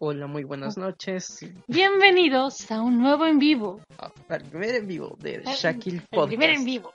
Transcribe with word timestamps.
Hola, 0.00 0.26
muy 0.26 0.44
buenas 0.44 0.76
noches. 0.78 1.40
Bienvenidos 1.66 2.70
a 2.70 2.80
un 2.80 2.98
nuevo 2.98 3.26
en 3.26 3.38
vivo. 3.38 3.80
Al 4.28 4.42
primer 4.44 4.76
en 4.76 4.86
vivo 4.86 5.16
de 5.20 5.36
El- 5.36 5.44
Shakil 5.44 5.94
El 5.96 6.02
Podcast. 6.02 6.28
primer 6.28 6.50
en 6.50 6.64
vivo. 6.64 6.92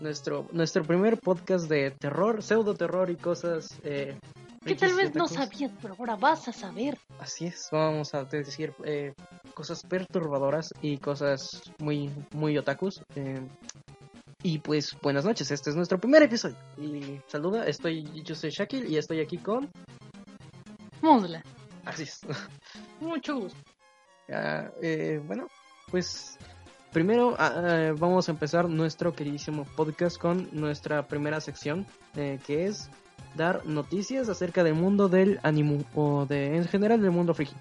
Nuestro, 0.00 0.46
nuestro 0.52 0.84
primer 0.84 1.18
podcast 1.18 1.68
de 1.68 1.90
terror, 1.90 2.42
pseudo 2.42 2.74
terror 2.74 3.10
y 3.10 3.16
cosas. 3.16 3.78
Eh, 3.82 4.16
Que 4.64 4.74
tal 4.76 4.94
vez 4.94 5.14
no 5.14 5.28
sabías, 5.28 5.72
pero 5.82 5.94
ahora 5.98 6.16
vas 6.16 6.48
a 6.48 6.52
saber. 6.52 6.96
Así 7.18 7.46
es, 7.46 7.68
vamos 7.72 8.14
a 8.14 8.24
decir 8.24 8.72
eh, 8.84 9.12
cosas 9.54 9.82
perturbadoras 9.82 10.72
y 10.82 10.98
cosas 10.98 11.62
muy, 11.78 12.10
muy 12.32 12.56
otakus. 12.56 13.02
eh, 13.16 13.40
y 14.42 14.60
pues, 14.60 14.96
buenas 15.02 15.24
noches, 15.24 15.50
este 15.50 15.70
es 15.70 15.76
nuestro 15.76 15.98
primer 15.98 16.22
episodio. 16.22 16.56
Y 16.80 17.20
saluda, 17.26 17.66
estoy, 17.66 18.04
yo 18.22 18.34
soy 18.36 18.50
Shakil 18.50 18.86
y 18.88 18.96
estoy 18.96 19.20
aquí 19.20 19.36
con. 19.36 19.68
Musla. 21.02 21.42
Así 21.88 22.02
es. 22.02 22.20
Mucho 23.00 23.40
gusto. 23.40 23.58
Eh, 24.28 25.20
bueno, 25.26 25.46
pues 25.90 26.38
primero 26.92 27.34
ah, 27.38 27.52
ah, 27.56 27.94
vamos 27.96 28.28
a 28.28 28.32
empezar 28.32 28.68
nuestro 28.68 29.14
queridísimo 29.14 29.64
podcast 29.64 30.18
con 30.18 30.48
nuestra 30.52 31.08
primera 31.08 31.40
sección, 31.40 31.86
eh, 32.14 32.38
que 32.46 32.66
es 32.66 32.90
dar 33.36 33.64
noticias 33.64 34.28
acerca 34.28 34.62
del 34.64 34.74
mundo 34.74 35.08
del 35.08 35.40
anime 35.42 35.84
o 35.94 36.26
de 36.26 36.56
en 36.56 36.66
general 36.66 37.00
del 37.00 37.10
mundo 37.10 37.32
friki. 37.32 37.54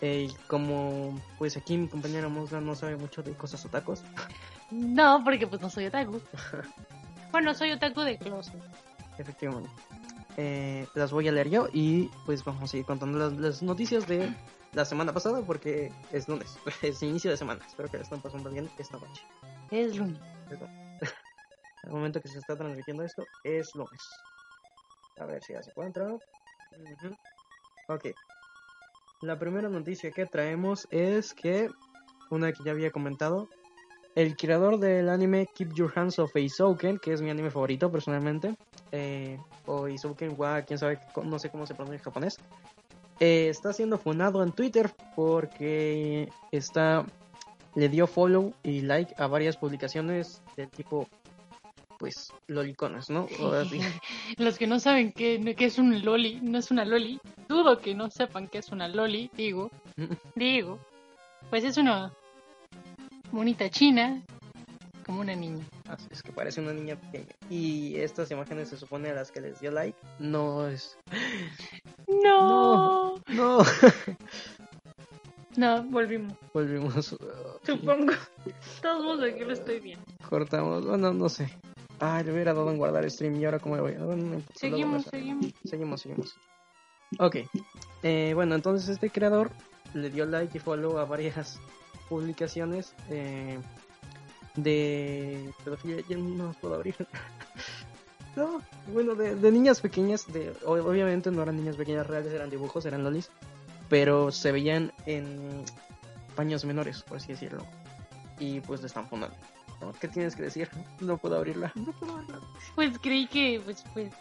Eh, 0.00 0.28
y 0.30 0.34
como 0.46 1.20
pues 1.36 1.58
aquí 1.58 1.76
mi 1.76 1.86
compañera 1.86 2.28
Musla 2.28 2.62
no 2.62 2.74
sabe 2.74 2.96
mucho 2.96 3.22
de 3.22 3.34
cosas 3.34 3.62
otacos, 3.66 4.02
No, 4.70 5.22
porque 5.22 5.46
pues 5.46 5.60
no 5.60 5.68
soy 5.68 5.84
otaku. 5.86 6.22
bueno, 7.32 7.52
soy 7.52 7.72
otaku 7.72 8.00
de 8.00 8.16
closet. 8.16 8.54
efectivamente, 9.18 9.68
eh, 10.42 10.86
las 10.94 11.12
voy 11.12 11.28
a 11.28 11.32
leer 11.32 11.50
yo 11.50 11.68
y 11.70 12.08
pues 12.24 12.42
vamos 12.44 12.72
a 12.72 12.76
ir 12.78 12.86
contando 12.86 13.18
las, 13.18 13.34
las 13.34 13.62
noticias 13.62 14.06
de 14.08 14.34
la 14.72 14.86
semana 14.86 15.12
pasada 15.12 15.42
porque 15.42 15.92
es 16.12 16.28
lunes, 16.28 16.58
es 16.82 17.02
inicio 17.02 17.30
de 17.30 17.36
semana. 17.36 17.60
Espero 17.66 17.90
que 17.90 17.98
la 17.98 18.04
estén 18.04 18.22
pasando 18.22 18.48
bien 18.48 18.70
esta 18.78 18.98
noche. 18.98 19.22
Es 19.70 19.96
lunes. 19.96 20.18
Al 21.82 21.90
momento 21.90 22.22
que 22.22 22.28
se 22.28 22.38
está 22.38 22.56
transmitiendo 22.56 23.02
esto 23.04 23.22
es 23.44 23.74
lunes. 23.74 24.00
A 25.18 25.26
ver 25.26 25.42
si 25.42 25.52
ya 25.52 25.62
se 25.62 25.70
encuentra. 25.70 26.06
Ujú. 26.06 27.14
Ok. 27.88 28.06
La 29.20 29.38
primera 29.38 29.68
noticia 29.68 30.10
que 30.10 30.24
traemos 30.24 30.88
es 30.90 31.34
que, 31.34 31.68
una 32.30 32.52
que 32.52 32.64
ya 32.64 32.70
había 32.70 32.90
comentado, 32.90 33.50
el 34.14 34.36
creador 34.36 34.78
del 34.78 35.10
anime 35.10 35.46
Keep 35.54 35.74
Your 35.74 35.92
Hands 35.94 36.18
Off 36.18 36.34
Eizouken, 36.34 36.98
que 36.98 37.12
es 37.12 37.20
mi 37.20 37.28
anime 37.28 37.50
favorito 37.50 37.92
personalmente, 37.92 38.56
eh, 38.92 39.38
o 39.66 39.86
Eizouken 39.86 40.34
wa, 40.36 40.62
quién 40.62 40.78
sabe, 40.78 40.98
no 41.24 41.38
sé 41.38 41.50
cómo 41.50 41.66
se 41.66 41.74
pronuncia 41.74 41.98
en 41.98 42.02
japonés, 42.02 42.38
eh, 43.20 43.48
está 43.48 43.72
siendo 43.72 43.98
funado 43.98 44.42
en 44.42 44.52
Twitter 44.52 44.90
porque 45.14 46.30
está 46.52 47.04
le 47.74 47.88
dio 47.88 48.06
follow 48.06 48.52
y 48.62 48.80
like 48.80 49.14
a 49.16 49.26
varias 49.26 49.56
publicaciones 49.56 50.42
del 50.56 50.68
tipo 50.70 51.06
pues 51.98 52.32
loliconas, 52.46 53.10
¿no? 53.10 53.28
Los 54.38 54.58
que 54.58 54.66
no 54.66 54.80
saben 54.80 55.12
qué 55.12 55.54
qué 55.56 55.66
es 55.66 55.78
un 55.78 56.02
loli, 56.02 56.40
no 56.40 56.58
es 56.58 56.70
una 56.70 56.86
loli. 56.86 57.20
Dudo 57.46 57.78
que 57.78 57.94
no 57.94 58.10
sepan 58.10 58.48
qué 58.48 58.58
es 58.58 58.70
una 58.70 58.88
loli, 58.88 59.30
digo. 59.36 59.70
Digo. 60.34 60.78
Pues 61.50 61.64
es 61.64 61.76
una 61.76 62.12
bonita 63.32 63.68
china, 63.70 64.22
como 65.00 65.20
una 65.20 65.34
niña. 65.34 65.64
Así 65.88 66.06
es 66.10 66.22
que 66.22 66.32
parece 66.32 66.60
una 66.60 66.72
niña 66.72 66.96
pequeña. 66.96 67.34
Y 67.48 67.96
estas 67.96 68.30
imágenes 68.30 68.68
se 68.68 68.76
supone 68.76 69.10
a 69.10 69.14
las 69.14 69.30
que 69.30 69.40
les 69.40 69.60
dio 69.60 69.70
like. 69.70 69.98
No 70.18 70.66
es. 70.68 70.98
No. 72.06 73.16
No. 73.28 73.62
No, 75.56 75.82
volvimos. 75.84 76.34
Volvimos. 76.54 77.16
Supongo. 77.64 78.12
Todos 78.80 79.22
aquí 79.22 79.40
lo 79.40 79.52
estoy 79.52 79.80
viendo. 79.80 80.04
Cortamos. 80.28 80.86
Bueno, 80.86 81.12
no 81.12 81.28
sé. 81.28 81.50
Ay, 81.98 82.24
le 82.24 82.32
hubiera 82.32 82.54
dado 82.54 82.70
en 82.70 82.78
guardar 82.78 83.10
stream 83.10 83.36
y 83.36 83.44
ahora 83.44 83.58
cómo 83.58 83.76
le 83.76 83.82
voy. 83.82 83.92
Ah, 83.98 84.16
no 84.16 84.42
Seguimos, 84.54 85.04
seguimos. 85.04 85.52
Seguimos, 85.64 86.00
seguimos. 86.00 86.36
Ok. 87.18 87.36
Eh, 88.02 88.32
bueno, 88.34 88.54
entonces 88.54 88.88
este 88.88 89.10
creador 89.10 89.50
le 89.92 90.08
dio 90.08 90.24
like 90.24 90.56
y 90.56 90.60
follow 90.60 90.98
a 90.98 91.04
varias 91.04 91.60
publicaciones 92.08 92.94
eh, 93.10 93.58
de 94.56 95.52
pedofilia. 95.64 96.02
Ya 96.08 96.16
no 96.16 96.46
las 96.46 96.56
puedo 96.56 96.74
abrir. 96.74 96.94
no, 98.36 98.60
bueno, 98.92 99.14
de, 99.14 99.34
de 99.34 99.52
niñas 99.52 99.80
pequeñas. 99.80 100.30
De, 100.32 100.54
obviamente 100.64 101.30
no 101.30 101.42
eran 101.42 101.56
niñas 101.56 101.76
pequeñas 101.76 102.06
reales, 102.06 102.32
eran 102.32 102.50
dibujos, 102.50 102.86
eran 102.86 103.04
lolis. 103.04 103.30
Pero 103.88 104.30
se 104.30 104.52
veían 104.52 104.92
en 105.06 105.64
paños 106.36 106.64
menores, 106.64 107.02
por 107.02 107.16
así 107.16 107.28
decirlo. 107.28 107.64
Y 108.38 108.60
pues 108.60 108.80
le 108.80 108.86
están 108.86 109.08
fundando. 109.08 109.36
¿Qué 110.00 110.08
tienes 110.08 110.36
que 110.36 110.42
decir? 110.42 110.68
No 111.00 111.18
puedo 111.18 111.36
abrirla. 111.36 111.72
No 111.74 111.92
puedo 111.92 112.12
abrirla. 112.12 112.40
Pues 112.74 112.98
creí 112.98 113.26
que, 113.26 113.60
pues, 113.64 113.84
pues. 113.92 114.12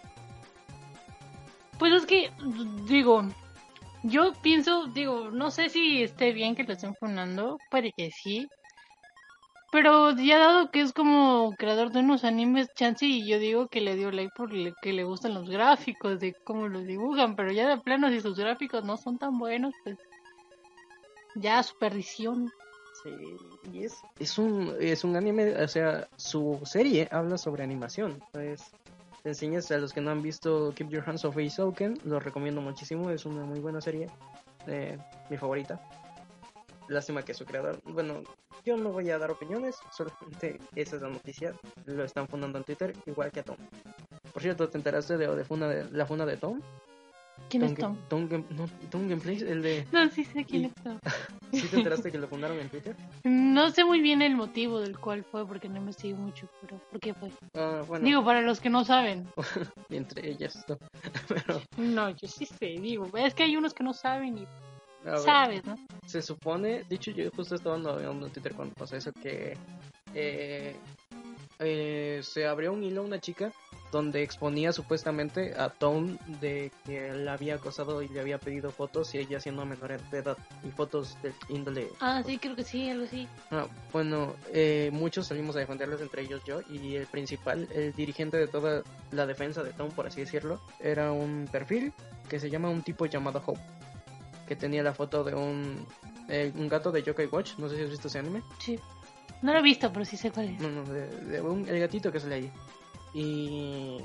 Pues 1.78 1.94
es 1.94 2.06
que, 2.06 2.32
digo, 2.88 3.24
yo 4.04 4.34
pienso, 4.42 4.88
digo, 4.88 5.30
no 5.32 5.50
sé 5.52 5.70
si 5.70 6.04
esté 6.04 6.34
bien 6.34 6.56
que 6.56 6.64
lo 6.64 6.74
estén 6.74 6.96
fundando, 6.96 7.58
puede 7.70 7.94
que 7.94 8.12
sí. 8.12 8.50
Pero 9.72 10.16
ya 10.16 10.40
dado 10.40 10.72
que 10.72 10.82
es 10.82 10.94
como 10.94 11.54
creador 11.58 11.92
de 11.92 12.00
unos 12.00 12.24
animes, 12.24 12.70
chance, 12.74 13.06
yo 13.26 13.38
digo 13.38 13.68
que 13.68 13.82
le 13.82 13.96
dio 13.96 14.12
like 14.12 14.34
porque 14.36 14.74
que 14.82 14.94
le 14.94 15.04
gustan 15.04 15.36
los 15.36 15.48
gráficos, 15.48 16.20
de 16.20 16.34
cómo 16.44 16.68
los 16.68 16.86
dibujan, 16.86 17.36
pero 17.36 17.52
ya 17.52 17.68
de 17.68 17.78
plano, 17.78 18.10
si 18.10 18.20
sus 18.20 18.38
gráficos 18.38 18.84
no 18.84 18.98
son 18.98 19.18
tan 19.20 19.38
buenos, 19.38 19.74
pues. 19.84 19.98
Ya, 21.36 21.62
su 21.62 21.78
perdición. 21.78 22.52
Sí, 23.04 23.12
y 23.72 23.84
es, 23.84 23.96
es 24.20 24.38
un 24.38 24.76
es 24.80 25.04
un 25.04 25.16
anime, 25.16 25.56
o 25.56 25.68
sea, 25.68 26.10
su 26.18 26.60
serie 26.66 27.08
habla 27.12 27.38
sobre 27.38 27.64
animación. 27.64 28.22
Pues 28.34 28.72
te 29.24 29.30
enseñas 29.30 29.70
a 29.72 29.78
los 29.78 29.94
que 29.94 30.02
no 30.02 30.12
han 30.12 30.22
visto 30.22 30.74
Keep 30.76 30.90
Your 30.90 31.04
Hands 31.06 31.24
Off 31.26 31.38
Eizouken, 31.38 32.00
lo 32.06 32.20
recomiendo 32.20 32.62
muchísimo, 32.62 33.10
es 33.10 33.26
una 33.26 33.46
muy 33.46 33.60
buena 33.60 33.80
serie, 33.80 34.10
eh, 34.68 34.98
mi 35.30 35.38
favorita. 35.38 35.80
Lástima 36.90 37.22
que 37.24 37.34
su 37.34 37.46
creador, 37.46 37.80
bueno, 37.86 38.24
yo 38.66 38.76
no 38.76 38.90
voy 38.92 39.10
a 39.12 39.18
dar 39.18 39.30
opiniones, 39.32 39.78
solamente 39.96 40.60
esa 40.76 40.96
es 40.98 41.02
la 41.02 41.10
noticia, 41.10 41.54
lo 41.86 42.04
están 42.04 42.28
fundando 42.28 42.58
en 42.58 42.64
Twitter, 42.64 42.94
igual 43.06 43.32
que 43.32 43.40
a 43.42 43.44
Tom. 43.44 43.58
Por 44.34 44.42
cierto, 44.42 44.68
¿te 44.70 44.78
enteraste 44.78 45.18
de, 45.18 45.28
de, 45.36 45.46
funda 45.46 45.68
de 45.68 45.90
la 45.92 46.06
funda 46.06 46.26
de 46.26 46.38
Tom? 46.38 46.60
¿Quién 47.50 47.64
es 47.64 47.76
Tom, 47.76 47.96
Tom? 48.10 48.28
Game- 48.28 48.46
no, 48.52 48.68
Tom 48.92 49.08
Gameplays, 49.08 49.42
el 49.44 49.62
de... 49.64 49.88
No, 49.92 50.08
sí 50.10 50.24
sé 50.26 50.44
quién 50.46 50.64
Y- 50.64 50.66
es 50.66 50.76
Tom. 50.84 51.00
¿Sí 51.54 51.68
te 51.68 51.78
enteraste 51.78 52.12
que 52.12 52.18
lo 52.20 52.28
fundaron 52.28 52.60
en 52.60 52.70
Twitter? 52.70 52.96
No 53.24 53.70
sé 53.72 53.84
muy 53.86 54.02
bien 54.02 54.22
el 54.22 54.36
motivo 54.36 54.80
del 54.80 55.00
cual 55.00 55.24
fue, 55.24 55.48
porque 55.48 55.68
no 55.70 55.78
investigué 55.78 56.14
mucho, 56.16 56.48
pero 56.62 56.80
¿por 56.92 57.00
qué 57.00 57.14
fue? 57.14 57.30
Ah, 57.56 57.82
bueno. 57.88 58.06
Digo, 58.06 58.24
para 58.26 58.42
los 58.42 58.60
que 58.60 58.70
no 58.70 58.84
saben. 58.84 59.28
entre 59.90 60.30
ellas. 60.30 60.64
¿no? 60.68 60.78
Pero, 61.28 61.62
No, 61.78 62.10
yo 62.12 62.28
sí 62.28 62.46
sé, 62.46 62.66
digo, 62.80 63.08
es 63.16 63.34
que 63.34 63.44
hay 63.44 63.56
unos 63.58 63.74
que 63.74 63.84
no 63.84 63.94
saben 63.94 64.38
y 64.40 64.48
a 65.06 65.12
ver, 65.12 65.20
sabes, 65.20 65.66
¿no? 65.66 65.78
se 66.06 66.22
supone, 66.22 66.84
dicho 66.90 67.12
yo 67.12 67.30
justo 67.32 67.56
estaba 67.56 67.78
navegando 67.78 68.28
en 68.28 68.34
Twitter 68.34 68.54
cuando 68.54 68.74
pasó 68.76 68.96
eso, 68.96 69.12
que 69.14 69.56
eh, 70.14 70.76
eh, 71.60 72.20
se 72.24 72.48
abrió 72.48 72.74
un 72.74 72.84
hilo 72.84 73.04
una 73.04 73.20
chica 73.20 73.52
donde 73.92 74.22
exponía 74.22 74.72
supuestamente 74.72 75.56
a 75.56 75.70
Tom 75.70 76.18
de 76.40 76.72
que 76.86 77.12
la 77.14 77.34
había 77.34 77.56
acosado 77.56 78.02
y 78.02 78.08
le 78.08 78.20
había 78.20 78.38
pedido 78.38 78.72
fotos 78.72 79.14
y 79.16 79.18
ella 79.18 79.40
siendo 79.40 79.66
menor 79.66 80.00
de 80.12 80.18
edad 80.18 80.38
y 80.64 80.70
fotos 80.70 81.18
de 81.24 81.34
índole. 81.50 81.90
Ah, 82.00 82.22
sí, 82.26 82.38
creo 82.38 82.56
que 82.56 82.64
sí, 82.64 82.90
algo 82.90 83.06
así. 83.06 83.28
Ah, 83.52 83.68
bueno, 83.92 84.36
eh, 84.54 84.90
muchos 84.94 85.28
salimos 85.28 85.56
a 85.56 85.60
defenderlos, 85.60 86.02
entre 86.02 86.22
ellos 86.22 86.44
yo, 86.46 86.62
y 86.70 86.96
el 86.96 87.08
principal, 87.08 87.68
el 87.74 87.94
dirigente 87.94 88.38
de 88.38 88.48
toda 88.48 88.84
la 89.12 89.26
defensa 89.26 89.64
de 89.64 89.74
Tom, 89.74 89.90
por 89.90 90.08
así 90.08 90.22
decirlo, 90.22 90.62
era 90.80 91.12
un 91.12 91.48
perfil 91.52 91.92
que 92.30 92.40
se 92.40 92.50
llama 92.50 92.70
un 92.70 92.84
tipo 92.84 93.08
llamado 93.08 93.42
Hope, 93.44 93.60
que 94.50 94.56
tenía 94.56 94.82
la 94.82 94.96
foto 94.96 95.24
de 95.24 95.36
un, 95.36 95.86
eh, 96.28 96.52
un 96.56 96.68
gato 96.68 96.92
de 96.92 97.04
Yokai 97.04 97.28
Watch, 97.28 97.60
no 97.60 97.70
sé 97.70 97.76
si 97.76 97.84
has 97.84 97.92
visto 97.92 98.08
ese 98.08 98.18
anime, 98.18 98.42
Sí. 98.58 98.80
No 99.44 99.54
lo 99.54 99.60
he 99.60 99.62
visto, 99.62 99.94
pero 99.94 100.04
sí 100.04 100.18
sé 100.18 100.32
cuál 100.32 100.50
es. 100.50 100.60
no, 100.60 100.70
no, 100.70 100.84
de, 100.84 101.08
de 101.08 101.40
un, 101.40 101.70
el 101.70 101.80
gatito 101.80 102.12
que 102.12 102.20
sale 102.20 102.36
ahí. 102.36 102.52
Y 103.14 104.00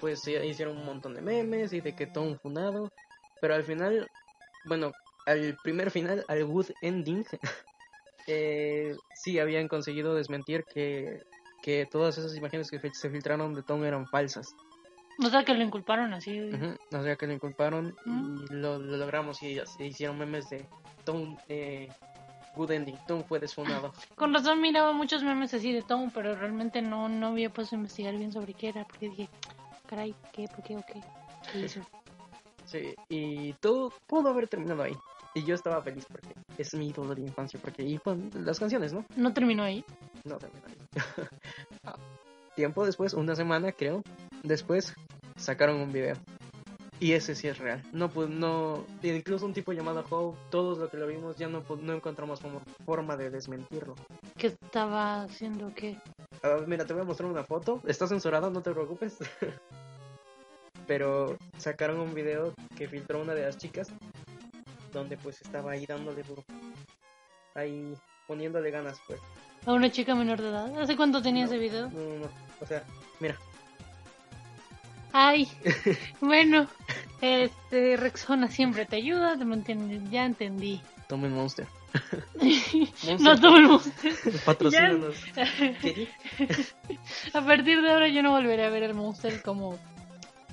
pues 0.00 0.22
se 0.22 0.44
hicieron 0.44 0.76
un 0.76 0.84
montón 0.84 1.14
de 1.14 1.22
memes 1.22 1.72
y 1.72 1.80
de 1.80 1.94
que 1.94 2.08
Tom 2.08 2.36
funado, 2.36 2.92
pero 3.40 3.54
al 3.54 3.62
final, 3.62 4.10
bueno, 4.64 4.90
al 5.24 5.56
primer 5.62 5.92
final, 5.92 6.24
al 6.26 6.44
good 6.44 6.66
ending, 6.82 7.24
eh, 8.26 8.96
sí 9.14 9.38
habían 9.38 9.68
conseguido 9.68 10.16
desmentir 10.16 10.64
que, 10.64 11.22
que 11.62 11.86
todas 11.86 12.18
esas 12.18 12.36
imágenes 12.36 12.72
que 12.72 12.80
se 12.92 13.08
filtraron 13.08 13.54
de 13.54 13.62
Tom 13.62 13.84
eran 13.84 14.08
falsas. 14.08 14.52
O 15.24 15.28
sea, 15.28 15.44
que 15.44 15.54
lo 15.54 15.62
inculparon 15.62 16.12
así. 16.14 16.40
Ujú, 16.40 16.76
O 16.96 17.02
sea 17.02 17.16
que 17.16 17.26
lo 17.26 17.32
inculparon 17.34 17.94
Mm. 18.04 18.44
y 18.50 18.54
lo, 18.54 18.78
lo 18.78 18.96
logramos 18.96 19.42
y 19.42 19.60
se 19.66 19.86
hicieron 19.86 20.18
memes 20.18 20.48
de 20.50 20.64
Tom, 21.04 21.36
eh, 21.48 21.88
good 22.56 22.70
ending, 22.72 22.96
Tom 23.06 23.22
fue 23.24 23.38
desfunado. 23.38 23.92
Con 24.16 24.32
razón 24.34 24.60
miraba 24.60 24.92
muchos 24.92 25.22
memes 25.22 25.52
así 25.54 25.72
de 25.72 25.82
Tom, 25.82 26.10
pero 26.12 26.34
realmente 26.34 26.82
no, 26.82 27.08
no 27.08 27.28
había 27.28 27.50
puesto 27.50 27.74
a 27.76 27.78
investigar 27.78 28.16
bien 28.16 28.32
sobre 28.32 28.54
qué 28.54 28.68
era, 28.68 28.84
porque 28.84 29.08
dije, 29.10 29.28
caray, 29.86 30.14
¿qué? 30.32 30.46
¿Por 30.48 30.62
qué? 30.64 30.76
¿O 30.76 30.84
qué? 30.86 31.00
¿Qué 31.52 31.58
hizo? 31.66 31.80
Sí, 32.64 32.94
y 33.08 33.52
todo 33.54 33.92
pudo 34.06 34.28
haber 34.30 34.46
terminado 34.48 34.82
ahí. 34.82 34.96
Y 35.34 35.44
yo 35.44 35.54
estaba 35.54 35.80
feliz 35.82 36.04
porque 36.10 36.28
es 36.58 36.74
mi 36.74 36.88
ídolo 36.88 37.14
de 37.14 37.22
infancia. 37.22 37.58
Porque, 37.62 37.82
y 37.84 37.98
pues, 37.98 38.16
las 38.34 38.58
canciones, 38.58 38.92
¿no? 38.92 39.04
No 39.16 39.32
terminó 39.32 39.62
ahí. 39.62 39.84
No 40.24 40.38
terminó 40.38 40.62
ahí. 40.66 40.76
Ah, 41.84 41.94
Tiempo 42.56 42.84
después, 42.84 43.14
una 43.14 43.34
semana 43.36 43.70
creo, 43.72 44.02
después 44.42 44.92
sacaron 45.40 45.76
un 45.80 45.92
video. 45.92 46.16
Y 47.00 47.12
ese 47.12 47.34
sí 47.34 47.48
es 47.48 47.56
real. 47.56 47.82
No, 47.92 48.10
pues 48.10 48.28
no. 48.28 48.84
Incluso 49.02 49.46
un 49.46 49.54
tipo 49.54 49.72
llamado 49.72 50.04
Hope, 50.10 50.38
todos 50.50 50.76
lo 50.76 50.90
que 50.90 50.98
lo 50.98 51.06
vimos 51.06 51.36
ya 51.36 51.48
no, 51.48 51.64
no 51.80 51.94
encontramos 51.94 52.40
como 52.40 52.60
forma 52.84 53.16
de 53.16 53.30
desmentirlo. 53.30 53.94
¿Qué 54.36 54.48
estaba 54.48 55.22
haciendo 55.22 55.72
qué? 55.74 55.96
Ah, 56.42 56.58
mira, 56.66 56.84
te 56.84 56.92
voy 56.92 57.00
a 57.00 57.06
mostrar 57.06 57.30
una 57.30 57.42
foto. 57.42 57.80
Está 57.86 58.06
censurado, 58.06 58.50
no 58.50 58.60
te 58.60 58.72
preocupes. 58.72 59.16
Pero 60.86 61.38
sacaron 61.56 62.00
un 62.00 62.14
video 62.14 62.52
que 62.76 62.86
filtró 62.88 63.22
una 63.22 63.34
de 63.34 63.46
las 63.46 63.56
chicas. 63.56 63.88
Donde 64.92 65.16
pues 65.16 65.40
estaba 65.40 65.72
ahí 65.72 65.86
dándole 65.86 66.22
duro. 66.22 66.44
Ahí 67.54 67.94
poniéndole 68.26 68.70
ganas, 68.70 69.00
pues. 69.06 69.20
¿A 69.64 69.72
una 69.72 69.90
chica 69.90 70.14
menor 70.14 70.42
de 70.42 70.48
edad? 70.50 70.78
¿Hace 70.80 70.96
cuánto 70.96 71.22
tenía 71.22 71.44
No. 71.46 71.50
ese 71.50 71.58
video? 71.58 71.88
No, 71.90 71.98
no, 72.00 72.18
no. 72.26 72.30
O 72.60 72.66
sea, 72.66 72.84
mira. 73.20 73.36
Ay, 75.12 75.48
bueno, 76.20 76.68
este, 77.20 77.96
Rexona 77.96 78.48
siempre 78.48 78.86
te 78.86 78.96
ayuda, 78.96 79.36
ya 80.10 80.24
entendí. 80.24 80.80
Tomen 81.08 81.34
Monster. 81.34 81.66
No 83.18 83.40
todo 83.40 83.56
el 83.56 83.66
mundo. 83.66 83.82
Patrocínanos. 84.44 85.16
A 87.34 87.40
partir 87.40 87.82
de 87.82 87.90
ahora 87.90 88.06
yo 88.08 88.22
no 88.22 88.30
volveré 88.30 88.64
a 88.64 88.70
ver 88.70 88.84
el 88.84 88.94
Monster 88.94 89.42
como 89.42 89.76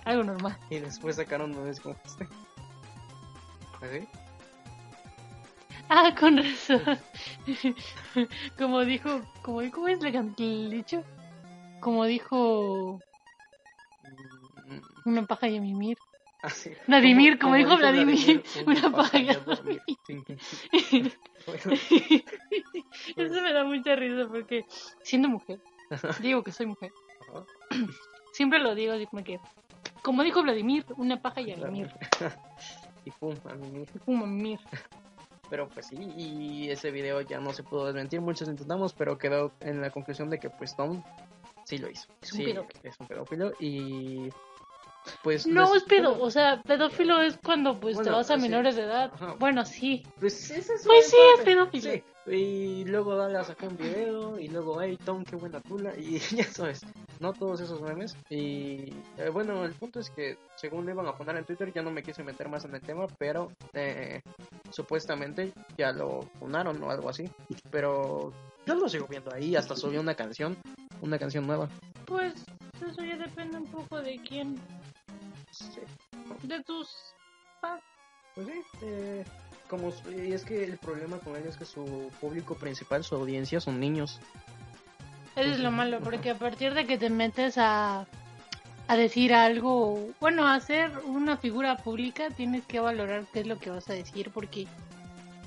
algo 0.04 0.24
normal. 0.24 0.58
Y 0.72 0.80
después 0.80 1.18
sacaron 1.18 1.52
memes 1.52 1.80
como 1.80 1.96
este. 2.04 2.28
¿Así? 3.82 4.08
Ah, 5.90 6.16
con 6.20 6.38
razón. 6.38 7.00
Como 8.58 8.84
dijo, 8.84 9.22
como 9.44 9.62
¿cómo 9.72 9.88
es 9.88 10.04
el 10.04 10.72
dicho? 10.72 11.04
Como 11.80 12.06
dijo 12.06 13.00
una 15.08 15.26
paja 15.26 15.48
y 15.48 15.58
a 15.58 15.62
mimir. 15.62 15.98
Así. 16.42 16.72
Vladimir, 16.86 17.40
como 17.40 17.56
dijo 17.56 17.78
Vladimir, 17.78 18.44
una 18.66 18.92
paja 18.92 19.18
y 19.18 19.30
a 19.30 19.40
dormir. 19.40 19.82
Eso 23.16 23.42
me 23.42 23.54
da 23.54 23.64
mucha 23.64 23.96
risa 23.96 24.28
porque 24.28 24.66
siendo 25.02 25.30
mujer, 25.30 25.60
digo 26.22 26.44
que 26.44 26.52
soy 26.52 26.68
mujer, 26.68 26.92
siempre 28.34 28.60
lo 28.60 28.76
digo 28.76 28.94
así 28.94 29.08
como 29.08 29.24
que, 29.24 29.40
como 30.04 30.24
dijo 30.24 30.44
Vladimir, 30.44 30.86
una 30.98 31.22
paja 31.22 31.42
y 31.42 31.54
a 31.54 31.58
mimir. 31.58 31.90
y 33.06 33.12
pum, 33.12 33.36
a 33.50 33.56
mí. 33.56 33.86
Pum, 34.06 34.24
a 34.24 34.28
mimir. 34.28 34.60
Pero 35.50 35.70
pues 35.70 35.88
sí, 35.88 35.96
y 35.96 36.70
ese 36.70 36.92
video 36.92 37.22
ya 37.22 37.40
no 37.40 37.54
se 37.54 37.64
pudo 37.64 37.86
desmentir, 37.86 38.20
muchos 38.22 38.50
intentamos, 38.50 38.94
pero 38.94 39.18
quedó 39.18 39.54
en 39.62 39.82
la 39.82 39.90
conclusión 39.90 40.30
de 40.30 40.40
que 40.40 40.50
pues 40.50 40.76
Tom 40.76 41.02
sí 41.64 41.78
lo 41.78 41.90
hizo. 41.90 42.08
Es 42.22 42.34
un 42.34 42.40
Sí, 42.40 42.46
pedófilo. 42.46 42.80
Es 42.84 43.00
un 43.00 43.08
pedófilo 43.08 43.54
y 43.60 44.30
pues... 45.24 45.48
No 45.48 45.74
es 45.76 45.84
pedo, 45.84 46.20
o 46.20 46.30
sea, 46.30 46.62
pedófilo 46.64 47.22
es 47.22 47.38
cuando 47.44 47.80
pues 47.80 48.02
te 48.02 48.10
vas 48.10 48.30
a 48.32 48.38
menores 48.38 48.76
de 48.76 48.84
edad. 48.84 49.12
Ajá. 49.14 49.36
Bueno, 49.40 49.66
sí. 49.66 50.04
Pues, 50.20 50.52
es 50.52 50.72
Pues 50.86 51.10
sí, 51.10 51.18
es 51.38 51.44
pedófilo. 51.44 51.92
Sí, 51.92 52.04
y 52.30 52.84
luego 52.86 53.16
Dala 53.16 53.44
sacó 53.44 53.68
un 53.68 53.78
video 53.78 54.38
y 54.38 54.50
luego, 54.50 54.82
hey 54.82 54.98
Tom, 55.06 55.24
qué 55.24 55.36
buena 55.36 55.62
tula. 55.62 55.94
Y 55.98 56.20
ya 56.36 56.44
sabes, 56.46 56.86
no 57.20 57.34
todos 57.34 57.62
esos 57.62 57.82
memes. 57.82 58.16
Y 58.30 58.94
eh, 59.18 59.30
bueno, 59.32 59.64
el 59.64 59.74
punto 59.74 60.00
es 60.00 60.10
que 60.10 60.38
según 60.56 60.86
le 60.86 60.92
iban 60.92 61.08
a 61.08 61.16
poner 61.16 61.38
en 61.38 61.46
Twitter, 61.46 61.72
ya 61.74 61.82
no 61.82 61.92
me 61.92 62.04
quise 62.04 62.24
meter 62.24 62.50
más 62.50 62.66
en 62.66 62.76
el 62.76 62.82
tema, 62.82 63.08
pero 63.18 63.52
eh, 63.74 64.22
supuestamente 64.72 65.54
ya 65.78 65.92
lo 65.92 66.22
funaron 66.40 66.82
o 66.84 66.92
algo 66.92 67.10
así. 67.10 67.30
Pero 67.72 68.34
yo 68.66 68.76
lo 68.76 68.90
sigo 68.90 69.08
viendo 69.08 69.34
ahí, 69.34 69.56
hasta 69.56 69.76
subió 69.76 70.02
una 70.02 70.16
canción, 70.16 70.58
una 71.02 71.18
canción 71.18 71.48
nueva. 71.48 71.70
Pues 72.06 72.34
eso 72.86 73.04
ya 73.04 73.16
depende 73.18 73.58
un 73.58 73.68
poco 73.68 74.02
de 74.02 74.20
quién, 74.28 74.56
de 76.44 76.64
tus 76.64 76.90
fans. 77.62 77.82
pues 78.36 78.48
sí, 78.48 78.54
eh, 78.82 79.24
como, 79.70 79.92
y 80.16 80.34
es 80.34 80.44
que 80.46 80.64
el 80.64 80.78
problema 80.78 81.18
con 81.20 81.36
él 81.36 81.44
es 81.48 81.58
que 81.58 81.66
su 81.66 82.10
público 82.22 82.56
principal, 82.56 83.04
su 83.04 83.16
audiencia 83.16 83.60
son 83.60 83.80
niños. 83.80 84.20
Eso 85.36 85.50
es 85.52 85.60
lo 85.60 85.72
malo, 85.72 86.00
porque 86.00 86.32
a 86.32 86.36
partir 86.38 86.74
de 86.74 86.86
que 86.88 86.98
te 86.98 87.10
metes 87.10 87.58
a, 87.58 88.08
a 88.88 88.96
decir 88.96 89.34
algo, 89.34 90.08
bueno, 90.20 90.48
a 90.48 90.56
hacer 90.56 90.92
una 91.06 91.38
figura 91.38 91.78
pública, 91.78 92.30
tienes 92.32 92.66
que 92.66 92.80
valorar 92.80 93.26
qué 93.32 93.42
es 93.42 93.48
lo 93.48 93.60
que 93.60 93.70
vas 93.70 93.88
a 93.90 93.94
decir, 93.94 94.32
porque 94.32 94.68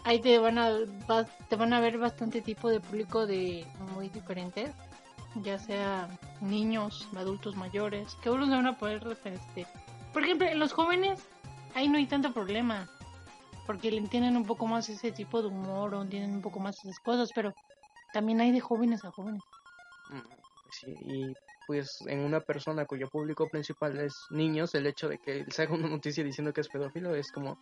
ahí 0.04 0.20
te 0.20 0.38
van 0.38 0.58
a 0.58 0.70
vas- 1.08 1.26
te 1.48 1.56
van 1.56 1.72
a 1.72 1.80
ver 1.80 1.98
bastante 1.98 2.40
tipo 2.40 2.68
de 2.70 2.80
público 2.80 3.26
de 3.26 3.66
muy 3.94 4.08
diferentes, 4.10 4.70
ya 5.42 5.58
sea 5.58 6.08
niños, 6.40 7.08
adultos 7.16 7.56
mayores, 7.56 8.16
que 8.22 8.30
unos 8.30 8.48
van 8.48 8.66
a 8.68 8.78
poder 8.78 9.04
este, 9.24 9.66
por 10.12 10.22
ejemplo, 10.22 10.46
en 10.46 10.58
los 10.58 10.72
jóvenes 10.72 11.20
ahí 11.74 11.88
no 11.88 11.98
hay 11.98 12.06
tanto 12.06 12.32
problema, 12.32 12.88
porque 13.66 13.90
le 13.90 13.98
entienden 13.98 14.36
un 14.36 14.44
poco 14.44 14.66
más 14.66 14.88
ese 14.88 15.12
tipo 15.12 15.40
de 15.42 15.48
humor 15.48 15.94
o 15.94 16.02
entienden 16.02 16.34
un 16.34 16.42
poco 16.42 16.60
más 16.60 16.76
esas 16.84 16.98
cosas, 17.00 17.30
pero 17.34 17.54
también 18.12 18.40
hay 18.40 18.50
de 18.50 18.60
jóvenes 18.60 19.04
a 19.04 19.10
jóvenes. 19.10 19.42
Mm, 20.10 20.40
Sí, 20.70 20.96
y 21.04 21.36
pues 21.66 22.00
en 22.06 22.20
una 22.20 22.40
persona 22.40 22.84
cuyo 22.86 23.08
público 23.08 23.48
principal 23.48 23.98
es 23.98 24.26
niños, 24.30 24.74
el 24.74 24.86
hecho 24.86 25.08
de 25.08 25.18
que 25.18 25.44
se 25.50 25.62
haga 25.62 25.74
una 25.74 25.88
noticia 25.88 26.22
diciendo 26.22 26.52
que 26.52 26.60
es 26.60 26.68
pedófilo 26.68 27.14
es 27.14 27.30
como 27.32 27.58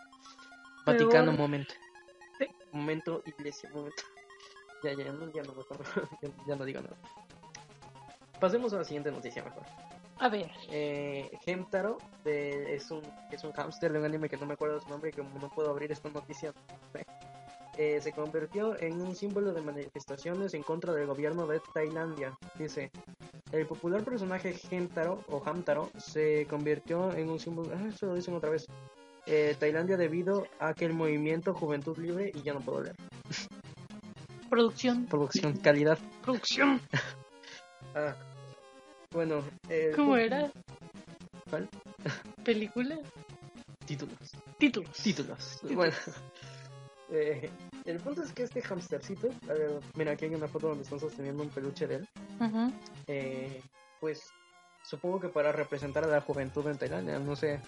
Vaticano 0.84 1.32
Peor. 1.32 1.38
momento. 1.38 1.74
Momento 2.72 3.22
iglesia, 3.26 3.70
momento. 3.70 4.02
Ya, 4.84 4.92
ya, 4.92 5.10
no, 5.10 5.28
ya 5.32 5.42
no, 5.42 5.54
mejor, 5.54 5.84
ya, 6.22 6.28
ya 6.46 6.54
no 6.54 6.64
digo 6.64 6.80
nada. 6.80 6.96
Pasemos 8.38 8.72
a 8.72 8.76
la 8.76 8.84
siguiente 8.84 9.10
noticia 9.10 9.42
mejor. 9.42 9.64
A 10.20 10.28
ver, 10.28 10.50
Eh, 10.70 11.30
Hemtaro 11.46 11.98
de- 12.24 12.74
es 12.74 12.90
un 12.90 13.02
es 13.30 13.44
un 13.44 13.52
hámster 13.52 13.92
de 13.92 13.98
un 14.00 14.04
anime 14.04 14.28
que 14.28 14.36
no 14.36 14.46
me 14.46 14.54
acuerdo 14.54 14.80
su 14.80 14.88
nombre 14.88 15.10
y 15.10 15.12
como 15.12 15.38
no 15.38 15.48
puedo 15.48 15.70
abrir 15.70 15.92
esta 15.92 16.08
noticia 16.10 16.52
eh, 17.78 18.00
se 18.00 18.12
convirtió 18.12 18.76
en 18.80 19.00
un 19.00 19.14
símbolo 19.14 19.52
de 19.52 19.60
manifestaciones 19.62 20.54
en 20.54 20.62
contra 20.64 20.92
del 20.92 21.06
gobierno 21.06 21.46
de 21.46 21.60
Tailandia. 21.72 22.36
Dice, 22.58 22.90
el 23.52 23.66
popular 23.66 24.02
personaje 24.02 24.56
Hemtaro 24.70 25.22
o 25.28 25.40
Hamtaro 25.46 25.90
se 25.96 26.46
convirtió 26.46 27.12
en 27.12 27.30
un 27.30 27.38
símbolo... 27.38 27.70
Ah, 27.74 27.86
eso 27.88 28.06
lo 28.06 28.14
dicen 28.16 28.34
otra 28.34 28.50
vez. 28.50 28.66
Eh, 29.26 29.54
Tailandia 29.60 29.96
debido 29.96 30.46
a 30.58 30.74
que 30.74 30.86
el 30.86 30.94
movimiento 30.94 31.54
Juventud 31.54 31.96
Libre, 31.98 32.32
y 32.34 32.42
ya 32.42 32.52
no 32.54 32.60
puedo 32.60 32.82
leer, 32.82 32.96
producción, 34.50 35.06
producción, 35.06 35.56
calidad. 35.58 35.98
producción. 36.22 36.80
Ah, 37.94 38.14
bueno, 39.12 39.42
el 39.68 39.94
¿Cómo 39.96 40.16
era? 40.16 40.50
¿Cuál? 41.50 41.68
¿Película? 42.44 42.96
Títulos. 43.86 44.16
Títulos. 44.58 44.96
Títulos. 45.02 45.60
Bueno, 45.70 45.94
eh, 47.10 47.48
el 47.84 47.98
punto 48.00 48.22
es 48.22 48.32
que 48.32 48.42
este 48.44 48.62
hamstercito, 48.62 49.28
a 49.48 49.52
ver, 49.54 49.80
mira, 49.94 50.12
aquí 50.12 50.26
hay 50.26 50.34
una 50.34 50.48
foto 50.48 50.68
donde 50.68 50.84
están 50.84 51.00
sosteniendo 51.00 51.42
un 51.42 51.48
peluche 51.48 51.86
de 51.86 51.94
él. 51.96 52.08
Ujú. 52.40 52.72
eh, 53.08 53.60
pues 54.00 54.30
supongo 54.84 55.18
que 55.20 55.28
para 55.28 55.50
representar 55.52 56.04
a 56.04 56.08
la 56.08 56.20
juventud 56.20 56.66
en 56.68 56.78
Tailandia, 56.78 57.18
no 57.18 57.34
sé. 57.34 57.60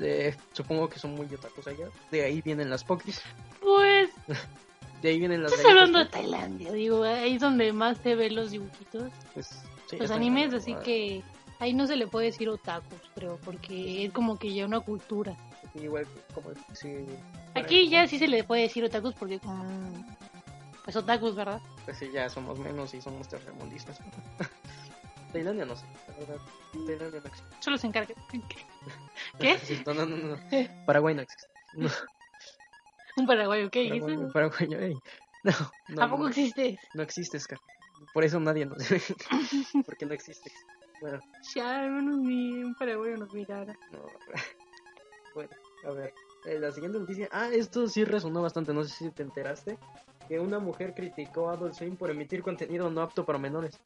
eh, 0.00 0.34
supongo 0.52 0.88
que 0.88 0.98
son 0.98 1.14
muy 1.14 1.26
otakus 1.34 1.66
allá. 1.66 1.88
De 2.10 2.22
ahí 2.24 2.40
vienen 2.40 2.70
las 2.70 2.84
pokis. 2.84 3.20
Pues, 3.60 4.10
De 5.02 5.10
ahí 5.10 5.18
vienen 5.18 5.42
las 5.42 5.52
estás 5.52 5.66
hablando 5.66 5.98
de 6.00 6.06
Tailandia, 6.06 6.72
digo, 6.72 7.02
ahí 7.04 7.34
es 7.34 7.40
donde 7.40 7.72
más 7.72 7.98
se 7.98 8.14
ven 8.16 8.34
los 8.34 8.50
dibujitos, 8.50 9.12
pues, 9.34 9.50
sí, 9.88 9.96
los 9.96 10.10
animes, 10.10 10.52
así 10.54 10.74
que 10.76 11.22
ahí 11.58 11.74
no 11.74 11.86
se 11.86 11.96
le 11.96 12.06
puede 12.06 12.26
decir 12.26 12.48
otakus, 12.48 13.00
creo, 13.14 13.38
porque 13.44 14.04
es 14.04 14.12
como 14.12 14.38
que 14.38 14.52
ya 14.52 14.66
una 14.66 14.80
cultura. 14.80 15.36
Igual 15.74 16.06
que 16.06 16.34
como 16.34 16.50
si. 16.74 17.06
Aquí 17.54 17.88
ya 17.88 18.06
sí 18.06 18.18
se 18.18 18.28
le 18.28 18.44
puede 18.44 18.62
decir 18.62 18.84
otakus 18.84 19.14
porque 19.14 19.38
como, 19.38 19.64
pues 20.84 20.96
otakus, 20.96 21.34
¿verdad? 21.34 21.60
Pues 21.84 21.98
sí, 21.98 22.10
ya 22.12 22.28
somos 22.28 22.58
menos 22.58 22.94
y 22.94 23.00
somos 23.00 23.28
tercermundistas. 23.28 24.00
Tailandia 25.32 25.66
no 25.66 25.76
sé, 25.76 25.84
la 26.08 26.14
verdad. 26.18 26.38
Tailandia 26.72 27.20
no 27.20 27.26
existe. 27.28 27.56
Solo 27.60 27.78
se 27.78 27.86
encarga. 27.86 28.14
¿Qué? 29.40 29.58
Sí, 29.58 29.82
No, 29.86 29.94
no, 29.94 30.06
no, 30.06 30.16
no. 30.16 30.38
Paraguay 30.86 31.14
no 31.14 31.22
existe. 31.22 31.48
No, 31.72 31.90
Un 33.16 33.26
paraguayo, 33.26 33.70
¿qué 33.70 33.80
dices? 33.82 34.00
Paraguay, 34.32 34.58
Paraguay, 34.58 34.90
ey. 34.90 34.98
No, 35.42 35.52
no, 35.88 36.02
¿A 36.02 36.08
poco 36.08 36.22
no, 36.24 36.28
existe? 36.30 36.80
no 36.94 37.02
existe, 37.02 37.38
Scar. 37.38 37.60
Por 38.12 38.24
eso 38.24 38.38
nadie 38.40 38.66
nos 38.66 38.78
ve. 38.88 39.00
Porque 39.86 40.06
no 40.06 40.14
existe. 40.14 40.50
Bueno, 41.00 41.20
Ya, 41.54 41.86
ni 41.88 42.62
un 42.62 42.74
paraguayo 42.74 43.16
nos 43.16 43.32
mirara. 43.32 43.76
no. 43.92 44.00
Bueno, 45.34 45.50
a 45.84 45.90
ver. 45.92 46.12
eh, 46.46 46.58
la 46.58 46.72
siguiente 46.72 46.98
noticia. 46.98 47.28
Ah, 47.30 47.48
esto 47.52 47.86
sí 47.86 48.04
resonó 48.04 48.42
bastante. 48.42 48.72
No 48.74 48.82
sé 48.82 48.90
si 48.96 49.10
te 49.10 49.22
enteraste. 49.22 49.78
Que 50.26 50.40
una 50.40 50.58
mujer 50.58 50.94
criticó 50.94 51.48
a 51.48 51.52
Adult 51.52 51.74
Swim 51.74 51.96
por 51.96 52.10
emitir 52.10 52.42
contenido 52.42 52.90
no 52.90 53.02
apto 53.02 53.24
para 53.24 53.38
menores. 53.38 53.78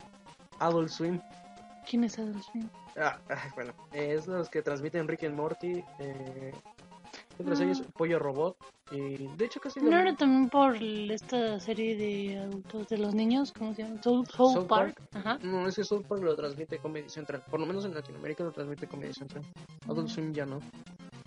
Adult 0.59 0.89
Swim. 0.89 1.21
¿Quién 1.89 2.05
es 2.05 2.19
Adolf 2.19 2.43
Swim? 2.51 2.69
Ah, 2.97 3.19
ah, 3.29 3.51
bueno. 3.55 3.75
eh, 3.93 4.15
es 4.17 4.27
los 4.29 4.49
que 4.49 4.63
transmiten 4.63 5.07
Rick 5.09 5.25
and 5.25 5.35
Morty. 5.35 5.85
Eh, 5.99 6.53
¿Qué 7.43 7.51
otra 7.51 7.57
serie 7.57 7.73
es? 7.73 7.83
Pollo 7.97 8.21
Robot. 8.21 8.57
Y 8.93 9.27
de 9.37 9.45
hecho 9.45 9.59
casi... 9.59 9.81
No 9.81 9.99
era 9.99 10.15
también 10.15 10.49
por 10.49 10.77
esta 10.77 11.59
serie 11.59 11.97
de 11.97 12.39
adultos 12.39 12.89
de 12.89 12.99
los 12.99 13.15
niños, 13.15 13.53
¿cómo 13.53 13.75
se 13.75 13.83
llama? 13.83 14.01
Soul, 14.01 14.27
Soul 14.29 14.67
Park. 14.67 14.95
Park. 14.95 15.09
Ajá. 15.15 15.39
No, 15.43 15.67
ese 15.67 15.83
South 15.83 16.05
Park 16.07 16.23
lo 16.23 16.37
transmite 16.37 16.79
Comedy 16.79 17.09
Central. 17.09 17.43
Por 17.51 17.59
lo 17.59 17.67
menos 17.67 17.85
en 17.85 17.95
Latinoamérica 17.95 18.45
lo 18.45 18.53
transmite 18.53 18.87
Comedy 18.87 19.13
Central. 19.13 19.43
Adult 19.89 20.09
Swim 20.09 20.33
ya 20.33 20.47
no. 20.47 20.61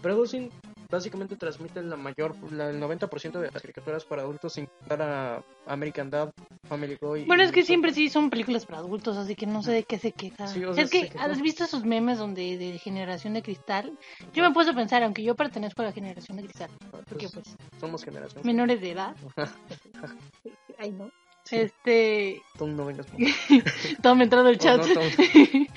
Pero 0.02 0.14
Adult 0.14 0.30
Swim 0.30 0.50
básicamente 0.90 1.36
transmite 1.36 1.84
la 1.84 1.98
mayor, 1.98 2.36
la, 2.54 2.70
el 2.70 2.82
90% 2.82 3.40
de 3.40 3.52
las 3.52 3.62
caricaturas 3.62 4.06
para 4.06 4.22
adultos 4.22 4.54
sin 4.54 4.68
contar 4.68 5.02
a 5.02 5.44
American 5.66 6.10
Dad, 6.10 6.32
Family 6.68 6.98
Guy. 7.00 7.26
Bueno, 7.26 7.44
es 7.44 7.52
que 7.52 7.64
siempre 7.64 7.94
sí 7.94 8.10
son 8.10 8.30
películas 8.30 8.66
para 8.66 8.80
adultos, 8.80 9.18
así 9.18 9.36
que 9.36 9.46
no 9.46 9.62
sé 9.64 9.72
de 9.72 9.84
qué 9.84 9.98
se 10.00 10.12
queja. 10.12 10.48
Sí, 10.48 10.64
o 10.64 10.74
sea, 10.74 10.84
es 10.84 10.90
que. 10.90 11.12
¿has 11.20 11.42
visto 11.42 11.64
esos 11.64 11.86
memes 11.86 12.18
donde 12.18 12.58
de 12.58 12.78
generación 12.80 13.34
de 13.34 13.42
cristal? 13.44 13.98
Yo 14.34 14.44
me 14.44 14.52
puse 14.54 14.72
a 14.72 14.74
pensar, 14.74 15.04
aunque 15.04 15.24
yo 15.24 15.36
pertenezco 15.36 15.82
a 15.82 15.86
la 15.86 15.92
generación 15.92 16.38
de 16.38 16.44
cristal, 16.44 16.70
porque 16.92 17.28
Pues, 17.30 17.34
pues 17.34 17.58
somos 17.80 18.04
generación. 18.04 18.42
menores 18.46 18.82
de 18.82 18.92
edad. 18.92 19.16
Ay, 20.80 20.92
no. 20.92 21.10
Sí. 21.44 21.58
Este, 21.58 22.42
Tom, 22.58 22.76
no 22.76 22.86
vengas 22.88 23.06
me 23.18 24.24
entrando 24.24 24.50
el 24.50 24.56
Oh, 24.56 24.60
chat. 24.60 24.78
no, 24.80 24.94
Tom. 24.96 25.04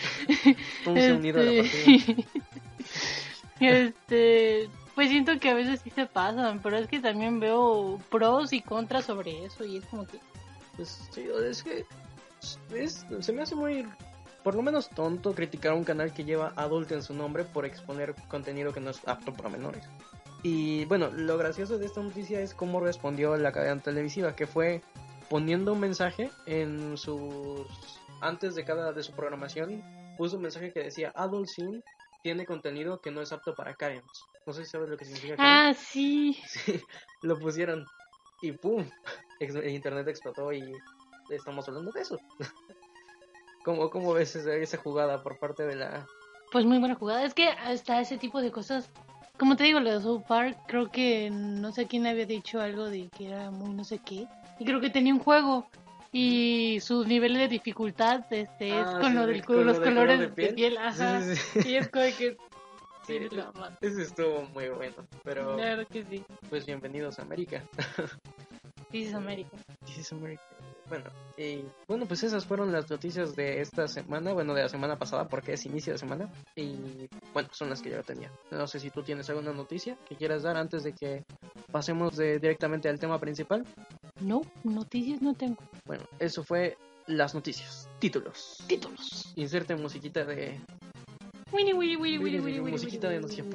Tom 0.85 0.95
se 0.97 1.11
ha 1.11 1.15
unido 1.15 1.41
a 1.41 1.45
la 1.45 1.53
Este, 1.53 2.15
partida. 2.15 2.25
este, 3.61 4.71
pues 4.95 5.11
siento 5.11 5.39
que 5.39 5.51
a 5.51 5.55
veces 5.55 5.81
sí 5.85 5.91
se 5.91 6.07
pasan, 6.07 6.61
pero 6.63 6.79
es 6.79 6.89
que 6.89 7.01
también 7.01 7.39
veo 7.39 8.01
pros 8.09 8.53
y 8.55 8.63
contras 8.63 9.05
sobre 9.05 9.45
eso 9.45 9.65
y 9.65 9.77
es 9.77 9.85
como 9.87 10.07
que 10.07 10.19
Pues 10.79 11.09
sí, 11.11 11.29
es 11.45 11.63
que 11.63 11.85
es- 12.73 13.05
se 13.21 13.33
me 13.33 13.43
hace 13.43 13.55
muy, 13.55 13.87
por 14.45 14.55
lo 14.55 14.63
menos 14.63 14.89
tonto 14.89 15.35
criticar 15.35 15.73
a 15.73 15.75
un 15.75 15.83
canal 15.85 16.15
que 16.15 16.25
lleva 16.25 16.53
adult 16.57 16.91
en 16.93 17.03
su 17.03 17.13
nombre 17.13 17.45
por 17.45 17.67
exponer 17.67 18.15
contenido 18.29 18.73
que 18.73 18.81
no 18.81 18.91
es 18.91 19.01
apto 19.07 19.35
para 19.35 19.49
menores. 19.51 19.85
Y 20.45 20.85
bueno, 20.85 21.11
lo 21.11 21.37
gracioso 21.37 21.79
de 21.79 21.87
esta 21.87 22.01
noticia 22.01 22.41
es 22.41 22.55
cómo 22.55 22.79
respondió 22.79 23.37
la 23.37 23.51
cadena 23.51 23.83
televisiva, 23.83 24.37
que 24.37 24.47
fue 24.47 24.81
poniendo 25.29 25.73
un 25.73 25.81
mensaje 25.81 26.31
en 26.47 26.97
sus 26.97 27.67
antes 28.21 28.55
de 28.55 28.65
cada 28.65 28.93
de 28.93 29.03
su 29.03 29.13
programación, 29.13 29.83
puso 30.17 30.37
un 30.37 30.43
mensaje 30.43 30.73
que 30.73 30.85
decía 30.85 31.13
Adult 31.15 31.49
Sim 31.49 31.83
tiene 32.23 32.47
contenido 32.47 33.01
que 33.01 33.11
no 33.11 33.21
es 33.21 33.33
apto 33.33 33.55
para 33.55 33.75
Karens. 33.75 34.25
No 34.47 34.53
sé 34.53 34.65
si 34.65 34.71
sabes 34.71 34.89
lo 34.89 34.97
que 34.97 35.05
significa 35.05 35.37
Karen. 35.37 35.53
ah, 35.59 35.75
sí. 35.75 36.37
Sí, 36.47 36.81
lo 37.23 37.37
pusieron 37.39 37.85
y 38.41 38.53
¡pum! 38.53 38.85
El 39.41 39.69
internet 39.69 40.09
explotó 40.09 40.53
y 40.53 40.73
estamos 41.31 41.69
hablando 41.69 41.93
de 41.93 42.01
eso. 42.01 42.19
¿Cómo, 43.65 43.91
cómo 43.91 44.15
ves 44.15 44.35
esa, 44.37 44.55
esa 44.55 44.79
jugada 44.79 45.23
por 45.23 45.39
parte 45.39 45.65
de 45.67 45.77
la... 45.77 46.07
Pues 46.51 46.65
muy 46.65 46.79
buena 46.79 46.95
jugada. 46.95 47.25
Es 47.25 47.35
que 47.35 47.49
hasta 47.49 48.01
ese 48.01 48.17
tipo 48.17 48.41
de 48.41 48.51
cosas, 48.51 48.89
como 49.39 49.57
te 49.57 49.65
digo, 49.65 49.79
lo 49.81 49.93
de 49.93 50.01
South 50.01 50.23
Park, 50.27 50.57
creo 50.67 50.91
que 50.91 51.29
no 51.31 51.71
sé 51.73 51.87
quién 51.87 52.07
había 52.07 52.25
dicho 52.25 52.61
algo 52.61 52.87
de 52.87 53.09
que 53.17 53.27
era 53.29 53.51
muy 53.51 53.71
no 53.75 53.85
sé 53.85 53.99
qué. 53.99 54.27
Y 54.59 54.65
creo 54.65 54.81
que 54.81 54.89
tenía 54.91 55.13
un 55.13 55.21
juego. 55.21 55.69
Y 56.11 56.79
sus 56.81 57.07
niveles 57.07 57.39
de 57.39 57.49
dificultad 57.49 58.25
este, 58.31 58.69
es 58.71 58.87
Ah, 58.87 58.99
con 59.01 59.11
sí, 59.11 59.15
lo 59.15 59.27
de- 59.27 59.33
del, 59.35 59.45
con 59.45 59.57
lo 59.57 59.65
los 59.65 59.79
colores 59.79 59.95
color 59.95 60.09
de 60.19 60.27
de 60.29 60.29
piel. 60.33 60.55
piel. 60.55 60.79
Ajá. 60.79 61.21
Sí, 61.21 61.37
sí, 61.37 61.61
sí. 61.63 61.69
Y 61.69 61.77
es 61.77 61.89
como 61.89 62.05
que... 62.17 62.37
Sí, 63.07 63.19
madre. 63.55 63.75
Ese 63.81 64.03
estuvo 64.03 64.43
muy 64.53 64.69
bueno, 64.69 64.97
pero 65.25 65.57
Claro 65.57 65.87
que 65.87 66.05
sí. 66.05 66.23
pues 66.51 66.67
bienvenidos 66.67 67.19
a 67.19 67.23
América. 67.23 67.63
This 68.91 69.09
is 69.09 69.15
America. 69.15 69.57
This 69.85 69.99
is 69.99 70.13
America. 70.13 70.43
Bueno, 70.89 71.11
y 71.37 71.65
bueno, 71.87 72.07
pues 72.07 72.23
esas 72.23 72.47
fueron 72.47 72.73
las 72.73 72.89
noticias 72.89 73.37
de 73.37 73.61
esta 73.61 73.87
semana, 73.87 74.33
bueno, 74.33 74.55
de 74.55 74.63
la 74.63 74.71
semana 74.71 74.99
pasada, 74.99 75.29
porque 75.29 75.53
es 75.53 75.67
inicio 75.67 75.93
de 75.93 75.99
semana, 75.99 76.33
y 76.57 77.09
bueno, 77.35 77.51
son 77.53 77.69
las 77.69 77.83
que 77.83 77.91
yo 77.91 78.03
tenía. 78.03 78.33
No 78.51 78.67
sé 78.67 78.81
si 78.81 78.91
tú 78.91 79.03
tienes 79.03 79.29
alguna 79.29 79.53
noticia 79.53 79.99
que 80.09 80.17
quieras 80.17 80.45
dar 80.45 80.57
antes 80.57 80.85
de 80.85 80.95
que 80.95 81.25
pasemos 81.71 82.17
de, 82.17 82.39
directamente 82.39 82.89
al 82.89 82.99
tema 82.99 83.21
principal. 83.21 83.67
No, 84.21 84.41
noticias 84.65 85.21
no 85.21 85.35
tengo. 85.35 85.59
Bueno, 85.85 86.05
eso 86.19 86.43
fue 86.43 86.79
las 87.07 87.35
noticias. 87.35 87.91
Títulos. 87.99 88.65
Títulos. 88.67 89.33
Inserte 89.37 89.77
musiquita 89.77 90.25
de. 90.25 90.59
Winnie, 91.53 91.75
winnie, 91.75 91.97
winnie, 91.97 92.19
winnie, 92.19 92.41
winnie, 92.41 92.61
winnie, 92.61 92.73
musiquita 92.73 93.11
de 93.11 93.21
noticias. 93.21 93.47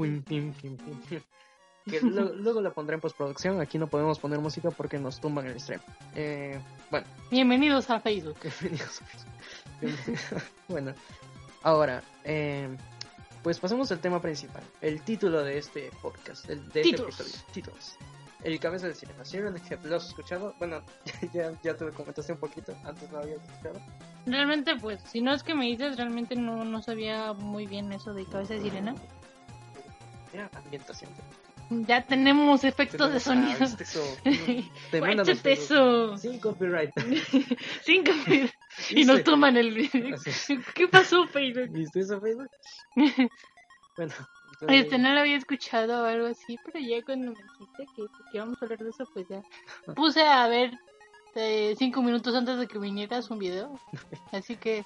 Que 1.90 2.00
lo- 2.02 2.34
luego 2.34 2.62
la 2.62 2.72
pondré 2.72 2.96
en 2.96 3.02
postproducción. 3.02 3.60
Aquí 3.62 3.78
no 3.78 3.88
podemos 3.88 4.20
poner 4.20 4.40
música 4.40 4.72
porque 4.72 4.98
nos 5.00 5.20
tumban 5.20 5.48
el 5.48 5.60
stream. 5.60 5.82
Eh, 6.16 6.60
bueno, 6.90 7.06
Bienvenidos 7.30 7.90
a 7.90 8.00
Facebook. 8.00 8.38
bienvenidos 8.62 9.02
a 9.02 9.06
Facebook. 9.06 10.42
bueno, 10.70 10.94
ahora, 11.62 12.02
eh, 12.24 12.70
pues 13.42 13.60
pasemos 13.60 13.92
al 13.92 14.00
tema 14.00 14.22
principal. 14.22 14.64
El 14.80 15.02
título 15.02 15.44
de 15.44 15.58
este 15.58 15.92
podcast, 16.02 16.50
el, 16.50 16.70
de 16.70 16.82
Títulos. 16.84 17.10
este 17.20 17.24
episodio. 17.24 17.54
Títulos. 17.54 17.98
El 18.46 18.60
cabeza 18.60 18.88
de 18.88 18.94
sirena. 18.96 19.24
Siren 19.26 19.56
Head, 19.56 19.84
¿lo 19.86 19.96
has 19.98 20.08
escuchado? 20.08 20.54
Bueno, 20.60 20.82
ya, 21.34 21.52
ya 21.64 21.76
te 21.76 21.86
lo 21.86 21.94
comentaste 21.94 22.32
un 22.34 22.40
poquito. 22.40 22.74
Antes 22.86 23.12
no 23.12 23.20
había 23.20 23.36
escuchado. 23.36 23.80
Realmente, 24.26 24.76
pues, 24.78 25.02
si 25.04 25.20
no 25.22 25.34
es 25.34 25.44
que 25.44 25.54
me 25.56 25.66
dices, 25.66 25.98
realmente 25.98 26.36
no, 26.36 26.64
no 26.64 26.82
sabía 26.82 27.34
muy 27.34 27.68
bien 27.68 27.92
eso 27.92 28.14
de 28.14 28.26
cabeza 28.26 28.54
de 28.54 28.62
sirena. 28.62 28.96
Era 30.34 30.50
ambientación. 30.56 31.12
Ya 31.70 32.06
tenemos 32.06 32.64
efectos 32.64 33.10
de 33.12 33.18
Ah, 33.18 33.20
sonido. 33.20 33.60
¿viste 33.60 33.84
eso? 33.84 34.04
Eso. 35.44 36.18
Sin 36.18 36.40
copyright. 36.40 36.92
Cinco 37.84 38.12
mil. 38.28 38.52
Y 38.92 39.06
nos 39.06 39.24
toman 39.24 39.58
el 39.58 39.74
video. 39.74 40.16
¿Qué 40.76 40.88
pasó, 40.88 41.26
Facebook? 41.28 41.70
¿Viste 41.72 42.00
eso, 42.02 42.20
Facebook? 42.22 42.50
Bueno, 43.96 44.14
Este, 44.68 44.98
no 44.98 45.14
lo 45.14 45.20
había 45.20 45.38
escuchado 45.38 46.02
o 46.02 46.06
algo 46.06 46.26
así, 46.28 46.58
pero 46.66 46.80
ya 46.80 47.04
cuando 47.04 47.32
me 47.32 47.38
dijiste 47.38 47.86
que, 47.96 48.02
que 48.08 48.38
íbamos 48.38 48.60
a 48.60 48.66
hablar 48.66 48.80
de 48.80 48.90
eso, 48.90 49.06
pues 49.14 49.28
ya 49.28 49.42
puse 49.94 50.24
a 50.24 50.48
ver 50.48 50.72
eh, 51.36 51.76
cinco 51.78 52.02
minutos 52.02 52.34
antes 52.34 52.58
de 52.58 52.68
que 52.68 52.80
vinieras 52.80 53.30
un 53.30 53.38
video. 53.38 53.80
Así 54.32 54.56
que 54.56 54.84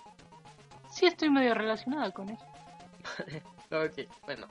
sí 0.91 1.05
estoy 1.05 1.29
medio 1.29 1.53
relacionada 1.53 2.12
con 2.12 2.29
eso. 2.29 2.43
Ok, 3.72 4.10
bueno. 4.25 4.48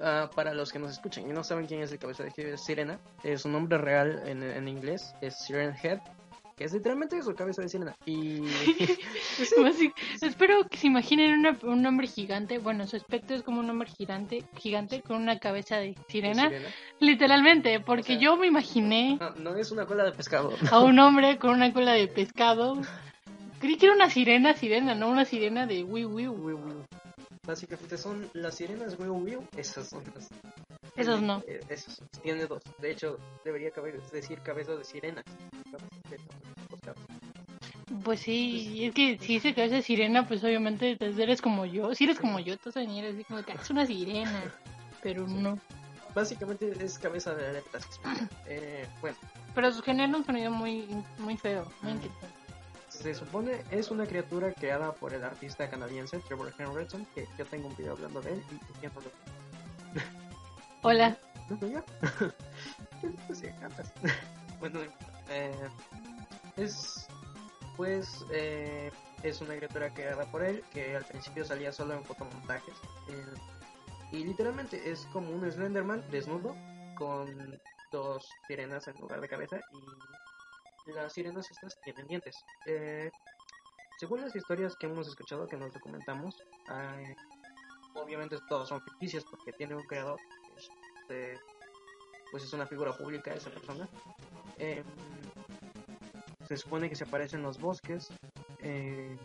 Ah, 0.00 0.30
para 0.34 0.54
los 0.54 0.70
que 0.72 0.78
nos 0.78 0.92
escuchan 0.92 1.28
y 1.28 1.32
no 1.32 1.42
saben 1.42 1.66
quién 1.66 1.80
es 1.82 1.90
el 1.90 1.98
cabeza 1.98 2.22
de 2.22 2.56
sirena, 2.56 3.00
eh, 3.24 3.36
su 3.36 3.48
nombre 3.48 3.78
real 3.78 4.22
en, 4.26 4.42
en 4.44 4.68
inglés 4.68 5.12
es 5.20 5.36
Siren 5.44 5.74
Head, 5.82 5.98
que 6.56 6.64
es 6.64 6.72
literalmente 6.72 7.20
su 7.22 7.34
cabeza 7.34 7.62
de 7.62 7.68
sirena. 7.68 7.96
Y 8.06 8.42
Así- 9.66 9.92
espero 10.22 10.68
que 10.68 10.76
se 10.76 10.86
imaginen 10.86 11.38
una- 11.40 11.58
un 11.62 11.84
hombre 11.84 12.06
gigante. 12.06 12.58
Bueno, 12.58 12.86
su 12.86 12.94
aspecto 12.96 13.34
es 13.34 13.42
como 13.42 13.58
un 13.60 13.68
hombre 13.70 13.88
gigante, 13.88 14.44
gigante 14.56 15.02
con 15.02 15.16
una 15.20 15.38
cabeza 15.40 15.76
de 15.78 15.96
sirena. 16.08 16.48
sirena. 16.48 16.68
Literalmente, 17.00 17.80
porque 17.80 18.02
O 18.02 18.04
sea- 18.14 18.18
yo 18.18 18.36
me 18.36 18.46
imaginé 18.46 19.18
No, 19.20 19.30
no 19.30 19.56
es 19.56 19.70
una 19.72 19.86
cola 19.86 20.04
de 20.04 20.12
pescado. 20.12 20.52
a 20.70 20.78
un 20.80 20.96
hombre 21.00 21.38
con 21.38 21.50
una 21.50 21.72
cola 21.72 21.92
de 21.92 22.06
pescado. 22.08 22.80
Creí 23.60 23.76
que 23.76 23.86
era 23.86 23.94
una 23.96 24.08
sirena, 24.10 24.54
sirena, 24.54 24.94
no 24.94 25.08
una 25.08 25.24
sirena 25.24 25.66
de 25.66 25.82
wiu 25.82 26.08
wiu. 26.08 26.32
Wiu, 26.32 26.56
wiu. 26.56 26.77
Básicamente 27.48 27.96
son 27.96 28.28
las 28.34 28.56
sirenas 28.56 28.94
Wiu 28.98 29.14
Wiu, 29.14 29.42
esas 29.56 29.88
son 29.88 30.02
las. 30.14 30.28
Esas 30.96 31.22
no. 31.22 31.42
Eh, 31.46 31.62
esas, 31.70 31.98
tiene 32.22 32.44
dos. 32.44 32.62
De 32.78 32.90
hecho, 32.90 33.18
debería 33.42 33.70
cabe- 33.70 33.98
decir 34.12 34.38
cabeza 34.40 34.72
de 34.76 34.84
sirena. 34.84 35.22
Pues 38.04 38.20
sí, 38.20 38.84
es 38.84 38.94
que 38.94 39.16
si 39.18 39.34
dice 39.34 39.54
cabeza 39.54 39.76
de 39.76 39.82
sirena, 39.82 40.28
pues 40.28 40.44
obviamente 40.44 40.96
pues, 40.98 41.18
eres 41.18 41.40
como 41.40 41.64
yo. 41.64 41.94
Si 41.94 42.04
eres 42.04 42.20
como 42.20 42.38
yo, 42.38 42.54
vas 42.62 42.76
a 42.76 42.80
venir 42.80 43.06
así 43.06 43.24
como 43.24 43.42
que 43.42 43.52
"Ah, 43.52 43.58
es 43.62 43.70
una 43.70 43.86
sirena. 43.86 44.42
Pero 45.02 45.26
no. 45.26 45.58
Básicamente 46.14 46.70
es 46.84 46.98
cabeza 46.98 47.34
de 47.34 47.46
aletas. 47.48 47.86
eh, 48.46 48.86
bueno, 49.00 49.16
Pero 49.54 49.72
su 49.72 49.80
genera 49.82 50.14
un 50.14 50.24
sonido 50.24 50.50
muy, 50.50 50.84
muy 51.18 51.38
feo, 51.38 51.66
muy 51.80 51.92
inquietante. 51.92 52.37
Se 53.02 53.14
supone 53.14 53.62
es 53.70 53.90
una 53.90 54.06
criatura 54.06 54.52
creada 54.52 54.92
por 54.92 55.14
el 55.14 55.22
artista 55.22 55.70
canadiense 55.70 56.18
Trevor 56.18 56.52
Henderson, 56.58 57.06
que 57.14 57.26
yo 57.38 57.46
tengo 57.46 57.68
un 57.68 57.76
video 57.76 57.92
hablando 57.92 58.20
de 58.20 58.32
él 58.32 58.42
y 58.82 58.86
no 58.86 58.92
lo 59.00 60.00
Hola. 60.82 61.16
¿No 61.48 61.58
soy 61.58 61.72
yo? 61.72 61.84
Pues 63.28 63.38
sí, 63.38 63.46
cantas. 63.60 63.92
bueno, 64.60 64.80
eh, 65.28 65.54
es 66.56 67.06
pues 67.76 68.24
eh, 68.32 68.90
es 69.22 69.40
una 69.40 69.54
criatura 69.56 69.94
creada 69.94 70.24
por 70.32 70.42
él 70.42 70.64
que 70.72 70.96
al 70.96 71.04
principio 71.04 71.44
salía 71.44 71.70
solo 71.70 71.94
en 71.94 72.04
fotomontajes 72.04 72.74
eh, 73.08 73.24
y 74.10 74.24
literalmente 74.24 74.90
es 74.90 75.06
como 75.12 75.30
un 75.30 75.48
Slenderman 75.48 76.02
desnudo 76.10 76.56
con 76.96 77.60
dos 77.92 78.28
sirenas 78.48 78.88
en 78.88 78.96
lugar 79.00 79.20
de 79.20 79.28
cabeza 79.28 79.60
y 79.72 80.17
las 80.92 81.12
sirenas 81.12 81.50
estas 81.50 81.80
tienen 81.80 82.06
dientes. 82.06 82.36
Eh, 82.66 83.10
según 83.98 84.20
las 84.20 84.34
historias 84.34 84.76
que 84.76 84.86
hemos 84.86 85.08
escuchado 85.08 85.46
que 85.46 85.56
nos 85.56 85.72
documentamos, 85.72 86.36
obviamente 87.94 88.36
todas 88.48 88.68
son 88.68 88.80
ficticias 88.82 89.24
porque 89.24 89.52
tiene 89.52 89.74
un 89.74 89.82
creador 89.82 90.18
que 90.18 90.60
es, 90.60 90.70
eh, 91.08 91.38
pues 92.30 92.44
es 92.44 92.52
una 92.52 92.66
figura 92.66 92.92
pública 92.92 93.32
esa 93.32 93.50
persona. 93.50 93.88
Eh, 94.58 94.82
se 96.46 96.56
supone 96.56 96.88
que 96.88 96.96
se 96.96 97.04
aparece 97.04 97.36
en 97.36 97.42
los 97.42 97.60
bosques, 97.60 98.08
eh, 98.60 99.16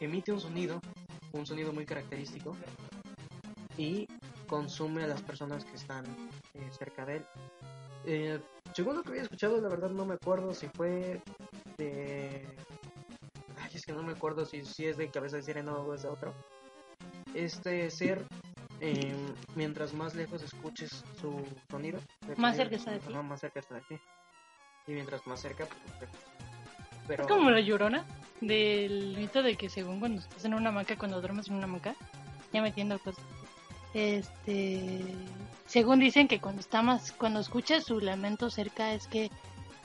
emite 0.00 0.32
un 0.32 0.40
sonido, 0.40 0.80
un 1.32 1.44
sonido 1.44 1.72
muy 1.72 1.84
característico 1.84 2.56
y 3.76 4.06
consume 4.46 5.04
a 5.04 5.06
las 5.08 5.22
personas 5.22 5.64
que 5.64 5.74
están 5.74 6.04
eh, 6.54 6.70
cerca 6.70 7.04
de 7.04 7.16
él. 7.16 7.26
Eh, 8.04 8.40
según 8.74 8.96
lo 8.96 9.02
que 9.02 9.10
había 9.10 9.22
escuchado, 9.22 9.60
la 9.60 9.68
verdad 9.68 9.90
no 9.90 10.04
me 10.04 10.14
acuerdo 10.14 10.54
si 10.54 10.68
fue 10.68 11.20
de... 11.76 12.46
Ay, 13.58 13.70
es 13.74 13.84
que 13.84 13.92
no 13.92 14.02
me 14.02 14.12
acuerdo 14.12 14.44
si, 14.44 14.64
si 14.64 14.86
es 14.86 14.96
de 14.96 15.10
cabeza 15.10 15.36
de 15.36 15.42
sirena 15.42 15.72
o 15.72 15.94
es 15.94 16.02
de 16.02 16.08
otro. 16.08 16.34
Este 17.34 17.90
ser, 17.90 18.24
eh, 18.80 19.14
mientras 19.54 19.94
más 19.94 20.14
lejos 20.14 20.42
escuches 20.42 21.04
su 21.20 21.44
sonido, 21.70 22.00
Más 22.36 22.56
cerca 22.56 22.76
está 22.76 22.92
de 22.92 23.00
ti. 23.00 23.12
Más 23.12 23.40
cerca 23.40 23.60
está 23.60 23.74
de 23.76 23.82
ti. 23.82 23.98
Y 24.86 24.92
mientras 24.92 25.26
más 25.26 25.40
cerca, 25.40 25.66
pues, 25.66 25.80
más 25.88 26.00
lejos. 26.00 26.16
Pero, 27.06 27.22
Es 27.24 27.28
como 27.28 27.50
la 27.50 27.60
llorona 27.60 28.06
del 28.40 29.16
mito 29.16 29.42
de 29.42 29.56
que 29.56 29.68
según 29.68 30.00
cuando 30.00 30.20
estás 30.20 30.44
en 30.44 30.54
una 30.54 30.70
hamaca, 30.70 30.96
cuando 30.96 31.20
duermes 31.20 31.48
en 31.48 31.54
una 31.54 31.64
hamaca, 31.64 31.94
ya 32.52 32.62
metiendo 32.62 32.98
cosas. 32.98 33.24
Este, 33.94 35.14
según 35.72 36.00
dicen 36.00 36.28
que 36.28 36.38
cuando 36.38 36.60
está 36.60 36.82
más, 36.82 37.12
cuando 37.12 37.40
escuchas 37.40 37.84
su 37.84 37.98
lamento 37.98 38.50
cerca 38.50 38.92
es 38.92 39.06
que 39.06 39.30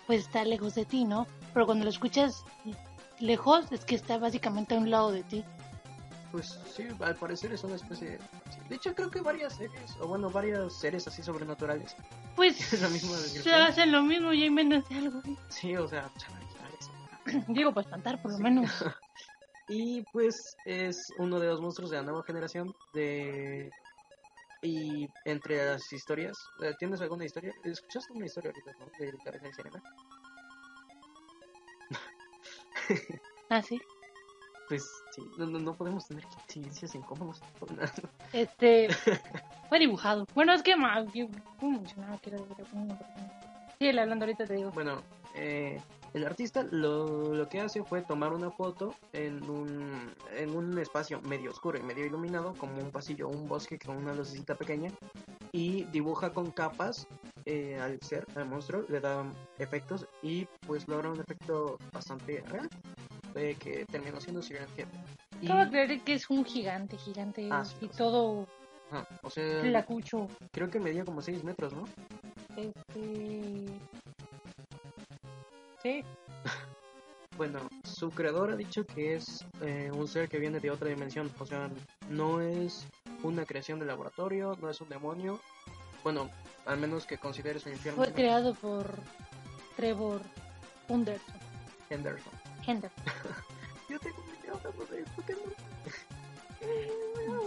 pues 0.06 0.24
está 0.24 0.44
lejos 0.44 0.76
de 0.76 0.84
ti, 0.84 1.06
¿no? 1.06 1.26
Pero 1.54 1.66
cuando 1.66 1.86
lo 1.86 1.90
escuchas 1.90 2.44
lejos 3.22 3.72
es 3.72 3.86
que 3.86 3.96
está 3.96 4.18
básicamente 4.18 4.76
a 4.76 4.80
un 4.80 4.92
lado 4.92 5.14
de 5.14 5.24
ti. 5.24 5.46
Pues 6.34 6.60
sí, 6.76 6.88
al 7.00 7.16
parecer 7.16 7.54
es 7.54 7.64
una 7.64 7.78
especie 7.78 8.10
de... 8.10 8.20
De 8.68 8.76
hecho, 8.76 8.94
creo 8.94 9.10
que 9.10 9.22
varias 9.22 9.56
series, 9.56 9.96
o 10.02 10.08
bueno, 10.10 10.30
varios 10.30 10.78
seres 10.78 11.08
así 11.08 11.24
sobrenaturales. 11.24 11.96
Pues 12.36 12.74
Es 12.74 13.42
se 13.42 13.54
hacen 13.54 13.94
lo 13.94 14.04
mismo 14.04 14.34
y 14.34 14.44
inventanse 14.44 14.94
algo. 14.94 15.22
Sí, 15.48 15.74
o 15.78 15.88
sea. 15.88 16.12
Digo, 17.48 17.74
pues 17.74 17.88
cantar 17.88 18.22
por 18.22 18.34
lo 18.34 18.40
menos. 18.40 18.70
Y 19.70 20.02
pues 20.14 20.56
es 20.64 21.12
uno 21.18 21.42
de 21.42 21.48
los 21.48 21.60
monstruos 21.60 21.92
de 21.92 21.98
la 21.98 22.04
nueva 22.04 22.24
generación 22.24 22.74
de... 22.94 23.70
Y 24.68 25.10
entre 25.24 25.66
las 25.66 25.94
historias, 25.94 26.38
eh, 26.62 26.74
¿tienes 26.78 27.00
alguna 27.00 27.24
historia? 27.24 27.54
¿Escuchaste 27.64 28.12
una 28.12 28.26
historia 28.26 28.52
ahorita, 28.52 28.74
no? 28.80 28.86
De 29.00 29.18
Cabeza 29.24 29.46
de 29.46 29.54
Sirena. 29.54 29.84
Ah, 33.50 33.62
sí. 33.62 33.80
Pues 34.68 34.86
sí, 35.12 35.22
no, 35.38 35.46
no, 35.46 35.58
no 35.60 35.74
podemos 35.74 36.06
tener 36.06 36.26
silencios 36.50 36.94
incómodos. 36.96 37.42
Este, 38.34 38.90
fue 39.70 39.80
dibujado. 39.80 40.26
Bueno, 40.36 40.52
es 40.52 40.62
que 40.62 40.76
más, 40.76 41.06
¿cómo 41.58 41.80
mencionaba 41.80 42.18
que 42.18 42.32
era? 42.32 42.40
Sí, 43.80 43.88
hablando 43.88 44.26
ahorita 44.26 44.46
te 44.46 44.56
digo. 44.56 44.72
Bueno, 44.72 45.02
eh, 45.34 45.82
el 46.18 46.26
artista 46.26 46.64
lo, 46.72 47.34
lo 47.34 47.48
que 47.48 47.62
hace 47.62 47.84
fue 47.84 48.02
tomar 48.02 48.34
una 48.34 48.50
foto 48.50 48.96
en 49.14 49.48
un, 49.50 50.14
en 50.36 50.56
un 50.56 50.78
espacio 50.80 51.22
medio 51.22 51.52
oscuro 51.52 51.78
y 51.78 51.84
medio 51.84 52.06
iluminado, 52.06 52.54
como 52.56 52.82
un 52.82 52.92
pasillo, 52.92 53.30
un 53.30 53.48
bosque 53.48 53.78
con 53.80 53.98
una 53.98 54.14
lucecita 54.14 54.56
pequeña, 54.56 54.92
y 55.52 55.84
dibuja 55.86 56.34
con 56.34 56.52
capas 56.52 57.08
eh, 57.46 57.80
al 57.80 58.02
ser, 58.02 58.26
al 58.36 58.50
monstruo, 58.50 58.84
le 58.90 59.00
da 59.00 59.26
efectos 59.60 60.08
y 60.22 60.46
pues 60.66 60.88
logra 60.88 61.12
un 61.12 61.20
efecto 61.20 61.78
bastante 61.94 62.44
real, 62.48 62.68
eh, 63.36 63.56
que 63.60 63.86
terminó 63.86 64.20
siendo 64.20 64.42
Sirian 64.42 64.68
Head. 64.76 64.88
Y, 65.42 65.46
Acabo 65.46 65.66
de 65.66 65.70
creer 65.70 66.02
que 66.02 66.14
es 66.16 66.30
un 66.30 66.44
gigante, 66.44 66.98
gigante 66.98 67.48
Ah, 67.52 67.64
sí, 67.64 67.76
y 67.82 67.86
o 67.86 67.90
sea, 67.90 67.98
todo 67.98 68.48
ajá, 68.92 69.08
o 69.22 69.30
sea, 69.30 69.62
flacucho. 69.62 70.28
creo 70.52 70.70
que 70.70 70.80
medía 70.80 71.06
como 71.06 71.22
6 71.22 71.44
metros, 71.44 71.74
¿no? 71.74 71.86
Este. 72.58 73.66
Sí, 75.88 76.04
Bueno, 77.38 77.60
su 77.84 78.10
creador 78.10 78.52
ha 78.52 78.56
dicho 78.56 78.86
que 78.86 79.16
es 79.16 79.46
eh, 79.62 79.90
un 79.94 80.08
ser 80.08 80.28
que 80.28 80.38
viene 80.38 80.60
de 80.60 80.70
otra 80.70 80.90
dimensión, 80.90 81.32
o 81.40 81.46
sea, 81.46 81.70
no 82.10 82.42
es 82.42 82.88
una 83.24 83.46
creación 83.46 83.80
de 83.80 83.86
laboratorio, 83.86 84.58
no 84.60 84.70
es 84.70 84.82
un 84.82 84.90
demonio, 84.90 85.40
bueno, 86.04 86.30
al 86.66 86.78
menos 86.78 87.06
que 87.06 87.18
considere 87.18 87.60
su 87.60 87.70
infierno 87.70 88.04
fue 88.04 88.12
creado 88.12 88.54
por 88.56 88.92
Trevor 89.78 90.22
Henderson. 90.90 91.36
Henderson. 91.90 92.34
Henderson. 92.66 93.04
Yo 93.90 94.00
tengo 94.00 94.18
un 94.18 94.42
video 94.42 94.56
hablando 94.56 94.86
de 94.88 95.04
Pokémon. 95.16 95.54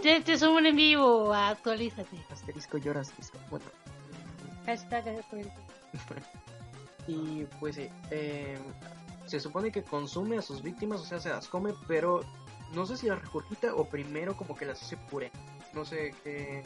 Este 0.03 0.33
es 0.33 0.41
un 0.41 0.65
en 0.65 0.75
vivo, 0.75 1.31
actualízate. 1.31 2.17
Asterisco 2.31 2.79
llora 2.79 3.01
asterisco. 3.01 3.37
Bueno, 3.51 3.65
Hashtag 4.65 5.09
actualízate. 5.09 5.61
y 7.11 7.47
pues 7.59 7.75
sí, 7.75 7.89
eh, 8.09 8.57
se 9.25 9.39
supone 9.39 9.71
que 9.71 9.83
consume 9.83 10.37
a 10.37 10.41
sus 10.41 10.61
víctimas, 10.61 11.01
o 11.01 11.05
sea, 11.05 11.19
se 11.19 11.29
las 11.29 11.47
come, 11.47 11.73
pero 11.87 12.21
no 12.73 12.85
sé 12.85 12.97
si 12.97 13.07
las 13.07 13.21
regurgita 13.21 13.75
o 13.75 13.85
primero 13.85 14.35
como 14.35 14.55
que 14.55 14.65
las 14.65 14.81
hace 14.81 14.97
puré. 14.97 15.31
No 15.73 15.85
sé 15.85 16.13
qué, 16.23 16.63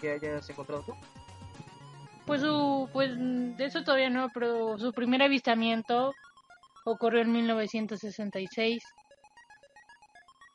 qué 0.00 0.12
hayas 0.12 0.48
encontrado 0.50 0.82
tú. 0.82 0.94
Pues 2.26 2.42
su, 2.42 2.88
pues 2.92 3.10
de 3.16 3.64
eso 3.64 3.82
todavía 3.82 4.10
no, 4.10 4.28
pero 4.32 4.78
su 4.78 4.92
primer 4.92 5.22
avistamiento 5.22 6.12
ocurrió 6.84 7.22
en 7.22 7.32
1966. 7.32 8.82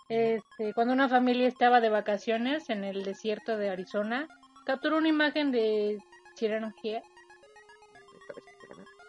Este, 0.07 0.73
cuando 0.73 0.93
una 0.93 1.09
familia 1.09 1.47
estaba 1.47 1.81
de 1.81 1.89
vacaciones 1.89 2.69
en 2.69 2.83
el 2.83 3.03
desierto 3.03 3.57
de 3.57 3.69
Arizona, 3.69 4.27
capturó 4.65 4.97
una 4.97 5.09
imagen 5.09 5.51
de 5.51 5.97
Sirena 6.35 6.73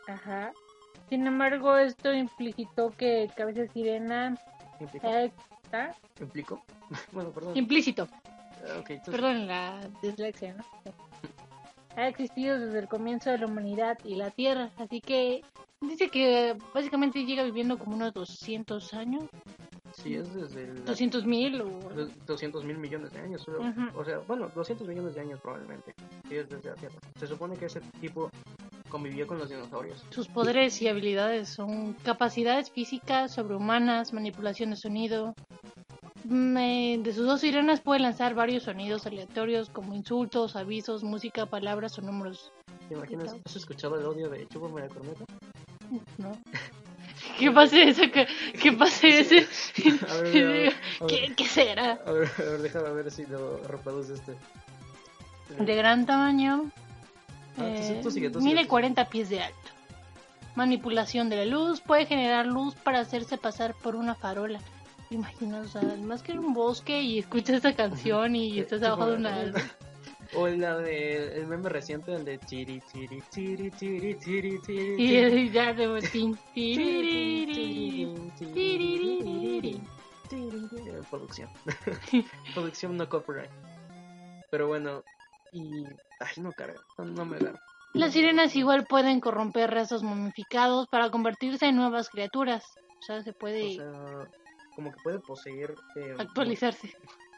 Ajá. 0.06 0.52
Sin 1.08 1.26
embargo, 1.26 1.76
esto 1.76 2.12
implicitó 2.12 2.90
que 2.90 3.30
cabeza 3.36 3.60
de 3.62 3.68
sirena 3.68 4.36
¿Implicó? 4.80 5.08
¿ah? 5.72 5.90
¿Implicó? 6.20 6.62
bueno, 7.12 7.30
perdón. 7.30 7.56
implícito. 7.56 8.08
Ah, 8.12 8.78
ok, 8.80 8.90
entonces- 8.90 9.14
Perdón 9.14 9.46
la 9.46 9.80
dislexia, 10.02 10.54
¿no? 10.54 10.64
Ha 11.96 12.08
existido 12.08 12.58
desde 12.58 12.78
el 12.80 12.88
comienzo 12.88 13.30
de 13.30 13.38
la 13.38 13.46
humanidad 13.46 13.98
y 14.04 14.16
la 14.16 14.30
Tierra, 14.30 14.68
así 14.78 15.00
que 15.00 15.42
dice 15.80 16.10
que 16.10 16.54
básicamente 16.74 17.24
llega 17.24 17.42
viviendo 17.42 17.78
como 17.78 17.96
unos 17.96 18.12
200 18.12 18.92
años, 18.94 19.24
Sí, 19.94 20.14
es 20.14 20.34
desde 20.34 20.64
el... 20.64 20.84
200 20.84 21.24
mil 21.24 21.58
o... 21.62 21.68
200 22.26 22.64
mil 22.64 22.76
millones 22.76 23.12
de 23.12 23.20
años. 23.20 23.40
solo- 23.40 23.60
Ujú. 23.60 23.98
O 23.98 24.04
sea, 24.04 24.18
bueno, 24.18 24.50
200 24.54 24.86
millones 24.86 25.14
de 25.14 25.22
años 25.22 25.40
probablemente. 25.40 25.94
Sí, 26.28 26.36
es 26.36 26.46
desde 26.50 26.68
la 26.68 26.74
Tierra. 26.76 26.96
Se 27.18 27.26
supone 27.26 27.56
que 27.56 27.64
ese 27.64 27.80
tipo 27.98 28.30
convivió 28.96 29.26
con 29.26 29.38
los 29.38 29.50
dinosaurios. 29.50 30.02
Sus 30.08 30.26
poderes 30.26 30.80
y 30.80 30.88
habilidades 30.88 31.50
son 31.50 31.92
capacidades 32.02 32.70
físicas 32.70 33.34
sobrehumanas, 33.34 34.14
manipulación 34.14 34.70
de 34.70 34.76
sonido. 34.76 35.34
Mm, 36.24 36.56
eh, 36.56 36.98
De 37.02 37.12
sus 37.12 37.26
dos 37.26 37.42
sirenas 37.42 37.82
puede 37.82 38.00
lanzar 38.00 38.34
varios 38.34 38.62
sonidos 38.62 39.06
aleatorios 39.06 39.68
como 39.68 39.94
insultos, 39.94 40.56
avisos, 40.56 41.04
música, 41.04 41.44
palabras 41.44 41.98
o 41.98 42.02
números. 42.02 42.52
¿Te 42.88 42.94
imaginas? 42.94 43.36
¿Has 43.44 43.56
escuchado 43.56 44.00
el 44.00 44.06
audio 44.06 44.30
de 44.30 44.48
Chúpame 44.48 44.80
la 44.80 44.88
corneta? 44.88 45.24
¿No? 46.16 46.32
¿Qué 47.38 47.50
pase 47.50 47.90
ese? 47.90 48.10
¿Qué, 48.10 48.26
qué 48.62 48.72
pase 48.72 49.20
ese? 49.20 49.46
A 50.08 50.22
ver, 50.22 50.26
a 50.26 50.30
ver, 50.30 50.46
a 50.46 50.52
ver, 50.52 50.74
¿Qué, 51.08 51.34
qué 51.36 51.44
será? 51.44 52.00
a 52.06 52.12
ver, 52.12 52.30
a 52.38 52.42
ver, 52.42 52.62
déjame 52.62 52.90
ver 52.92 53.10
si 53.10 53.26
lo 53.26 53.58
reproduce 53.58 54.14
este. 54.14 54.34
De 55.58 55.74
gran 55.76 56.06
tamaño. 56.06 56.70
Ah, 57.58 57.64
eh, 57.68 58.00
tú 58.02 58.10
sigue, 58.10 58.30
tú 58.30 58.40
sigue, 58.40 58.52
mide 58.54 58.64
tú 58.64 58.68
40 58.70 59.08
pies 59.08 59.28
de 59.30 59.40
alto. 59.42 59.58
Manipulación 60.54 61.28
de 61.28 61.36
la 61.36 61.44
luz. 61.44 61.80
Puede 61.80 62.06
generar 62.06 62.46
luz 62.46 62.74
para 62.74 63.00
hacerse 63.00 63.36
pasar 63.38 63.74
por 63.74 63.94
una 63.96 64.14
farola. 64.14 64.60
Imagina, 65.10 65.60
o 65.60 65.64
sea, 65.66 65.82
más 66.02 66.22
que 66.22 66.32
en 66.32 66.40
un 66.40 66.52
bosque 66.54 67.00
y 67.02 67.18
escuchas 67.18 67.56
esta 67.56 67.74
canción 67.76 68.34
y 68.34 68.58
Eh, 68.58 68.62
estás 68.62 68.82
abajo 68.82 69.06
de 69.10 69.16
una... 69.16 69.52
O 70.34 70.48
la 70.48 70.76
de 70.78 71.36
el 71.36 71.46
meme 71.46 71.68
reciente, 71.68 72.12
el 72.12 72.24
de 72.24 72.36
tiri 72.38 72.80
tiri 72.92 73.22
tiri 73.30 73.70
tiri 73.70 74.14
tiri. 74.58 74.94
Y 74.98 75.16
el- 75.16 75.52
ya 75.52 75.72
de 75.72 75.86
botín. 75.86 76.36
Eh, 80.32 81.02
Producción. 81.10 81.48
Producción 82.54 82.96
no 82.96 83.08
copyright. 83.08 83.50
Pero 84.50 84.66
bueno, 84.68 85.02
y. 85.52 85.84
Ay, 86.20 86.42
no 86.42 86.52
carga, 86.52 86.80
no, 86.98 87.24
me 87.24 87.36
agarro. 87.36 87.58
Las 87.92 88.12
sirenas 88.12 88.54
igual 88.56 88.84
pueden 88.86 89.20
corromper 89.20 89.70
restos 89.70 90.02
momificados 90.02 90.86
para 90.88 91.10
convertirse 91.10 91.66
en 91.66 91.76
nuevas 91.76 92.08
criaturas. 92.10 92.64
O 93.00 93.02
sea, 93.02 93.22
se 93.22 93.30
O 93.30 93.34
puede 93.34 93.76
sea, 93.76 94.28
como 94.74 94.92
que 94.92 95.00
puede 95.02 95.18
poseer. 95.20 95.74
eh, 95.96 96.14
actualizarse. 96.18 96.88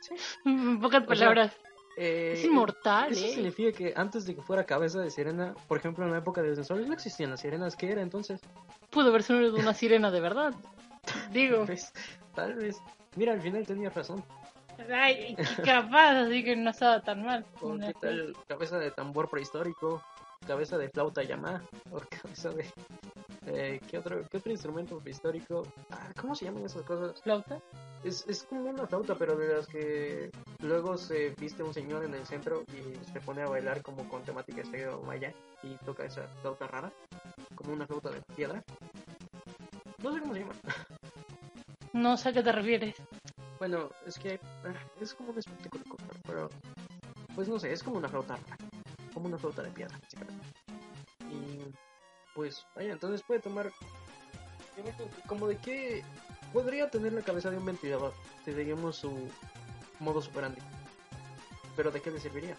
Sí. 0.01 0.15
En 0.45 0.81
pocas 0.81 1.03
O 1.03 1.07
sea, 1.07 1.09
palabras. 1.09 1.57
eh, 1.97 2.33
es 2.35 2.45
inmortal, 2.45 3.13
Eso 3.13 3.25
¿eh? 3.27 3.29
significa 3.35 3.77
que 3.77 3.93
antes 3.97 4.25
de 4.27 4.35
que 4.37 4.43
fuera 4.43 4.65
cabeza 4.65 5.01
de 5.01 5.11
sirena, 5.11 5.55
por 5.67 5.79
ejemplo, 5.79 6.05
en 6.05 6.13
la 6.13 6.19
época 6.19 6.41
de 6.41 6.49
los 6.49 6.57
dinosaurios 6.57 6.89
no 6.89 6.95
existían 6.95 7.31
las 7.31 7.41
sirenas. 7.41 7.75
¿Qué 7.77 7.91
era 7.91 8.03
entonces? 8.03 8.41
Pudo 8.91 9.09
haber 9.11 9.23
sido 9.23 9.55
una 9.57 9.75
sirena 9.75 10.11
de 10.11 10.21
verdad. 10.21 10.55
Digo, 11.33 11.65
Pues, 11.67 11.93
tal 12.35 12.55
vez. 12.55 12.77
Mira, 13.17 13.33
al 13.33 13.41
final 13.41 13.67
tenías 13.67 13.95
razón. 13.95 14.25
Ay, 14.93 15.37
capaz, 15.65 16.11
así 16.27 16.45
que 16.45 16.57
no 16.57 16.71
estaba 16.71 17.01
tan 17.03 17.25
mal. 17.25 17.45
O 17.61 17.77
qué 17.79 17.95
tal 18.01 18.37
cabeza 18.47 18.79
de 18.79 18.91
tambor 18.91 19.29
prehistórico, 19.29 20.03
cabeza 20.47 20.79
de 20.79 20.89
flauta 20.89 21.23
llamá, 21.23 21.63
o 21.93 22.01
cabeza 22.01 22.51
de, 22.51 22.67
Eh, 23.47 23.81
¿qué, 23.91 23.97
otro, 23.99 24.23
¿Qué 24.29 24.37
otro 24.37 24.53
instrumento 24.53 24.99
prehistórico? 24.99 25.67
Ah, 25.91 26.13
¿Cómo 26.21 26.35
se 26.35 26.45
llaman 26.45 26.65
esas 26.67 26.83
cosas? 26.83 27.21
¿Flauta? 27.23 27.59
Es, 28.05 28.25
es 28.29 28.43
como 28.45 28.63
una 28.69 28.87
flauta, 28.87 29.15
pero 29.15 29.37
de 29.37 29.55
las 29.55 29.67
que 29.67 30.31
luego 30.61 30.97
se 30.99 31.31
viste 31.31 31.63
un 31.63 31.73
señor 31.73 32.05
en 32.05 32.15
el 32.15 32.27
centro 32.27 32.63
y 32.69 32.95
se 33.11 33.21
pone 33.21 33.43
a 33.43 33.49
bailar 33.49 33.83
como 33.83 34.07
con 34.09 34.23
temática 34.23 34.61
estéreo 34.61 35.03
maya 35.03 35.33
y 35.63 35.75
toca 35.85 36.05
esa 36.05 36.29
flauta 36.43 36.67
rara, 36.69 36.93
como 37.55 37.73
una 37.73 37.87
flauta 37.87 38.11
de 38.11 38.21
piedra. 38.37 38.63
No 40.03 40.13
sé 40.13 40.21
cómo 40.21 40.35
se 40.35 40.41
llama. 40.41 40.55
No 41.95 42.17
sé 42.19 42.29
a 42.29 42.33
qué 42.33 42.43
te 42.43 42.53
refieres. 42.53 42.95
Bueno, 43.59 43.91
es 44.07 44.19
que 44.19 44.41
ah, 44.65 44.75
es 45.01 45.15
como 45.15 45.31
un 45.31 45.39
espectáculo, 45.39 45.85
pero 46.27 46.49
pues 47.35 47.49
no 47.49 47.59
sé, 47.59 47.73
es 47.73 47.83
como 47.83 47.99
una 47.99 48.09
flauta 48.09 48.37
rara, 48.37 48.57
como 49.13 49.27
una 49.27 49.39
flauta 49.39 49.63
de 49.63 49.71
piedra, 49.71 49.99
básicamente. 50.01 50.45
Y 51.31 51.75
pues, 52.35 52.65
vaya, 52.75 52.93
entonces 52.93 53.23
puede 53.23 53.41
tomar. 53.41 53.71
Como 55.27 55.49
de 55.49 55.57
qué 55.57 56.05
podría 56.53 56.89
tener 56.89 57.13
la 57.13 57.23
cabeza 57.23 57.51
de 57.51 57.59
un 57.59 57.67
ventilador 57.67 58.15
si 58.45 58.53
seguimos 58.53 58.97
su 58.97 59.29
modo 59.99 60.23
superandi. 60.23 60.61
Pero 61.77 61.91
¿de 61.91 62.01
qué 62.01 62.11
le 62.11 62.21
serviría? 62.21 62.57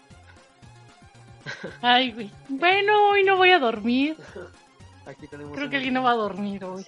Ay, 1.80 2.12
güey. 2.12 2.30
Bueno, 2.48 3.10
hoy 3.10 3.24
no 3.24 3.36
voy 3.36 3.50
a 3.50 3.58
dormir. 3.58 4.16
Aquí 5.06 5.26
tenemos. 5.26 5.56
Creo 5.56 5.70
que 5.70 5.76
alguien 5.76 5.94
no 5.94 6.02
va 6.02 6.12
a 6.12 6.16
dormir 6.16 6.64
hoy. 6.64 6.84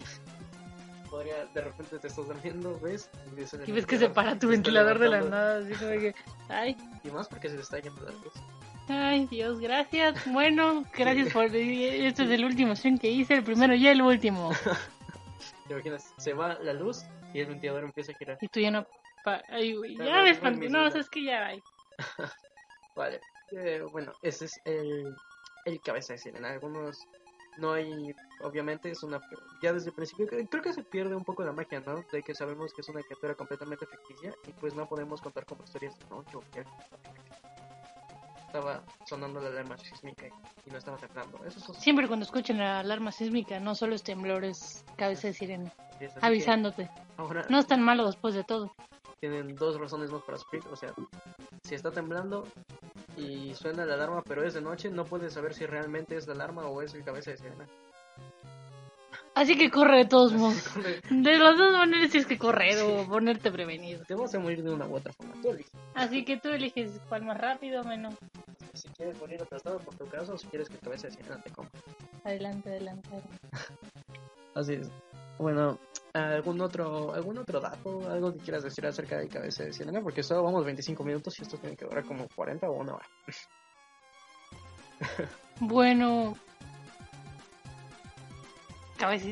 Podría, 1.12 1.44
de 1.44 1.60
repente 1.60 1.98
te 1.98 2.08
estás 2.08 2.26
durmiendo, 2.26 2.80
¿ves? 2.80 3.10
Y, 3.30 3.34
ves 3.36 3.54
Y 3.66 3.70
ves 3.70 3.84
que 3.84 3.98
se 3.98 4.08
para 4.08 4.38
tu 4.38 4.48
ventilador 4.48 4.98
de 4.98 5.08
la 5.10 5.20
nada, 5.20 5.58
así 5.58 5.74
como 5.74 5.90
que, 5.90 6.14
ay, 6.48 6.74
Y 7.04 7.10
más 7.10 7.28
porque 7.28 7.50
se 7.50 7.56
le 7.56 7.60
está 7.60 7.78
yendo 7.80 8.00
la 8.00 8.12
luz. 8.12 8.32
ay, 8.88 9.26
Dios, 9.26 9.60
gracias. 9.60 10.24
Bueno, 10.32 10.84
gracias 10.96 11.30
por... 11.34 11.44
Este 11.54 12.22
es 12.24 12.30
el 12.30 12.44
último 12.46 12.74
stream 12.74 12.96
que 12.98 13.10
hice, 13.10 13.34
el 13.34 13.44
primero 13.44 13.74
y 13.74 13.86
el 13.88 14.00
último. 14.00 14.52
¿Te 15.68 15.74
imaginas? 15.74 16.14
Se 16.16 16.32
va 16.32 16.54
la 16.54 16.72
luz 16.72 17.02
y 17.34 17.40
el 17.40 17.46
ventilador 17.48 17.84
empieza 17.84 18.12
a 18.12 18.14
girar. 18.14 18.38
Y 18.40 18.48
tú 18.48 18.60
ya 18.60 18.70
no... 18.70 18.86
pa- 19.22 19.42
Ay, 19.50 19.74
güey, 19.76 19.94
ya 19.98 20.22
me 20.22 20.30
espanté. 20.30 20.70
No, 20.70 20.86
es 20.86 21.10
que 21.10 21.24
ya... 21.24 21.44
ay. 21.46 21.62
Vale. 22.96 23.20
Eh, 23.50 23.82
bueno, 23.92 24.12
ese 24.22 24.46
es 24.46 24.58
el, 24.64 25.14
el 25.66 25.80
cabeza 25.82 26.14
de 26.14 26.18
sirena. 26.18 26.48
Algunos 26.52 26.98
no 27.58 27.74
hay, 27.74 28.14
obviamente 28.42 28.90
es 28.90 29.02
una, 29.02 29.20
ya 29.62 29.72
desde 29.72 29.88
el 29.90 29.94
principio 29.94 30.26
creo 30.26 30.62
que 30.62 30.72
se 30.72 30.82
pierde 30.82 31.14
un 31.14 31.24
poco 31.24 31.42
la 31.44 31.52
magia, 31.52 31.80
¿no? 31.80 32.04
De 32.12 32.22
que 32.22 32.34
sabemos 32.34 32.72
que 32.72 32.80
es 32.80 32.88
una 32.88 33.02
criatura 33.02 33.34
completamente 33.34 33.86
ficticia 33.86 34.34
y 34.46 34.52
pues 34.52 34.74
no 34.74 34.86
podemos 34.88 35.20
contar 35.20 35.44
como 35.46 35.64
historias 35.64 35.98
de 35.98 36.04
no, 36.10 36.24
yo 36.32 36.40
vi 36.52 36.60
algo". 36.60 36.76
Estaba 38.46 38.82
sonando 39.06 39.40
la 39.40 39.48
alarma 39.48 39.78
sísmica 39.78 40.26
y 40.66 40.70
no 40.70 40.76
estaba 40.76 40.98
temblando. 40.98 41.42
Eso 41.46 41.72
es 41.72 41.78
Siempre 41.78 42.06
cuando 42.06 42.24
escuchen 42.24 42.58
la 42.58 42.80
alarma 42.80 43.10
sísmica, 43.10 43.58
no 43.60 43.74
solo 43.74 43.94
es 43.94 44.02
temblor, 44.02 44.44
es 44.44 44.84
cabeza 44.96 45.28
de 45.28 45.34
sirena. 45.34 45.72
Avisándote. 46.20 46.90
Ahora 47.16 47.46
No 47.48 47.58
es 47.58 47.66
tan 47.66 47.82
malo 47.82 48.04
después 48.06 48.34
de 48.34 48.44
todo. 48.44 48.74
tienen 49.20 49.54
dos 49.54 49.78
razones 49.80 50.10
más 50.10 50.22
para 50.22 50.36
sufrir. 50.36 50.62
O 50.70 50.76
sea, 50.76 50.92
si 51.62 51.74
está 51.74 51.90
temblando 51.92 52.46
y 53.16 53.54
suena 53.54 53.86
la 53.86 53.94
alarma, 53.94 54.22
pero 54.22 54.42
es 54.44 54.52
de 54.52 54.60
noche, 54.60 54.90
no 54.90 55.04
puedes 55.04 55.32
saber 55.32 55.54
si 55.54 55.64
realmente 55.64 56.16
es 56.16 56.26
la 56.26 56.34
alarma 56.34 56.66
o 56.66 56.82
es 56.82 56.92
el 56.94 57.04
cabeza 57.04 57.30
de 57.30 57.36
sirena. 57.38 57.66
Así 59.34 59.56
que 59.56 59.70
corre 59.70 59.98
de 59.98 60.04
todos 60.04 60.34
modos. 60.34 60.62
De 61.10 61.38
las 61.38 61.56
dos 61.56 61.72
maneras 61.72 62.10
tienes 62.10 62.26
que 62.26 62.38
correr 62.38 62.82
o 62.82 63.06
ponerte 63.06 63.50
prevenido. 63.50 64.04
Te 64.04 64.14
vas 64.14 64.34
a 64.34 64.38
morir 64.38 64.62
de 64.62 64.72
una 64.72 64.86
u 64.86 64.96
otra 64.96 65.12
forma. 65.12 65.34
Tú 65.40 65.50
eliges. 65.50 65.72
Así 65.94 66.24
que 66.24 66.36
tú 66.36 66.50
eliges 66.50 67.00
cuál 67.08 67.24
más 67.24 67.38
rápido 67.38 67.80
o 67.80 67.84
menos. 67.84 68.14
Si 68.74 68.88
quieres 68.90 69.18
morir 69.18 69.42
aplastado 69.42 69.78
por 69.78 69.94
tu 69.96 70.06
caso 70.06 70.34
o 70.34 70.38
si 70.38 70.46
quieres 70.48 70.68
que 70.68 70.74
el 70.74 70.80
cabeza 70.80 71.08
de 71.08 71.14
sirena 71.14 71.40
te 71.42 71.50
coma. 71.50 71.70
Adelante, 72.24 72.68
adelante. 72.70 73.08
adelante. 73.08 73.38
Así 74.54 74.74
es. 74.74 74.90
Bueno, 75.38 75.78
¿algún 76.12 76.60
otro, 76.60 77.14
algún 77.14 77.38
otro 77.38 77.58
dato? 77.58 78.10
¿Algo 78.10 78.32
que 78.34 78.40
quieras 78.40 78.62
decir 78.62 78.86
acerca 78.86 79.16
del 79.18 79.28
cabeza 79.28 79.64
de 79.64 79.72
sirena? 79.72 80.02
Porque 80.02 80.22
solo 80.22 80.42
vamos 80.42 80.64
25 80.64 81.02
minutos 81.04 81.38
y 81.38 81.42
esto 81.42 81.56
tiene 81.56 81.76
que 81.76 81.86
durar 81.86 82.04
como 82.04 82.28
40 82.34 82.68
o 82.68 82.72
una 82.72 82.94
hora. 82.94 83.06
Bueno. 85.60 86.36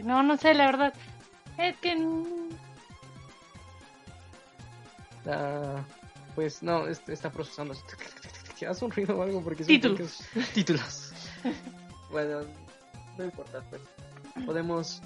No, 0.05 0.23
no 0.23 0.37
sé, 0.37 0.55
la 0.55 0.67
verdad. 0.67 0.95
Es 1.59 1.77
que. 1.77 1.97
Ah, 5.27 5.83
pues 6.35 6.63
no, 6.63 6.87
está 6.87 7.31
procesando. 7.31 7.75
Haz 8.69 8.83
un 8.83 8.91
ruido 8.91 9.17
o 9.17 9.23
algo 9.23 9.43
porque 9.43 9.65
Títulos. 9.65 9.97
que 10.33 10.41
es- 10.41 10.51
Títulos. 10.53 11.13
bueno, 12.11 12.41
no 13.17 13.25
importa, 13.25 13.63
pues. 13.71 13.81
Podemos. 14.47 15.03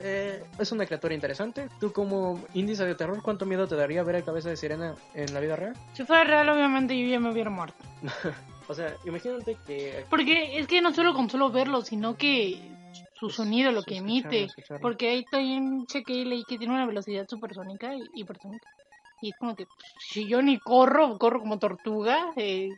eh, 0.00 0.44
es 0.58 0.72
una 0.72 0.86
criatura 0.86 1.14
interesante. 1.14 1.68
Tú, 1.80 1.92
como 1.92 2.42
índice 2.54 2.84
de 2.84 2.94
terror, 2.94 3.22
¿cuánto 3.22 3.46
miedo 3.46 3.66
te 3.68 3.76
daría 3.76 4.02
ver 4.02 4.16
a 4.16 4.22
cabeza 4.22 4.48
de 4.50 4.56
sirena 4.56 4.94
en 5.14 5.32
la 5.32 5.40
vida 5.40 5.56
real? 5.56 5.74
Si 5.94 6.04
fuera 6.04 6.24
real, 6.24 6.48
obviamente 6.48 6.98
yo 7.00 7.06
ya 7.08 7.20
me 7.20 7.30
hubiera 7.30 7.50
muerto. 7.50 7.76
O 8.68 8.74
sea, 8.74 8.96
imagínate 9.04 9.56
que. 9.64 10.04
Porque 10.10 10.58
es 10.58 10.66
que 10.66 10.80
no 10.80 10.92
solo 10.92 11.14
con 11.14 11.30
solo 11.30 11.52
verlo, 11.52 11.82
sino 11.82 12.16
que 12.16 12.60
su 13.18 13.30
sonido, 13.30 13.72
lo 13.72 13.82
Sí, 13.82 13.90
que 13.90 13.96
emite. 13.98 14.44
escucharlo. 14.44 14.80
Porque 14.82 15.08
ahí 15.08 15.24
también 15.24 15.86
chequé 15.86 16.12
y 16.12 16.24
leí 16.24 16.44
que 16.44 16.58
tiene 16.58 16.74
una 16.74 16.86
velocidad 16.86 17.26
supersónica 17.28 17.94
y 17.94 18.10
hipersónica. 18.14 18.68
Y 19.22 19.30
es 19.30 19.36
como 19.38 19.56
que 19.56 19.66
si 19.98 20.26
yo 20.28 20.42
ni 20.42 20.58
corro, 20.58 21.18
corro 21.18 21.40
como 21.40 21.58
tortuga. 21.58 22.32
eh, 22.36 22.70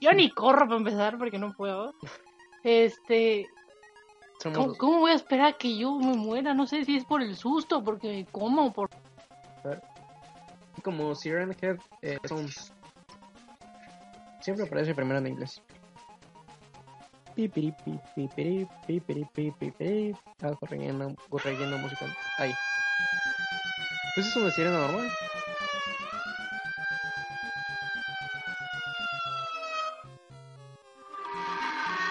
yo 0.00 0.12
ni 0.12 0.30
corro 0.34 0.66
para 0.66 0.76
empezar 0.76 1.18
porque 1.18 1.38
no 1.38 1.52
puedo. 1.54 1.94
Este, 2.62 3.46
Somos 4.42 4.76
¿cómo, 4.76 5.00
voy 5.00 5.12
a 5.12 5.14
esperar 5.14 5.46
a 5.46 5.52
que 5.58 5.76
yo 5.76 5.96
me 5.98 6.14
muera? 6.14 6.54
No 6.54 6.66
sé 6.66 6.84
si 6.84 6.96
es 6.96 7.04
por 7.04 7.22
el 7.22 7.36
susto, 7.36 7.82
porque 7.82 8.08
me 8.08 8.26
como, 8.26 8.72
por... 8.72 8.90
como 10.82 11.14
Siren 11.14 11.56
Head 11.60 11.78
eh, 12.02 12.18
Sounds. 12.24 12.72
Siempre 14.40 14.66
aparece 14.66 14.94
primero 14.94 15.18
en 15.20 15.28
inglés. 15.28 15.62
Pipiri, 17.34 17.72
pi, 17.84 17.98
pipiri, 18.14 18.68
pipiri, 18.86 19.24
pi, 19.32 19.50
pipiri. 19.58 20.14
Algo 20.42 20.66
relleno, 20.66 21.16
relleno 21.44 21.78
musical. 21.78 22.14
Ahí. 22.38 22.52
Pues 24.14 24.26
es 24.26 24.36
una 24.36 24.50
sirena 24.50 24.78
normal. 24.78 25.10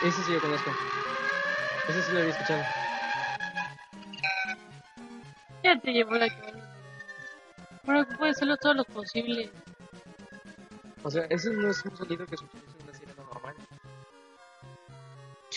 Ese 0.03 0.23
sí 0.23 0.33
lo 0.33 0.41
conozco. 0.41 0.71
Ese 1.89 2.01
sí 2.01 2.11
lo 2.11 2.19
había 2.19 2.31
escuchado. 2.31 2.63
Ya 5.63 5.79
te 5.79 5.91
llevo 5.91 6.15
la 6.15 6.27
que... 6.27 6.53
Bueno, 7.83 8.07
que 8.07 8.15
puede 8.15 8.31
hacerlo 8.31 8.57
todo 8.57 8.73
lo 8.73 8.83
posible. 8.85 9.51
O 11.03 11.11
sea, 11.11 11.25
ese 11.29 11.51
no 11.51 11.69
es 11.69 11.85
un 11.85 11.95
sonido 11.95 12.25
que 12.25 12.33
escuchas 12.35 12.60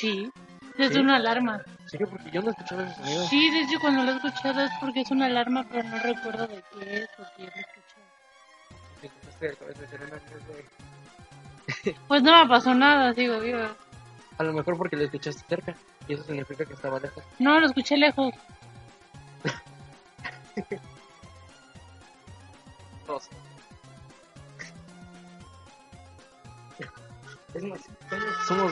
Sí. 0.04 0.30
Es 0.76 0.92
¿Sí? 0.92 0.98
una 0.98 1.16
alarma. 1.16 1.62
Sí, 1.86 1.96
que 1.98 2.06
porque 2.06 2.30
yo 2.32 2.42
no 2.42 2.50
escuchaba 2.50 2.82
ese 2.84 2.94
sonido. 2.96 3.26
Sí, 3.28 3.50
de 3.50 3.60
hecho 3.60 3.78
cuando 3.80 4.02
lo 4.02 4.10
he 4.12 4.16
escuchado 4.16 4.60
es 4.60 4.70
porque 4.80 5.00
es 5.02 5.10
una 5.10 5.26
alarma, 5.26 5.64
pero 5.70 5.88
no 5.88 5.98
recuerdo 5.98 6.46
de 6.48 6.62
qué 6.72 6.96
es 6.96 7.08
o 7.18 7.22
quién 7.36 7.50
lo 7.54 7.54
es 7.54 7.66
de- 9.40 9.54
Pues 12.08 12.22
no 12.22 12.42
me 12.42 12.48
pasó 12.48 12.74
nada, 12.74 13.12
sigo 13.14 13.38
viva. 13.40 13.74
A 14.38 14.42
lo 14.42 14.52
mejor 14.52 14.76
porque 14.76 14.96
lo 14.96 15.04
escuchaste 15.04 15.44
cerca. 15.48 15.74
Y 16.08 16.14
eso 16.14 16.24
significa 16.24 16.64
que 16.66 16.74
estaba 16.74 16.98
lejos. 17.00 17.22
No, 17.38 17.58
lo 17.60 17.66
escuché 17.66 17.96
lejos. 17.96 18.34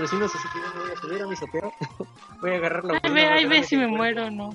Vecinos, 0.03 0.35
así 0.35 0.49
que 0.53 0.61
yo 0.61 0.75
me 0.75 0.81
voy 0.83 0.91
a 0.93 0.97
subir 0.97 1.23
a 1.23 1.27
mi 1.27 1.37
sopero. 1.37 1.73
voy 2.41 2.51
a 2.53 2.57
agarrar 2.57 2.85
la 2.85 3.01
Ay, 3.03 3.12
ve, 3.12 3.25
ay, 3.25 3.45
ve 3.47 3.62
si 3.65 3.77
me 3.77 3.87
muero 3.87 4.27
o 4.27 4.31
no. 4.31 4.49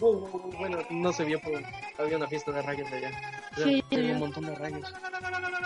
Oh, 0.00 0.06
oh, 0.10 0.30
oh, 0.32 0.38
bueno, 0.58 0.78
no 0.90 1.12
se 1.12 1.24
vio, 1.24 1.40
pero 1.42 1.58
había 1.98 2.16
una 2.18 2.26
fiesta 2.28 2.52
de 2.52 2.62
rayos 2.62 2.90
allá. 2.92 3.10
O 3.52 3.54
sea, 3.56 3.64
Sí, 3.64 3.84
sí. 3.90 3.96
un 3.96 4.18
montón 4.20 4.44
de 4.46 4.54
rayos. 4.54 4.94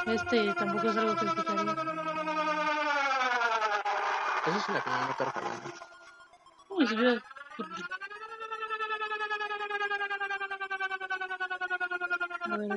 Este 0.07 0.55
tampoco 0.55 0.89
es 0.91 0.97
algo 0.97 1.17
que. 1.17 1.27
Eso 4.47 4.59
es 4.59 4.69
una 4.69 4.81
camioneta 4.81 5.25
fallando. 5.31 5.69
Uy, 6.71 6.87
se 6.87 6.95
vio- 6.97 7.23
A 12.43 12.57
ver, 12.57 12.69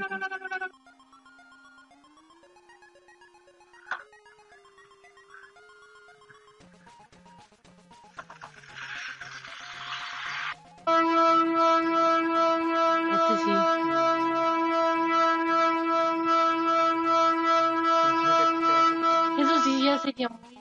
Ya 20.18 20.30
muy... 20.30 20.56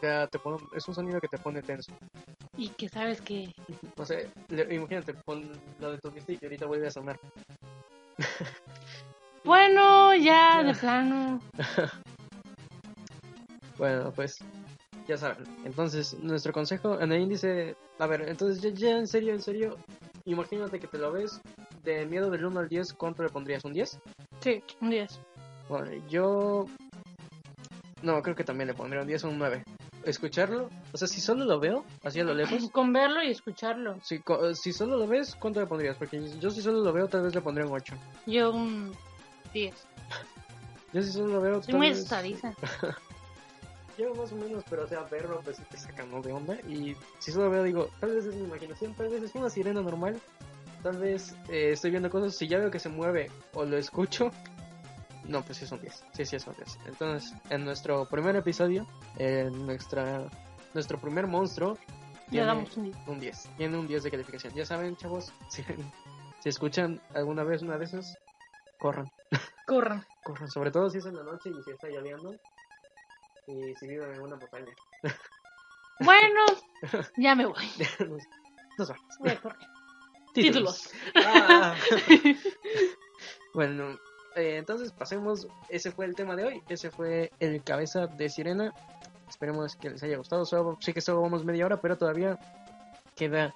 Te 0.00 0.38
pone- 0.38 0.58
es 0.74 0.88
un 0.88 0.94
sonido 0.94 1.20
que 1.20 1.28
te 1.28 1.38
pone 1.38 1.62
tenso. 1.62 1.92
y 2.56 2.68
que 2.70 2.88
sabes 2.88 3.20
que... 3.20 3.54
Le- 4.48 4.74
imagínate, 4.74 5.14
pon 5.14 5.48
lo 5.80 5.92
de 5.92 5.98
tu 5.98 6.10
vista 6.10 6.32
y 6.32 6.38
que 6.38 6.46
ahorita 6.46 6.66
vuelve 6.66 6.88
a 6.88 6.90
sonar. 6.90 7.18
Bueno, 9.44 10.14
ya, 10.14 10.62
de 10.62 10.72
plano. 10.74 11.40
Bueno, 13.78 14.12
pues 14.12 14.38
ya 15.08 15.16
saben. 15.16 15.44
Entonces, 15.64 16.14
nuestro 16.20 16.52
consejo 16.52 17.00
en 17.00 17.10
el 17.10 17.22
índice. 17.22 17.74
A 17.98 18.06
ver, 18.06 18.28
entonces, 18.28 18.60
ya, 18.62 18.70
ya 18.70 18.98
en 18.98 19.08
serio, 19.08 19.32
en 19.34 19.42
serio. 19.42 19.76
Imagínate 20.26 20.78
que 20.78 20.86
te 20.86 20.98
lo 20.98 21.10
ves. 21.10 21.40
De 21.82 22.06
miedo 22.06 22.30
del 22.30 22.44
1 22.44 22.60
al 22.60 22.68
10, 22.68 22.92
¿cuánto 22.94 23.24
le 23.24 23.30
pondrías? 23.30 23.64
¿Un 23.64 23.72
10? 23.72 23.98
Sí, 24.40 24.62
un 24.80 24.90
10. 24.90 25.18
Bueno, 25.68 25.90
yo. 26.08 26.66
No, 28.02 28.20
creo 28.22 28.34
que 28.34 28.44
también 28.44 28.68
le 28.68 28.74
pondría 28.74 29.00
un 29.02 29.06
10 29.08 29.24
o 29.24 29.28
un 29.28 29.38
9. 29.38 29.62
Escucharlo, 30.04 30.68
o 30.92 30.96
sea, 30.96 31.06
si 31.06 31.20
solo 31.20 31.44
lo 31.44 31.60
veo, 31.60 31.84
así 32.02 32.18
a 32.18 32.24
lo 32.24 32.34
lejos. 32.34 32.68
Con 32.72 32.92
verlo 32.92 33.22
y 33.22 33.30
escucharlo. 33.30 33.96
Si, 34.02 34.18
co- 34.18 34.52
si 34.54 34.72
solo 34.72 34.96
lo 34.96 35.06
ves, 35.06 35.36
¿cuánto 35.36 35.60
le 35.60 35.66
pondrías? 35.66 35.96
Porque 35.96 36.20
yo 36.40 36.50
si 36.50 36.60
solo 36.60 36.80
lo 36.82 36.92
veo, 36.92 37.06
tal 37.06 37.22
vez 37.22 37.34
le 37.34 37.40
pondría 37.40 37.66
un 37.66 37.72
8. 37.74 37.94
Yo 38.26 38.50
un 38.52 38.92
10. 39.54 39.72
Yo 40.92 41.02
si 41.02 41.12
solo 41.12 41.28
lo 41.34 41.40
veo, 41.40 41.62
Soy 41.62 41.70
tal 41.72 41.76
muy 41.78 41.88
vez- 41.88 41.98
asustadiza. 41.98 42.52
Yo 43.98 44.14
más 44.14 44.32
o 44.32 44.36
menos, 44.36 44.64
pero 44.70 44.84
o 44.84 44.86
sea, 44.88 45.02
verlo 45.02 45.40
pues 45.44 45.58
sí 45.58 45.62
te 45.70 45.76
saca 45.76 46.04
¿no? 46.06 46.22
de 46.22 46.32
onda. 46.32 46.54
Y 46.66 46.96
si 47.18 47.30
solo 47.30 47.50
veo, 47.50 47.62
digo, 47.62 47.90
tal 48.00 48.12
vez 48.14 48.24
es 48.24 48.34
mi 48.34 48.44
imaginación, 48.44 48.94
tal 48.94 49.08
vez 49.10 49.22
es 49.22 49.34
una 49.34 49.50
sirena 49.50 49.82
normal. 49.82 50.18
Tal 50.82 50.96
vez 50.96 51.36
eh, 51.50 51.72
estoy 51.72 51.90
viendo 51.90 52.10
cosas, 52.10 52.34
si 52.36 52.48
ya 52.48 52.58
veo 52.58 52.70
que 52.70 52.78
se 52.80 52.88
mueve 52.88 53.30
o 53.52 53.64
lo 53.64 53.76
escucho, 53.76 54.30
no, 55.32 55.42
pues 55.42 55.58
sí 55.58 55.64
es 55.64 55.72
un 55.72 55.80
10. 55.80 56.04
Sí, 56.12 56.26
sí 56.26 56.36
es 56.36 56.46
un 56.46 56.54
10. 56.54 56.78
Entonces, 56.86 57.34
en 57.48 57.64
nuestro 57.64 58.04
primer 58.04 58.36
episodio, 58.36 58.86
en 59.16 59.66
nuestra, 59.66 60.28
nuestro 60.74 60.98
primer 60.98 61.26
monstruo, 61.26 61.78
tiene 62.28 62.46
damos 62.46 62.76
un 62.76 62.84
10. 62.84 62.96
un 63.08 63.20
10. 63.20 63.48
Tiene 63.56 63.78
un 63.78 63.88
10 63.88 64.02
de 64.02 64.10
calificación. 64.10 64.54
Ya 64.54 64.66
saben, 64.66 64.94
chavos, 64.96 65.32
si, 65.48 65.64
si 66.40 66.48
escuchan 66.48 67.00
alguna 67.14 67.44
vez 67.44 67.62
una 67.62 67.78
de 67.78 67.86
esas, 67.86 68.18
corran. 68.78 69.10
Corran. 69.66 70.04
Corran, 70.22 70.50
sobre 70.50 70.70
todo 70.70 70.90
si 70.90 70.98
es 70.98 71.06
en 71.06 71.16
la 71.16 71.22
noche 71.22 71.48
y 71.48 71.62
si 71.62 71.70
está 71.70 71.88
lloviendo. 71.88 72.34
Y 73.46 73.74
si 73.76 73.88
viven 73.88 74.12
en 74.12 74.20
una 74.20 74.36
montaña. 74.36 74.72
Bueno, 76.00 76.40
ya 77.16 77.36
me 77.36 77.46
voy. 77.46 77.64
nos, 78.00 78.22
nos 78.76 78.88
vamos. 78.88 79.18
Voy 79.20 79.30
a 79.30 79.40
correr. 79.40 79.58
Títulos. 80.34 80.90
Títulos. 80.90 81.24
Ah. 81.24 81.76
bueno, 83.54 83.96
eh, 84.36 84.56
entonces 84.56 84.92
pasemos. 84.92 85.46
Ese 85.68 85.90
fue 85.90 86.06
el 86.06 86.14
tema 86.14 86.36
de 86.36 86.44
hoy. 86.44 86.62
Ese 86.68 86.90
fue 86.90 87.30
el 87.40 87.62
cabeza 87.62 88.06
de 88.06 88.28
sirena. 88.28 88.72
Esperemos 89.28 89.76
que 89.76 89.90
les 89.90 90.02
haya 90.02 90.16
gustado. 90.16 90.44
Solo, 90.44 90.78
sé 90.80 90.92
que 90.92 91.00
solo 91.00 91.22
vamos 91.22 91.44
media 91.44 91.66
hora, 91.66 91.80
pero 91.80 91.96
todavía 91.96 92.38
queda. 93.14 93.54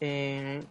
eh, 0.00 0.62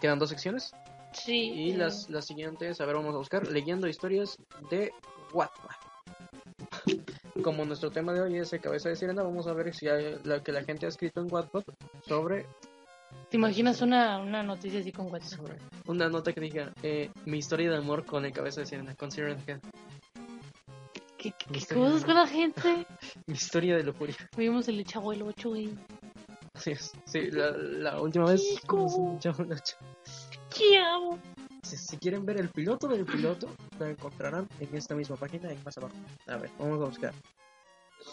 quedan 0.00 0.18
dos 0.18 0.30
secciones. 0.30 0.72
Sí. 1.12 1.50
Y 1.52 1.72
las, 1.72 2.10
las 2.10 2.26
siguientes, 2.26 2.80
a 2.80 2.86
ver, 2.86 2.96
vamos 2.96 3.14
a 3.14 3.18
buscar 3.18 3.46
leyendo 3.48 3.88
historias 3.88 4.38
de 4.70 4.92
Wattpad. 5.32 5.76
Como 7.42 7.64
nuestro 7.64 7.90
tema 7.90 8.12
de 8.12 8.20
hoy 8.20 8.38
es 8.38 8.52
el 8.52 8.60
cabeza 8.60 8.88
de 8.88 8.96
sirena, 8.96 9.22
vamos 9.22 9.46
a 9.46 9.52
ver 9.52 9.74
si 9.74 9.88
hay 9.88 10.18
lo 10.24 10.42
que 10.42 10.52
la 10.52 10.64
gente 10.64 10.86
ha 10.86 10.88
escrito 10.88 11.20
en 11.20 11.32
Wattpad 11.32 11.64
sobre, 12.06 12.46
¿Te 13.30 13.36
imaginas 13.36 13.80
una, 13.82 14.18
una 14.18 14.42
noticia 14.42 14.80
así 14.80 14.92
con 14.92 15.10
WhatsApp? 15.12 15.40
una 15.86 16.08
nota 16.08 16.32
que 16.32 16.40
diga 16.40 16.72
eh, 16.82 17.10
mi 17.24 17.38
historia 17.38 17.70
de 17.70 17.76
amor 17.76 18.04
con 18.04 18.24
el 18.24 18.32
cabeza 18.32 18.60
de 18.60 18.66
sirena, 18.66 18.94
con 18.94 19.10
Siren 19.10 19.38
Head. 19.46 19.60
¿Qué, 20.92 21.00
qué- 21.16 21.32
qué 21.38 21.52
Viste, 21.52 21.74
cosas 21.74 22.04
con 22.04 22.14
la 22.14 22.26
gente? 22.26 22.86
Mi 23.26 23.34
historia 23.34 23.76
de 23.76 23.82
lujuria. 23.84 24.14
Vimos 24.36 24.68
el 24.68 24.84
chavo 24.84 25.12
el 25.12 25.22
8, 25.22 25.48
güey. 25.48 25.70
Así 26.54 26.70
es. 26.72 26.92
Sí, 27.04 27.30
la, 27.30 27.50
la 27.50 28.00
última 28.00 28.26
vez. 28.26 28.42
Chico. 28.60 28.76
nos 28.78 29.16
echamos 29.16 29.46
la 29.48 29.56
ch- 29.56 29.76
¿Qué 30.56 30.78
hago? 30.78 31.18
Si, 31.62 31.76
si 31.76 31.96
quieren 31.98 32.24
ver 32.24 32.40
el 32.40 32.48
piloto 32.48 32.86
del 32.86 33.04
piloto, 33.04 33.48
lo 33.78 33.86
encontrarán 33.86 34.48
en 34.60 34.74
esta 34.76 34.94
misma 34.94 35.16
página, 35.16 35.48
ahí 35.48 35.58
más 35.64 35.76
abajo. 35.78 35.94
A 36.28 36.36
ver, 36.36 36.50
vamos 36.58 36.80
a 36.82 36.86
buscar. 36.86 37.14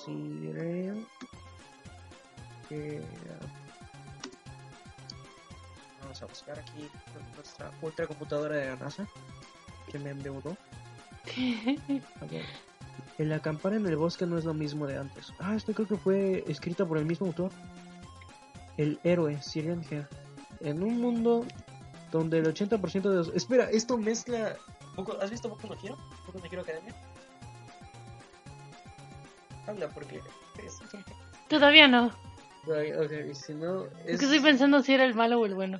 Siren. 0.03 1.05
Head. 2.69 3.01
Vamos 6.13 6.21
a 6.21 6.25
buscar 6.27 6.59
aquí 6.59 6.87
nuestra 7.35 7.71
ultra 7.81 8.05
computadora 8.05 8.55
de 8.55 8.69
la 8.69 8.75
NASA 8.75 9.07
que 9.91 9.97
me 9.97 10.11
endeudó. 10.11 10.55
A 12.21 12.25
ver. 12.25 12.45
El 13.17 13.33
acampar 13.33 13.73
en 13.73 13.87
el 13.87 13.95
bosque 13.95 14.27
no 14.27 14.37
es 14.37 14.45
lo 14.45 14.53
mismo 14.53 14.85
de 14.85 14.95
antes. 14.95 15.33
Ah, 15.39 15.55
esto 15.55 15.73
creo 15.73 15.87
que 15.87 15.97
fue 15.97 16.43
escrita 16.47 16.85
por 16.85 16.99
el 16.99 17.05
mismo 17.05 17.25
autor. 17.25 17.51
El 18.77 18.99
héroe, 19.03 19.41
Syrian 19.41 19.83
Head. 19.89 20.05
En 20.59 20.83
un 20.83 21.01
mundo 21.01 21.47
donde 22.11 22.37
el 22.37 22.45
80% 22.45 23.09
de 23.09 23.15
los... 23.15 23.29
Espera, 23.29 23.71
esto 23.71 23.97
mezcla... 23.97 24.55
¿Has 25.19 25.31
visto 25.31 25.49
Boku 25.49 25.65
no 25.65 25.73
Hero? 25.73 25.97
¿Boku 26.27 26.37
no 26.37 26.45
Hero 26.45 26.61
Academia? 26.61 26.93
Habla 29.65 29.89
porque... 29.89 30.21
Todavía 31.49 31.87
no. 31.87 32.11
Ay, 32.71 32.93
ok, 32.93 33.31
y 33.31 33.33
si 33.33 33.55
no... 33.55 33.85
Es 33.85 33.91
Es, 34.05 34.19
que 34.19 34.25
estoy 34.25 34.41
pensando 34.41 34.83
si 34.83 34.93
era 34.93 35.05
el 35.05 35.15
malo 35.15 35.39
o 35.39 35.45
el 35.47 35.55
bueno. 35.55 35.79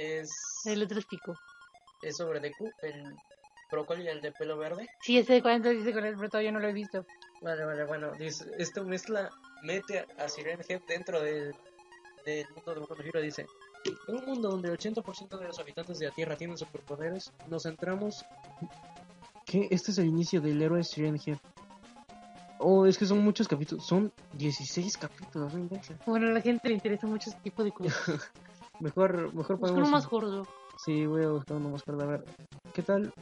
Es, 0.00 0.30
El 0.64 0.82
otro 0.82 0.98
es 0.98 1.06
pico. 1.06 1.34
es 2.02 2.16
sobre 2.16 2.40
Deku, 2.40 2.70
el 2.82 3.14
brócoli, 3.70 4.08
el 4.08 4.20
de 4.20 4.32
pelo 4.32 4.56
verde. 4.56 4.88
Sí, 5.02 5.18
ese 5.18 5.34
de 5.34 5.42
40 5.42 5.68
dice 5.70 5.92
con 5.92 6.04
él, 6.04 6.14
pero 6.16 6.30
todavía 6.30 6.52
no 6.52 6.60
lo 6.60 6.68
he 6.68 6.72
visto. 6.72 7.04
Vale, 7.42 7.64
vale, 7.64 7.84
bueno, 7.84 8.12
dice, 8.18 8.44
esto 8.58 8.84
mezcla, 8.84 9.30
mete 9.62 10.06
a 10.18 10.28
Siren 10.28 10.60
Head 10.68 10.82
dentro 10.88 11.20
del, 11.20 11.54
del 12.24 12.46
mundo 12.54 12.74
de 12.74 12.80
Boku 12.80 12.94
no 12.96 13.02
Hero, 13.02 13.20
dice, 13.20 13.46
en 14.08 14.14
un 14.14 14.24
mundo 14.26 14.50
donde 14.50 14.68
el 14.68 14.78
80% 14.78 15.38
de 15.38 15.46
los 15.46 15.58
habitantes 15.58 15.98
de 15.98 16.06
la 16.06 16.12
Tierra 16.12 16.36
tienen 16.36 16.56
superpoderes, 16.56 17.32
nos 17.48 17.62
centramos... 17.62 18.24
¿Qué? 19.46 19.66
Este 19.70 19.90
es 19.90 19.98
el 19.98 20.06
inicio 20.06 20.40
del 20.40 20.62
héroe 20.62 20.84
Siren 20.84 21.18
Head. 21.26 21.38
Oh, 22.58 22.84
es 22.84 22.98
que 22.98 23.06
son 23.06 23.18
muchos 23.24 23.48
capítulos, 23.48 23.86
son 23.86 24.12
16 24.34 24.98
capítulos, 24.98 25.54
no. 25.54 25.68
Bueno, 26.06 26.28
a 26.28 26.32
la 26.32 26.40
gente 26.42 26.68
le 26.68 26.74
interesa 26.74 27.06
mucho 27.06 27.30
ese 27.30 27.38
tipo 27.40 27.64
de 27.64 27.72
cosas. 27.72 28.30
Mejor, 28.80 29.34
mejor 29.34 29.58
Busca 29.58 29.76
uno 29.76 29.88
más 29.88 30.08
gordo. 30.08 30.46
Sí, 30.78 31.04
voy 31.04 31.24
a 31.24 31.28
buscar 31.28 31.58
uno 31.58 31.68
más 31.68 31.82
corto. 31.82 32.02
A 32.02 32.06
ver, 32.06 32.24
¿qué 32.72 32.82
tal? 32.82 33.12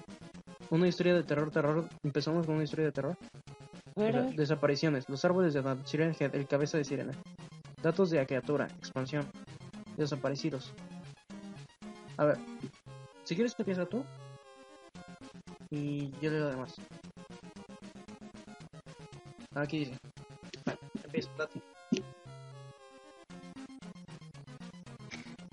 Una 0.71 0.87
historia 0.87 1.14
de 1.14 1.25
terror, 1.25 1.51
terror. 1.51 1.88
Empezamos 2.05 2.47
con 2.47 2.55
una 2.55 2.64
historia 2.64 2.87
de 2.87 2.92
terror. 2.92 3.16
Ver. 3.97 4.35
Desapariciones. 4.37 5.09
Los 5.09 5.25
árboles 5.25 5.55
de 5.55 5.61
Adán. 5.61 5.85
Siren 5.85 6.14
Head, 6.18 6.35
el 6.37 6.47
cabeza 6.47 6.79
de 6.79 6.85
sirena. 6.85 7.12
Datos 7.83 8.11
de 8.11 8.18
la 8.18 8.27
criatura. 8.27 8.66
Expansión. 8.79 9.27
Desaparecidos. 9.97 10.73
A 12.16 12.25
ver. 12.25 12.38
Si 13.25 13.35
quieres 13.35 13.57
empieza 13.59 13.87
tú. 13.87 14.05
Y 15.71 16.11
yo 16.21 16.31
leo 16.31 16.44
lo 16.44 16.51
demás. 16.51 16.77
Aquí 19.55 19.81
dice. 19.81 19.99
Vale, 20.64 20.79
empieza, 21.05 21.31
date. 21.37 21.61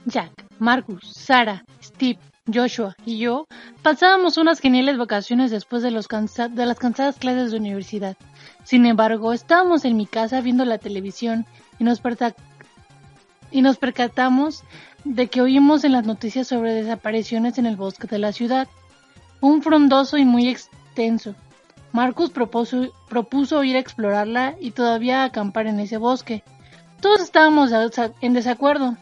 Jack, 0.05 0.45
Marcus, 0.59 1.03
Sara, 1.13 1.65
Steve, 1.81 2.19
Joshua 2.51 2.95
y 3.05 3.17
yo 3.17 3.47
pasábamos 3.81 4.37
unas 4.37 4.59
geniales 4.59 4.97
vacaciones 4.97 5.49
después 5.49 5.81
de, 5.81 5.89
las 5.89 6.07
cansadas 6.07 7.17
clases 7.17 7.51
de 7.51 7.57
universidad. 7.57 8.17
Sin 8.63 8.85
embargo, 8.85 9.33
estábamos 9.33 9.83
en 9.83 9.97
mi 9.97 10.05
casa 10.05 10.41
viendo 10.41 10.63
la 10.63 10.77
televisión 10.77 11.45
y 11.79 11.83
nos, 11.83 12.01
y 13.51 13.61
nos 13.61 13.77
percatamos 13.77 14.63
de 15.03 15.27
que 15.27 15.41
oímos 15.41 15.83
en 15.83 15.93
las 15.93 16.05
noticias 16.05 16.47
sobre 16.47 16.73
desapariciones 16.73 17.57
en 17.57 17.65
el 17.65 17.77
bosque 17.77 18.07
de 18.07 18.19
la 18.19 18.31
ciudad. 18.31 18.67
Un 19.41 19.63
frondoso 19.63 20.17
y 20.17 20.25
muy 20.25 20.47
extenso. 20.47 21.35
Marcus 21.93 22.29
propuso, 22.29 22.91
propuso 23.09 23.63
ir 23.63 23.75
a 23.75 23.79
explorarla 23.79 24.55
y 24.59 24.71
todavía 24.71 25.23
acampar 25.23 25.65
en 25.65 25.79
ese 25.79 25.97
bosque. 25.97 26.43
Todos 27.01 27.21
estábamos 27.21 27.71
en 28.21 28.33
desacuerdo 28.33 28.97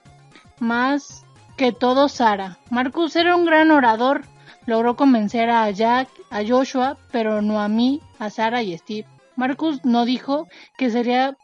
más 0.63 1.25
que 1.57 1.71
todo 1.71 2.09
Sara. 2.09 2.57
Marcus 2.71 3.15
era 3.15 3.35
un 3.35 3.45
gran 3.45 3.69
orador. 3.71 4.23
Logró 4.65 4.95
convencer 4.95 5.49
a 5.49 5.69
Jack, 5.71 6.07
a 6.31 6.41
Joshua, 6.47 6.97
pero 7.11 7.41
no 7.41 7.59
a 7.61 7.67
mí, 7.67 8.01
a 8.17 8.29
Sara 8.29 8.63
y 8.63 8.77
Steve. 8.77 9.05
Marcus 9.35 9.83
no 9.83 10.05
dijo 10.05 10.47
que 10.77 10.89
sería 10.89 11.35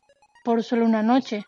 por 0.44 0.64
solo 0.64 0.86
una 0.86 1.04
noche. 1.04 1.46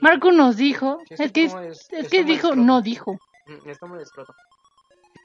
Marcus 0.00 0.32
nos 0.32 0.56
dijo, 0.56 1.00
Sí, 1.08 1.14
es 1.18 1.32
que, 1.32 1.44
está 1.44 1.56
mal- 1.56 1.66
es 1.66 1.88
está 1.90 2.08
que 2.08 2.24
dijo, 2.24 2.54
no 2.54 2.82
dijo. 2.82 3.18
Mm, 3.46 3.68
escroto. 4.00 4.32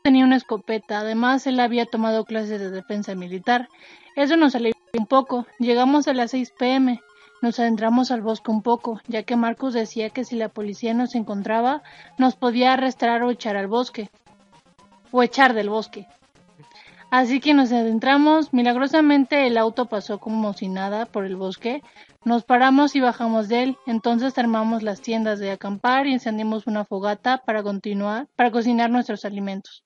Tenía 0.03 0.25
una 0.25 0.35
escopeta, 0.37 0.99
además 0.99 1.45
él 1.47 1.59
había 1.59 1.85
tomado 1.85 2.25
clases 2.25 2.59
de 2.59 2.71
defensa 2.71 3.13
militar. 3.15 3.69
Eso 4.15 4.37
nos 4.37 4.55
alivió 4.55 4.75
un 4.97 5.05
poco. 5.07 5.45
Llegamos 5.59 6.07
a 6.07 6.13
las 6.13 6.31
6 6.31 6.51
pm. 6.57 7.01
Nos 7.45 7.59
adentramos 7.59 8.09
al 8.09 8.23
bosque 8.23 8.49
un 8.49 8.63
poco, 8.63 8.99
ya 9.07 9.21
que 9.21 9.35
Marcus 9.35 9.75
decía 9.75 10.09
que 10.09 10.23
si 10.23 10.35
la 10.35 10.49
policía 10.49 10.95
nos 10.95 11.13
encontraba, 11.13 11.83
nos 12.17 12.35
podía 12.35 12.73
arrestar 12.73 13.21
o 13.21 13.29
echar 13.29 13.55
al 13.55 13.67
bosque. 13.67 14.09
O 15.11 15.21
echar 15.21 15.53
del 15.53 15.69
bosque. 15.69 16.07
Así 17.11 17.39
que 17.39 17.53
nos 17.53 17.71
adentramos. 17.71 18.51
Milagrosamente 18.51 19.45
el 19.45 19.59
auto 19.59 19.85
pasó 19.85 20.17
como 20.17 20.53
si 20.53 20.69
nada 20.69 21.05
por 21.05 21.23
el 21.23 21.35
bosque. 21.35 21.83
Nos 22.23 22.43
paramos 22.45 22.95
y 22.95 22.99
bajamos 22.99 23.47
de 23.47 23.61
él. 23.61 23.77
Entonces 23.85 24.35
armamos 24.39 24.81
las 24.81 25.01
tiendas 25.01 25.37
de 25.37 25.51
acampar 25.51 26.07
y 26.07 26.13
encendimos 26.13 26.65
una 26.65 26.83
fogata 26.83 27.43
para 27.45 27.61
continuar, 27.61 28.27
para 28.35 28.49
cocinar 28.49 28.89
nuestros 28.89 29.23
alimentos. 29.23 29.83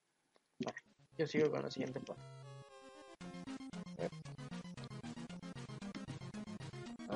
Yo 1.17 1.27
sigo 1.27 1.51
con 1.51 1.63
la 1.63 1.69
siguiente 1.69 1.99
parte. 1.99 2.23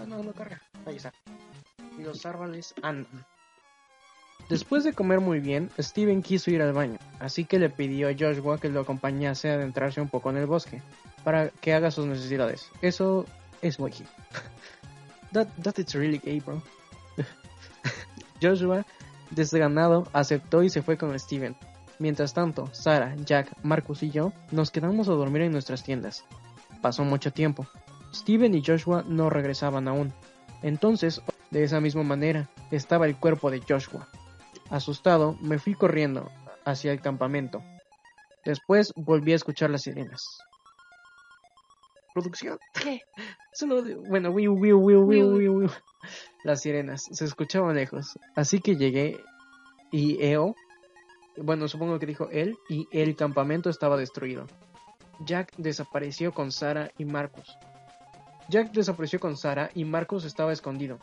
Ah, 0.03 0.05
no, 0.07 0.21
no 0.21 0.33
carga. 0.33 0.61
Ahí 0.85 0.97
está. 0.97 1.13
Y 1.97 2.03
los 2.03 2.25
árboles 2.25 2.73
andan. 2.81 3.25
Después 4.49 4.83
de 4.83 4.91
comer 4.91 5.21
muy 5.21 5.39
bien, 5.39 5.69
Steven 5.79 6.21
quiso 6.21 6.51
ir 6.51 6.61
al 6.61 6.73
baño, 6.73 6.99
así 7.19 7.45
que 7.45 7.57
le 7.57 7.69
pidió 7.69 8.09
a 8.09 8.13
Joshua 8.17 8.59
que 8.59 8.67
lo 8.67 8.81
acompañase 8.81 9.49
a 9.49 9.53
adentrarse 9.53 10.01
un 10.01 10.09
poco 10.09 10.29
en 10.29 10.37
el 10.37 10.45
bosque, 10.45 10.81
para 11.23 11.49
que 11.49 11.73
haga 11.73 11.91
sus 11.91 12.05
necesidades. 12.05 12.69
Eso 12.81 13.25
es 13.61 13.79
muy 13.79 13.91
gay. 13.91 14.05
that, 15.31 15.47
that 15.63 15.75
is 15.77 15.93
really 15.93 16.17
gay, 16.17 16.41
bro. 16.41 16.61
Joshua, 18.41 18.85
desganado, 19.31 20.09
aceptó 20.11 20.61
y 20.63 20.69
se 20.69 20.81
fue 20.81 20.97
con 20.97 21.17
Steven. 21.17 21.55
Mientras 21.99 22.33
tanto, 22.33 22.67
Sara, 22.73 23.15
Jack, 23.23 23.55
Marcus 23.63 24.03
y 24.03 24.11
yo 24.11 24.33
nos 24.51 24.71
quedamos 24.71 25.07
a 25.07 25.13
dormir 25.13 25.43
en 25.43 25.53
nuestras 25.53 25.83
tiendas. 25.83 26.25
Pasó 26.81 27.05
mucho 27.05 27.31
tiempo. 27.31 27.65
Steven 28.13 28.53
y 28.53 28.63
Joshua 28.63 29.03
no 29.07 29.29
regresaban 29.29 29.87
aún. 29.87 30.13
Entonces, 30.61 31.21
de 31.51 31.63
esa 31.63 31.79
misma 31.81 32.03
manera, 32.03 32.49
estaba 32.71 33.05
el 33.07 33.17
cuerpo 33.17 33.51
de 33.51 33.61
Joshua. 33.67 34.07
Asustado, 34.69 35.37
me 35.41 35.59
fui 35.59 35.73
corriendo 35.75 36.31
hacia 36.65 36.91
el 36.91 37.01
campamento. 37.01 37.61
Después 38.45 38.93
volví 38.95 39.33
a 39.33 39.35
escuchar 39.35 39.69
las 39.69 39.83
sirenas. 39.83 40.23
¿Producción? 42.13 42.59
¿Qué? 42.73 43.01
Solo, 43.53 43.81
de- 43.81 43.95
bueno, 43.95 44.29
wiu, 44.31 44.53
wiu, 44.53 44.77
wiu, 44.79 45.01
wiu, 45.01 45.27
wiu, 45.35 45.53
wiu. 45.59 45.69
Las 46.43 46.61
sirenas 46.61 47.07
se 47.11 47.25
escuchaban 47.25 47.75
lejos. 47.75 48.17
Así 48.35 48.59
que 48.59 48.75
llegué 48.75 49.19
y 49.91 50.23
Eo, 50.23 50.55
bueno, 51.37 51.67
supongo 51.67 51.97
que 51.99 52.05
dijo 52.05 52.29
él, 52.31 52.57
y 52.69 52.87
el 52.91 53.15
campamento 53.15 53.69
estaba 53.69 53.97
destruido. 53.97 54.45
Jack 55.25 55.53
desapareció 55.57 56.33
con 56.33 56.51
Sara 56.51 56.91
y 56.97 57.05
Marcus. 57.05 57.57
Jack 58.49 58.71
desapareció 58.71 59.19
con 59.19 59.37
Sara 59.37 59.69
y 59.73 59.85
Marcus 59.85 60.25
estaba 60.25 60.53
escondido. 60.53 60.99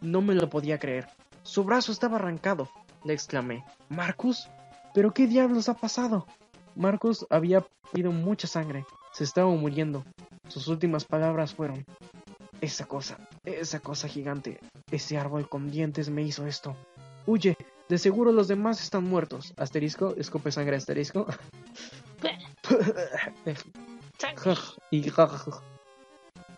No 0.00 0.20
me 0.20 0.34
lo 0.34 0.48
podía 0.48 0.78
creer. 0.78 1.08
Su 1.42 1.64
brazo 1.64 1.92
estaba 1.92 2.16
arrancado, 2.16 2.68
le 3.04 3.12
exclamé. 3.14 3.64
¿Marcus? 3.88 4.48
¿Pero 4.94 5.12
qué 5.12 5.26
diablos 5.26 5.68
ha 5.68 5.74
pasado? 5.74 6.26
Marcus 6.74 7.26
había 7.30 7.64
perdido 7.90 8.12
mucha 8.12 8.46
sangre. 8.46 8.84
Se 9.12 9.24
estaba 9.24 9.50
muriendo. 9.50 10.04
Sus 10.48 10.68
últimas 10.68 11.04
palabras 11.04 11.54
fueron, 11.54 11.84
esa 12.60 12.86
cosa, 12.86 13.18
esa 13.44 13.80
cosa 13.80 14.08
gigante, 14.08 14.60
ese 14.90 15.18
árbol 15.18 15.48
con 15.48 15.70
dientes 15.70 16.10
me 16.10 16.22
hizo 16.22 16.46
esto. 16.46 16.76
Huye, 17.26 17.56
de 17.88 17.98
seguro 17.98 18.32
los 18.32 18.48
demás 18.48 18.82
están 18.82 19.04
muertos. 19.04 19.54
Asterisco, 19.56 20.14
escupe 20.16 20.52
sangre 20.52 20.76
asterisco. 20.76 21.26
y 24.90 25.00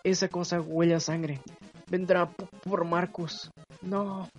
esa 0.05 0.29
cosa 0.29 0.61
huele 0.61 0.93
a 0.93 0.99
sangre. 0.99 1.41
Vendrá 1.89 2.29
por 2.63 2.85
Marcus. 2.85 3.51
No. 3.81 4.29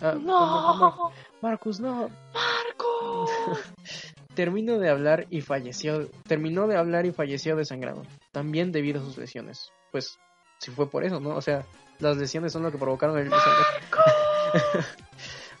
Ah, 0.00 0.14
no, 0.20 0.78
No, 0.78 1.12
Marcus, 1.42 1.78
no. 1.78 2.10
Marco. 2.32 3.28
Terminó 4.34 4.78
de 4.78 4.88
hablar 4.88 5.26
y 5.30 5.42
falleció. 5.42 6.08
Terminó 6.26 6.66
de 6.66 6.76
hablar 6.76 7.06
y 7.06 7.12
falleció 7.12 7.54
desangrado. 7.54 8.02
También 8.32 8.72
debido 8.72 9.00
a 9.00 9.04
sus 9.04 9.18
lesiones. 9.18 9.70
Pues, 9.92 10.18
si 10.58 10.70
fue 10.70 10.90
por 10.90 11.04
eso, 11.04 11.20
¿no? 11.20 11.36
O 11.36 11.42
sea, 11.42 11.66
las 12.00 12.16
lesiones 12.16 12.52
son 12.52 12.62
lo 12.62 12.72
que 12.72 12.78
provocaron 12.78 13.18
el 13.18 13.30
desangrado. 13.30 14.86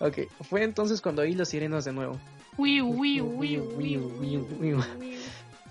ok, 0.00 0.18
fue 0.42 0.64
entonces 0.64 1.00
cuando 1.00 1.22
oí 1.22 1.34
las 1.34 1.50
sirenas 1.50 1.84
de 1.84 1.92
nuevo. 1.92 2.18
Wiu, 2.56 2.86
wiu. 2.86 3.26
wiu. 3.26 4.80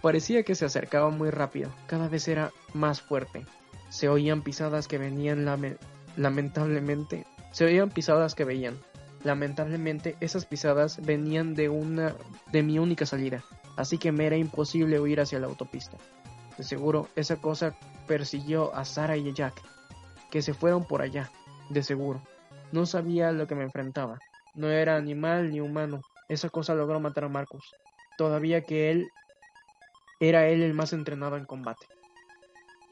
Parecía 0.02 0.44
que 0.44 0.54
se 0.54 0.66
acercaba 0.66 1.10
muy 1.10 1.30
rápido, 1.30 1.72
cada 1.88 2.08
vez 2.08 2.28
era 2.28 2.52
más 2.74 3.02
fuerte. 3.02 3.46
Se 3.94 4.10
oían 4.10 4.42
pisadas 4.42 4.88
que 4.88 4.98
venían 4.98 5.46
lame- 5.46 5.78
lamentablemente. 6.18 7.28
Se 7.52 7.66
oían 7.66 7.92
pisadas 7.92 8.34
que 8.34 8.44
veían. 8.44 8.80
Lamentablemente 9.24 10.18
esas 10.20 10.48
pisadas 10.48 11.00
venían 11.06 11.54
de 11.54 11.70
una 11.70 12.16
de 12.52 12.64
mi 12.64 12.80
única 12.80 13.06
salida, 13.06 13.44
así 13.78 14.00
que 14.00 14.12
me 14.12 14.26
era 14.26 14.36
imposible 14.36 15.00
huir 15.00 15.22
hacia 15.22 15.38
la 15.38 15.46
autopista. 15.46 15.96
De 16.58 16.64
seguro 16.64 17.08
esa 17.16 17.36
cosa 17.36 17.76
persiguió 18.08 18.74
a 18.74 18.84
Sara 18.84 19.16
y 19.16 19.30
a 19.30 19.34
Jack, 19.34 19.62
que 20.32 20.42
se 20.42 20.56
fueron 20.56 20.86
por 20.86 21.04
allá, 21.04 21.30
de 21.70 21.84
seguro. 21.84 22.20
No 22.72 22.88
sabía 22.88 23.32
lo 23.32 23.46
que 23.46 23.54
me 23.54 23.64
enfrentaba. 23.64 24.18
No 24.56 24.70
era 24.72 24.96
animal 24.96 25.52
ni 25.52 25.60
humano. 25.62 26.02
Esa 26.30 26.50
cosa 26.50 26.74
logró 26.74 27.00
matar 27.00 27.26
a 27.26 27.30
Marcus. 27.30 27.76
Todavía 28.18 28.62
que 28.62 28.90
él 28.90 29.08
era 30.20 30.48
él 30.48 30.64
el 30.64 30.74
más 30.74 30.94
entrenado 30.94 31.38
en 31.38 31.46
combate. 31.46 31.86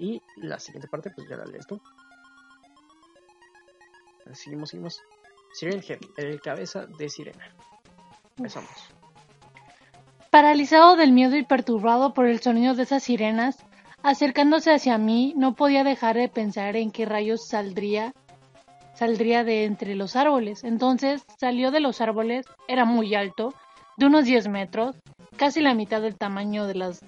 Y 0.02 0.20
la 0.38 0.60
siguiente 0.60 0.88
parte, 0.88 1.12
pues 1.12 1.30
ya 1.30 1.38
la 1.38 1.46
lees 1.46 1.68
tú. 1.68 1.80
Seguimos, 4.34 4.72
seguimos. 4.72 5.00
Siren 5.54 5.84
Head, 5.88 6.00
el 6.18 6.42
cabeza 6.42 6.88
de 6.88 7.08
sirena. 7.08 7.54
Empezamos. 8.36 8.72
Paralizado 10.32 10.96
del 10.96 11.12
miedo 11.12 11.36
y 11.36 11.44
perturbado 11.44 12.16
por 12.16 12.26
el 12.26 12.40
sonido 12.40 12.74
de 12.74 12.82
esas 12.82 13.04
sirenas, 13.04 13.64
acercándose 14.02 14.74
hacia 14.74 14.98
mí, 14.98 15.36
no 15.38 15.54
podía 15.54 15.84
dejar 15.84 16.16
de 16.16 16.30
pensar 16.30 16.76
en 16.78 16.90
qué 16.90 17.06
rayos 17.06 17.48
saldría 17.48 18.12
saldría 18.96 19.44
de 19.44 19.66
entre 19.66 19.96
los 19.96 20.16
árboles. 20.16 20.64
Entonces 20.64 21.24
salió 21.40 21.70
de 21.72 21.80
los 21.80 22.02
árboles, 22.02 22.46
era 22.68 22.86
muy 22.86 23.16
alto, 23.16 23.54
de 23.98 24.06
unos 24.08 24.26
10 24.26 24.48
metros, 24.48 24.96
casi 25.38 25.62
la 25.62 25.74
mitad 25.74 26.02
del 26.02 26.18
tamaño 26.18 26.66
de 26.66 26.76
los 26.76 27.00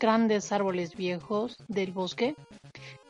grandes 0.00 0.50
árboles 0.50 0.96
viejos 0.96 1.56
del 1.68 1.92
bosque. 1.92 2.34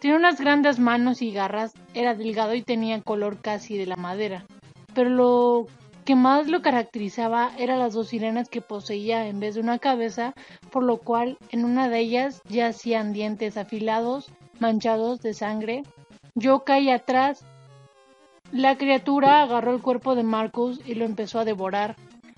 Tenía 0.01 0.17
unas 0.17 0.39
grandes 0.39 0.79
manos 0.79 1.23
y 1.23 1.33
garras, 1.33 1.73
era 1.95 2.15
delgado 2.15 2.55
y 2.55 2.63
tenía 2.63 3.01
color 3.01 3.41
casi 3.41 3.79
de 3.79 3.87
la 3.87 3.97
madera. 3.97 4.45
Pero 4.95 5.09
lo 5.09 5.67
que 6.05 6.17
más 6.17 6.49
lo 6.49 6.61
caracterizaba 6.61 7.53
eran 7.57 7.79
las 7.79 7.95
dos 7.95 8.09
sirenas 8.09 8.49
que 8.49 8.61
poseía 8.61 9.29
en 9.29 9.41
vez 9.41 9.55
de 9.55 9.61
una 9.61 9.79
cabeza, 9.79 10.35
por 10.71 10.83
lo 10.83 10.99
cual 10.99 11.39
en 11.51 11.65
una 11.65 11.89
de 11.89 12.01
ellas 12.01 12.43
yacían 12.49 13.13
dientes 13.13 13.57
afilados, 13.57 14.31
manchados 14.59 15.21
de 15.21 15.33
sangre. 15.33 15.85
Yo 16.35 16.65
caí 16.65 16.91
atrás. 16.91 17.45
La 18.51 18.77
criatura 18.77 19.43
agarró 19.43 19.73
el 19.73 19.83
cuerpo 19.83 20.17
de 20.17 20.25
Marcus 20.25 20.81
y 20.85 20.95
lo 20.95 21.05
empezó 21.05 21.39
a 21.39 21.45
devorar, 21.45 21.95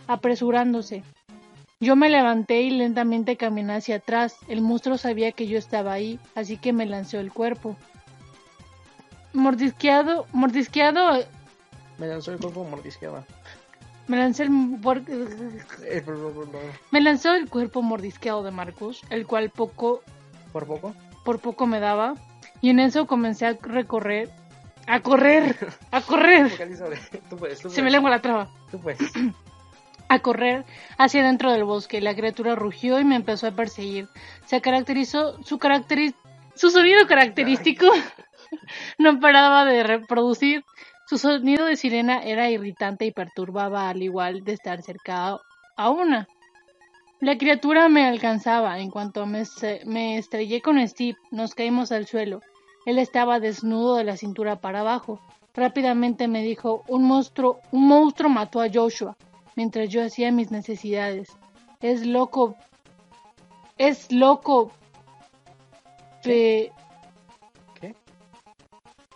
apresurándose. 0.07 1.03
Yo 1.83 1.97
me 1.97 2.09
levanté 2.09 2.63
y 2.63 2.71
lentamente 2.71 3.37
caminé 3.37 3.75
hacia 3.75 3.97
atrás. 3.97 4.37
El 4.47 4.61
monstruo 4.61 4.97
sabía 4.99 5.33
que 5.33 5.49
yo 5.49 5.59
estaba 5.59 5.93
ahí, 5.93 6.21
así 6.37 6.57
que 6.57 6.73
me 6.73 6.87
lanzó 6.87 7.19
el 7.19 7.33
cuerpo. 7.33 7.77
Mordisqueado, 9.33 10.27
mordisqueado, 10.33 11.25
Me 11.99 12.07
lanzó 12.07 12.31
el 12.31 12.39
cuerpo 12.39 12.63
mordisqueado. 12.63 13.25
me 14.07 14.17
lancé 14.17 14.45
el, 14.45 14.51
Eh, 15.83 16.05
me 16.93 17.01
lanzó 17.01 17.35
el 17.35 17.51
cuerpo 17.51 17.83
mordisqueado 17.83 18.45
de 18.45 18.53
Marcus, 18.53 19.03
el 19.11 19.27
cual 19.27 19.51
poco 19.51 20.05
por 20.53 20.69
poco. 20.69 20.95
por 21.25 21.41
poco 21.41 21.67
me 21.67 21.81
daba, 21.81 22.15
y 22.61 22.71
en 22.71 22.79
eso 22.79 23.09
comencé 23.09 23.45
a 23.47 23.55
recorrer, 23.61 24.31
a 24.87 25.01
correr, 25.01 25.57
a 25.91 26.01
correr. 26.01 26.49
Tú 27.29 27.37
puedes, 27.37 27.61
tú 27.61 27.71
Se 27.71 27.83
me 27.83 27.91
lengua 27.91 28.09
la 28.11 28.23
traba. 28.23 28.51
Tú 28.71 28.79
puedes. 28.79 29.01
a 30.13 30.19
correr 30.19 30.67
hacia 30.99 31.25
dentro 31.25 31.51
del 31.53 31.65
bosque. 31.65 32.03
La 32.03 32.15
criatura 32.15 32.55
rugió 32.55 33.01
y 33.01 33.05
me 33.05 33.17
empezó 33.17 33.47
a 33.47 33.53
perseguir. 33.53 34.09
Se 34.45 34.61
caracterizó 34.61 35.43
su 35.43 35.59
su 36.55 36.71
sonido 36.71 37.07
característico 37.07 37.87
no 38.99 39.19
paraba 39.21 39.65
de 39.65 39.83
reproducir. 39.83 40.65
Su 41.07 41.17
sonido 41.17 41.65
de 41.65 41.77
sirena 41.77 42.23
era 42.23 42.51
irritante 42.51 43.07
y 43.07 43.11
perturbaba 43.13 43.89
al 43.89 44.03
igual 44.03 44.45
de 44.45 44.53
estar 44.53 44.83
cerca 44.83 45.39
a- 45.77 45.91
una. 45.91 46.29
La 47.21 47.39
criatura 47.39 47.89
me 47.89 48.05
alcanzaba. 48.07 48.79
En 48.81 48.91
cuanto 48.91 49.25
me, 49.25 49.45
me 49.87 50.19
estrellé 50.19 50.61
con 50.61 50.87
Steve, 50.87 51.17
nos 51.31 51.55
caímos 51.55 51.91
al 51.91 52.07
suelo. 52.07 52.41
Él 52.85 52.99
estaba 52.99 53.41
desnudo 53.41 53.97
de 53.97 54.05
la 54.05 54.19
cintura 54.19 54.57
para 54.61 54.81
abajo. 54.81 55.21
Rápidamente 55.55 56.29
me 56.29 56.43
dijo, 56.43 56.83
un 56.89 57.05
monstruo, 57.05 57.61
un 57.71 57.87
monstruo 57.89 58.29
mató 58.29 58.61
a 58.61 58.69
Joshua 58.73 59.17
mientras 59.57 59.89
yo 59.89 60.03
hacía 60.05 60.31
mis 60.33 60.51
necesidades. 60.51 61.29
Es 61.81 62.07
loco. 62.07 62.57
Es 63.79 64.11
loco. 64.13 64.71
Pe- 66.23 66.71
¿Qué? 67.81 67.95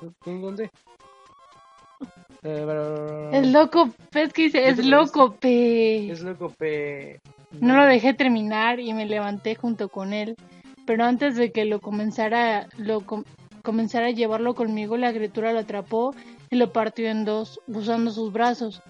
¿Tú- 0.01 0.12
tú 0.24 0.41
¿Dónde? 0.41 0.70
Es 3.32 3.47
loco. 3.53 3.91
Es 4.14 4.32
que 4.32 4.43
dice, 4.43 4.61
¿Qué 4.62 4.68
es 4.68 4.84
loco, 4.87 5.34
pe. 5.34 6.11
Es 6.11 6.20
loco, 6.22 6.51
pe. 6.51 7.20
No 7.61 7.76
lo 7.76 7.84
dejé 7.87 8.14
terminar 8.14 8.80
y 8.80 8.93
me 8.93 9.07
levanté 9.07 9.55
junto 9.55 9.89
con 9.89 10.12
él. 10.12 10.37
pero 10.84 11.05
antes 11.05 11.34
de 11.34 11.51
que 11.51 11.64
lo 11.64 11.80
comenzara, 11.80 12.68
lo 12.76 13.03
comenzara 13.62 14.07
a 14.07 14.11
llevarlo 14.11 14.55
conmigo, 14.55 14.97
la 14.97 15.12
criatura 15.12 15.53
lo 15.53 15.59
atrapó 15.59 16.14
y 16.49 16.55
lo 16.55 16.72
partió 16.72 17.09
en 17.09 17.24
dos, 17.24 17.59
usando 17.66 18.12
sus 18.12 18.32
brazos. 18.32 18.80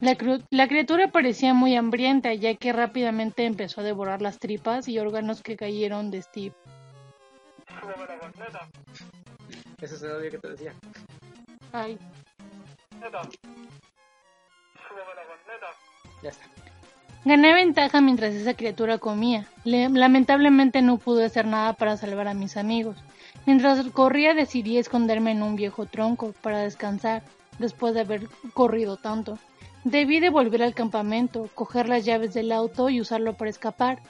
La, 0.00 0.16
la, 0.50 0.68
criatura 0.68 1.08
parecía 1.08 1.54
muy 1.54 1.76
hambrienta, 1.76 2.32
ya 2.32 2.54
que 2.54 2.72
rápidamente 2.72 3.44
empezó 3.44 3.80
a 3.80 3.84
devorar 3.84 4.22
las 4.22 4.38
tripas 4.38 4.86
y 4.86 4.98
órganos 4.98 5.42
que 5.42 5.56
cayeron 5.56 6.10
de 6.10 6.22
Steve. 6.22 6.54
Ese 9.80 9.94
es 9.94 10.02
el 10.02 10.12
audio 10.12 10.30
que 10.30 10.38
te 10.38 10.48
decía. 10.50 10.72
Ay. 11.72 11.98
Ya 16.22 16.30
está. 16.30 16.44
Gané 17.24 17.52
ventaja 17.52 18.00
mientras 18.00 18.34
esa 18.34 18.54
criatura 18.54 18.98
comía. 18.98 19.46
lamentablemente 19.64 20.80
no 20.82 20.98
pude 20.98 21.24
hacer 21.24 21.46
nada 21.46 21.72
para 21.72 21.96
salvar 21.96 22.28
a 22.28 22.34
mis 22.34 22.56
amigos. 22.56 22.96
Mientras 23.46 23.84
corría 23.88 24.34
decidí 24.34 24.78
esconderme 24.78 25.32
en 25.32 25.42
un 25.42 25.56
viejo 25.56 25.86
tronco 25.86 26.32
para 26.40 26.58
descansar 26.60 27.22
después 27.58 27.94
de 27.94 28.00
haber 28.00 28.28
corrido 28.54 28.96
tanto. 28.96 29.38
Debí 29.90 30.20
de 30.20 30.28
volver 30.28 30.62
al 30.62 30.74
campamento, 30.74 31.48
coger 31.54 31.88
las 31.88 32.04
llaves 32.04 32.34
del 32.34 32.52
auto 32.52 32.90
y 32.90 33.00
usarlo 33.00 33.38
para 33.38 33.48
escapar. 33.48 34.02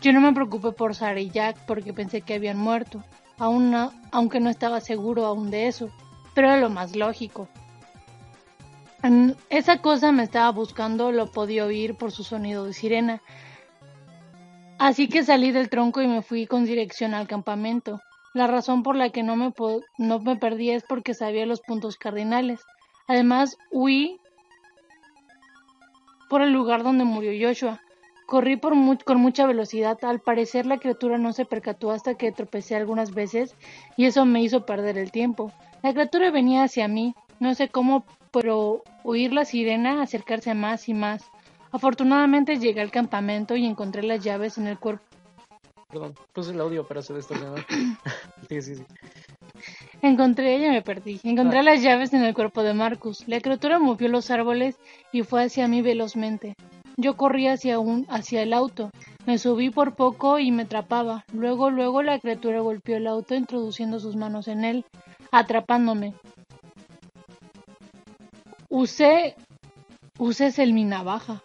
Yo 0.00 0.12
no 0.12 0.20
me 0.20 0.32
preocupé 0.32 0.72
por 0.72 0.96
Sara 0.96 1.20
y 1.20 1.30
Jack 1.30 1.56
porque 1.66 1.92
pensé 1.92 2.22
que 2.22 2.34
habían 2.34 2.58
muerto, 2.58 3.04
aún 3.38 3.72
aunque 4.10 4.40
no 4.40 4.50
estaba 4.50 4.80
seguro 4.80 5.26
aún 5.26 5.52
de 5.52 5.68
eso, 5.68 5.88
pero 6.34 6.48
era 6.48 6.56
lo 6.56 6.68
más 6.68 6.96
lógico. 6.96 7.46
Esa 9.50 9.80
cosa 9.80 10.10
me 10.10 10.24
estaba 10.24 10.50
buscando, 10.50 11.12
lo 11.12 11.30
podía 11.30 11.64
oír 11.64 11.94
por 11.94 12.10
su 12.10 12.24
sonido 12.24 12.64
de 12.64 12.72
sirena. 12.72 13.22
Así 14.80 15.08
que 15.08 15.22
salí 15.22 15.52
del 15.52 15.70
tronco 15.70 16.02
y 16.02 16.08
me 16.08 16.22
fui 16.22 16.48
con 16.48 16.64
dirección 16.64 17.14
al 17.14 17.28
campamento. 17.28 18.00
La 18.34 18.48
razón 18.48 18.82
por 18.82 18.96
la 18.96 19.10
que 19.10 19.22
no 19.22 19.36
me, 19.36 19.54
no 19.96 20.18
me 20.18 20.34
perdí 20.34 20.70
es 20.70 20.82
porque 20.82 21.14
sabía 21.14 21.46
los 21.46 21.60
puntos 21.60 21.96
cardinales. 21.96 22.62
Además, 23.06 23.56
huí 23.70 24.19
por 26.30 26.42
el 26.42 26.52
lugar 26.52 26.84
donde 26.84 27.04
murió 27.04 27.32
Joshua. 27.48 27.80
Corrí 28.24 28.58
con 28.60 29.20
mucha 29.20 29.46
velocidad. 29.46 29.98
Al 30.04 30.20
parecer 30.20 30.64
la 30.64 30.78
criatura 30.78 31.18
no 31.18 31.32
se 31.32 31.44
percató 31.44 31.90
hasta 31.90 32.14
que 32.14 32.30
tropecé 32.30 32.76
algunas 32.76 33.12
veces 33.12 33.56
y 33.96 34.04
eso 34.04 34.24
me 34.24 34.40
hizo 34.40 34.64
perder 34.64 34.96
el 34.96 35.10
tiempo. 35.10 35.52
La 35.82 35.92
criatura 35.92 36.30
venía 36.30 36.62
hacia 36.62 36.86
mí. 36.86 37.16
No 37.40 37.52
sé 37.54 37.68
cómo, 37.68 38.04
pero 38.30 38.84
oír 39.02 39.32
la 39.32 39.44
sirena 39.44 40.02
acercarse 40.02 40.54
más 40.54 40.88
y 40.88 40.94
más. 40.94 41.24
Afortunadamente 41.72 42.60
llegué 42.60 42.80
al 42.80 42.92
campamento 42.92 43.56
y 43.56 43.66
encontré 43.66 44.04
las 44.04 44.22
llaves 44.22 44.56
en 44.56 44.68
el 44.68 44.78
cuerpo. 44.78 45.09
Perdón, 45.90 46.14
puse 46.32 46.52
el 46.52 46.60
audio 46.60 46.86
para 46.86 47.00
hacer 47.00 47.16
esto. 47.16 47.34
sí, 48.48 48.62
sí, 48.62 48.76
sí. 48.76 48.84
Encontré, 50.02 50.60
ya 50.60 50.70
me 50.70 50.82
perdí. 50.82 51.20
Encontré 51.24 51.58
ah. 51.58 51.62
las 51.62 51.82
llaves 51.82 52.12
en 52.12 52.24
el 52.24 52.34
cuerpo 52.34 52.62
de 52.62 52.74
Marcus. 52.74 53.26
La 53.26 53.40
criatura 53.40 53.78
movió 53.78 54.08
los 54.08 54.30
árboles 54.30 54.76
y 55.12 55.22
fue 55.22 55.44
hacia 55.44 55.68
mí 55.68 55.82
velozmente. 55.82 56.54
Yo 56.96 57.16
corrí 57.16 57.48
hacia, 57.48 57.78
un, 57.78 58.06
hacia 58.08 58.42
el 58.42 58.52
auto. 58.52 58.90
Me 59.26 59.38
subí 59.38 59.70
por 59.70 59.94
poco 59.94 60.38
y 60.38 60.52
me 60.52 60.62
atrapaba. 60.62 61.24
Luego, 61.32 61.70
luego 61.70 62.02
la 62.02 62.18
criatura 62.18 62.60
golpeó 62.60 62.96
el 62.96 63.06
auto 63.06 63.34
introduciendo 63.34 64.00
sus 64.00 64.16
manos 64.16 64.48
en 64.48 64.64
él, 64.64 64.84
atrapándome. 65.30 66.14
Usé, 68.68 69.34
usé 70.18 70.52
el 70.62 70.72
mi 70.72 70.84
navaja. 70.84 71.42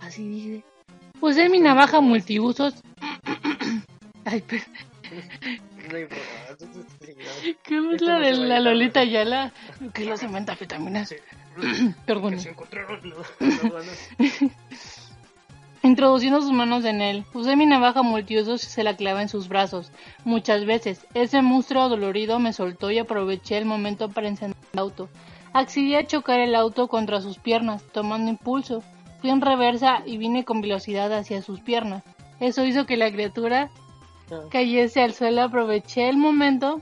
Así 0.00 0.28
dice. 0.28 0.64
Usé 1.20 1.48
mi 1.48 1.60
navaja 1.60 2.00
multiusos. 2.00 2.74
Ay, 4.24 4.42
pero... 4.46 4.62
¿Qué 7.64 7.94
es 7.94 8.02
la 8.02 8.18
de 8.20 8.32
la 8.32 8.60
Lolita 8.60 9.04
Yala? 9.04 9.52
Que 9.92 10.04
los 10.06 10.22
inventafetaminas. 10.22 11.14
Perdón. 12.06 12.36
Introduciendo 15.82 16.42
sus 16.42 16.52
manos 16.52 16.84
en 16.84 17.00
él, 17.00 17.24
usé 17.32 17.56
mi 17.56 17.64
navaja 17.64 18.02
multiusos 18.02 18.62
y 18.64 18.66
se 18.66 18.84
la 18.84 18.96
clavé 18.96 19.22
en 19.22 19.30
sus 19.30 19.48
brazos. 19.48 19.90
Muchas 20.24 20.66
veces, 20.66 21.06
ese 21.14 21.40
monstruo 21.40 21.88
dolorido 21.88 22.38
me 22.38 22.52
soltó 22.52 22.90
y 22.90 22.98
aproveché 22.98 23.56
el 23.56 23.64
momento 23.64 24.10
para 24.10 24.28
encender 24.28 24.58
el 24.74 24.78
auto. 24.78 25.08
Accedí 25.54 25.94
a 25.94 26.06
chocar 26.06 26.38
el 26.38 26.54
auto 26.54 26.86
contra 26.88 27.22
sus 27.22 27.38
piernas, 27.38 27.82
tomando 27.92 28.30
impulso. 28.30 28.82
Fui 29.20 29.30
en 29.30 29.40
reversa 29.40 30.02
y 30.04 30.18
vine 30.18 30.44
con 30.44 30.60
velocidad 30.60 31.12
hacia 31.14 31.40
sus 31.40 31.60
piernas. 31.60 32.02
Eso 32.40 32.64
hizo 32.66 32.84
que 32.84 32.98
la 32.98 33.10
criatura 33.10 33.70
cayese 34.50 35.02
al 35.02 35.14
suelo, 35.14 35.42
aproveché 35.42 36.08
el 36.08 36.16
momento 36.16 36.80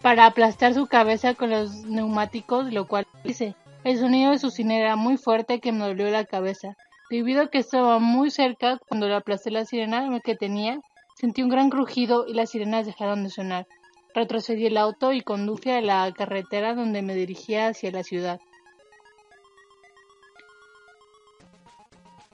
para 0.00 0.26
aplastar 0.26 0.74
su 0.74 0.86
cabeza 0.86 1.34
con 1.34 1.50
los 1.50 1.84
neumáticos, 1.84 2.72
lo 2.72 2.86
cual 2.86 3.06
hice. 3.24 3.54
El 3.84 3.98
sonido 3.98 4.32
de 4.32 4.38
su 4.38 4.50
cine 4.50 4.80
era 4.80 4.96
muy 4.96 5.16
fuerte 5.16 5.60
que 5.60 5.72
me 5.72 5.86
dolió 5.86 6.10
la 6.10 6.24
cabeza. 6.24 6.76
Debido 7.10 7.42
a 7.42 7.48
que 7.48 7.58
estaba 7.58 7.98
muy 7.98 8.30
cerca, 8.30 8.78
cuando 8.88 9.08
le 9.08 9.14
aplasté 9.14 9.50
la 9.50 9.64
sirena 9.64 10.06
que 10.22 10.34
tenía, 10.34 10.80
sentí 11.14 11.42
un 11.42 11.48
gran 11.48 11.70
crujido 11.70 12.26
y 12.26 12.34
las 12.34 12.50
sirenas 12.50 12.86
dejaron 12.86 13.24
de 13.24 13.30
sonar. 13.30 13.66
Retrocedí 14.14 14.66
el 14.66 14.76
auto 14.76 15.12
y 15.12 15.22
conduje 15.22 15.72
a 15.72 15.80
la 15.80 16.12
carretera 16.12 16.74
donde 16.74 17.02
me 17.02 17.14
dirigía 17.14 17.68
hacia 17.68 17.90
la 17.90 18.02
ciudad. 18.02 18.40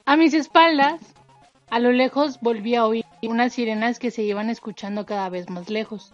A 0.05 0.17
mis 0.17 0.33
espaldas, 0.33 1.14
a 1.75 1.79
lo 1.79 1.91
lejos 1.91 2.39
volví 2.39 2.75
a 2.75 2.85
oír 2.85 3.03
unas 3.23 3.51
sirenas 3.51 3.99
que 3.99 4.09
se 4.09 4.23
iban 4.23 4.49
escuchando 4.49 5.05
cada 5.05 5.27
vez 5.27 5.49
más 5.49 5.69
lejos. 5.69 6.13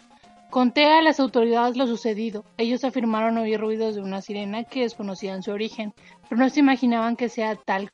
Conté 0.49 0.85
a 0.85 1.03
las 1.03 1.19
autoridades 1.19 1.77
lo 1.77 1.85
sucedido. 1.85 2.43
Ellos 2.57 2.83
afirmaron 2.83 3.37
oír 3.37 3.59
ruidos 3.59 3.93
de 3.93 4.01
una 4.01 4.23
sirena 4.23 4.63
que 4.63 4.81
desconocían 4.81 5.43
su 5.43 5.51
origen, 5.51 5.93
pero 6.27 6.41
no 6.41 6.49
se 6.49 6.61
imaginaban 6.61 7.15
que 7.15 7.29
sea 7.29 7.55
tal. 7.57 7.91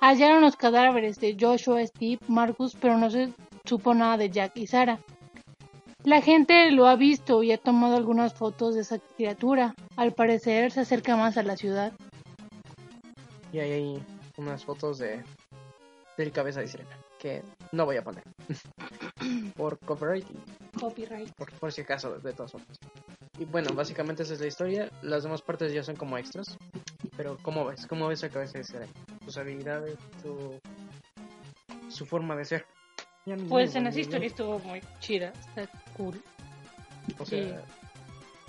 Hallaron 0.00 0.40
los 0.40 0.56
cadáveres 0.56 1.20
de 1.20 1.36
Joshua, 1.40 1.86
Steve, 1.86 2.18
Marcus, 2.26 2.74
pero 2.74 2.98
no 2.98 3.08
se 3.08 3.32
supo 3.64 3.94
nada 3.94 4.16
de 4.16 4.30
Jack 4.30 4.56
y 4.56 4.66
Sarah. 4.66 4.98
La 6.02 6.20
gente 6.20 6.72
lo 6.72 6.88
ha 6.88 6.96
visto 6.96 7.44
y 7.44 7.52
ha 7.52 7.58
tomado 7.58 7.94
algunas 7.94 8.34
fotos 8.34 8.74
de 8.74 8.80
esa 8.80 8.98
criatura. 9.16 9.76
Al 9.94 10.12
parecer 10.12 10.72
se 10.72 10.80
acerca 10.80 11.16
más 11.16 11.36
a 11.36 11.44
la 11.44 11.56
ciudad. 11.56 11.92
Y 13.52 13.60
hay 13.60 14.02
unas 14.36 14.64
fotos 14.64 14.98
de 14.98 15.22
del 16.20 16.32
cabeza 16.32 16.60
de 16.60 16.68
sirena 16.68 16.96
que 17.18 17.42
no 17.72 17.84
voy 17.84 17.96
a 17.96 18.02
poner. 18.02 18.24
Por 19.56 19.78
copyright 19.80 20.26
copyright. 20.78 21.30
Por, 21.34 21.72
si 21.72 21.82
acaso 21.82 22.18
de 22.18 22.32
todas 22.32 22.52
formas. 22.52 22.78
Y 23.38 23.44
bueno 23.44 23.70
básicamente 23.74 24.22
esa 24.22 24.34
es 24.34 24.40
la 24.40 24.46
historia. 24.46 24.90
Las 25.02 25.22
demás 25.22 25.42
partes 25.42 25.72
ya 25.72 25.82
son 25.82 25.96
como 25.96 26.16
extras. 26.16 26.56
Pero 27.16 27.36
cómo 27.42 27.66
ves 27.66 27.86
cómo 27.86 28.08
ves 28.08 28.22
la 28.22 28.28
cabeza 28.30 28.58
de 28.58 28.64
sirena 28.64 28.86
sus 29.24 29.36
habilidades 29.36 29.98
su 30.22 30.58
su 31.90 32.06
forma 32.06 32.36
de 32.36 32.44
ser. 32.44 32.66
Pues 33.48 33.74
en 33.74 33.86
esa 33.86 34.00
historia 34.00 34.28
estuvo 34.28 34.58
muy 34.60 34.80
chida 35.00 35.32
está 35.48 35.68
cool. 35.96 36.20
O 37.18 37.26
sea 37.26 37.62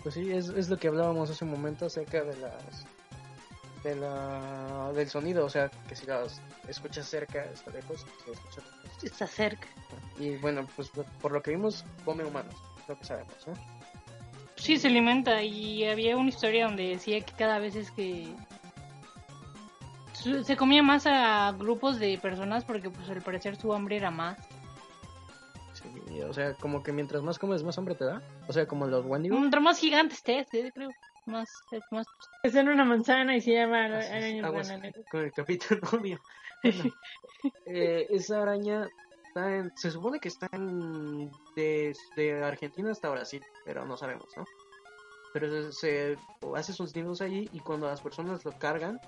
pues 0.03 0.15
sí 0.15 0.31
es, 0.31 0.49
es 0.49 0.69
lo 0.69 0.77
que 0.77 0.87
hablábamos 0.87 1.29
hace 1.29 1.45
un 1.45 1.51
momento 1.51 1.85
acerca 1.85 2.23
de 2.23 2.35
las 2.37 2.85
de 3.83 3.95
la, 3.95 4.91
del 4.93 5.09
sonido, 5.09 5.45
o 5.45 5.49
sea, 5.49 5.69
que 5.87 5.95
si 5.95 6.05
las 6.05 6.41
escuchas 6.67 7.07
cerca, 7.07 7.43
está 7.45 7.71
lejos, 7.71 8.05
está 9.01 9.27
cerca. 9.27 9.67
Y 10.19 10.35
bueno, 10.37 10.67
pues 10.75 10.91
por 11.21 11.31
lo 11.31 11.41
que 11.41 11.51
vimos, 11.51 11.83
come 12.05 12.23
humanos, 12.23 12.55
lo 12.87 12.97
que 12.97 13.05
sabemos, 13.05 13.35
¿no? 13.47 13.53
Sí, 14.55 14.77
se 14.77 14.87
alimenta 14.87 15.41
y 15.41 15.85
había 15.85 16.15
una 16.17 16.29
historia 16.29 16.65
donde 16.65 16.89
decía 16.89 17.19
que 17.21 17.33
cada 17.33 17.57
vez 17.57 17.75
es 17.75 17.89
que 17.91 18.27
se 20.43 20.55
comía 20.55 20.83
más 20.83 21.07
a 21.07 21.51
grupos 21.53 21.97
de 21.97 22.19
personas 22.19 22.63
porque 22.63 22.91
pues 22.91 23.09
al 23.09 23.21
parecer 23.21 23.55
su 23.55 23.73
hambre 23.73 23.95
era 23.97 24.11
más. 24.11 24.37
Sí, 25.73 26.21
o 26.21 26.31
sea, 26.31 26.53
como 26.53 26.83
que 26.83 26.91
mientras 26.91 27.23
más 27.23 27.39
comes 27.39 27.63
más 27.63 27.77
hambre 27.79 27.95
te 27.95 28.05
da. 28.05 28.21
O 28.47 28.53
sea, 28.53 28.67
como 28.67 28.85
los 28.85 29.03
Wendy. 29.03 29.31
Mientras 29.31 29.63
más 29.63 29.79
gigantes 29.79 30.19
estés, 30.19 30.47
creo 30.73 30.91
más, 31.25 31.49
es 31.71 31.83
más. 31.91 32.07
Es 32.43 32.55
en 32.55 32.69
una 32.69 32.85
manzana 32.85 33.35
y 33.35 33.41
se 33.41 33.53
llama 33.53 33.85
araña 33.85 34.91
Con 35.09 35.21
el 35.21 35.31
capítulo 35.31 35.81
obvio. 35.93 36.19
eh, 37.65 38.07
esa 38.09 38.41
araña 38.41 38.87
está 39.27 39.55
en, 39.55 39.71
se 39.75 39.91
supone 39.91 40.19
que 40.19 40.27
está 40.27 40.47
en, 40.51 41.31
desde 41.55 42.43
Argentina 42.43 42.91
hasta 42.91 43.09
Brasil, 43.09 43.43
pero 43.65 43.85
no 43.85 43.97
sabemos, 43.97 44.27
¿no? 44.37 44.45
Pero 45.33 45.71
se, 45.71 46.17
hace 46.55 46.73
sus 46.73 46.95
nidos 46.95 47.21
allí 47.21 47.49
y 47.53 47.59
cuando 47.61 47.87
las 47.87 48.01
personas 48.01 48.43
lo 48.43 48.51
cargan, 48.59 48.99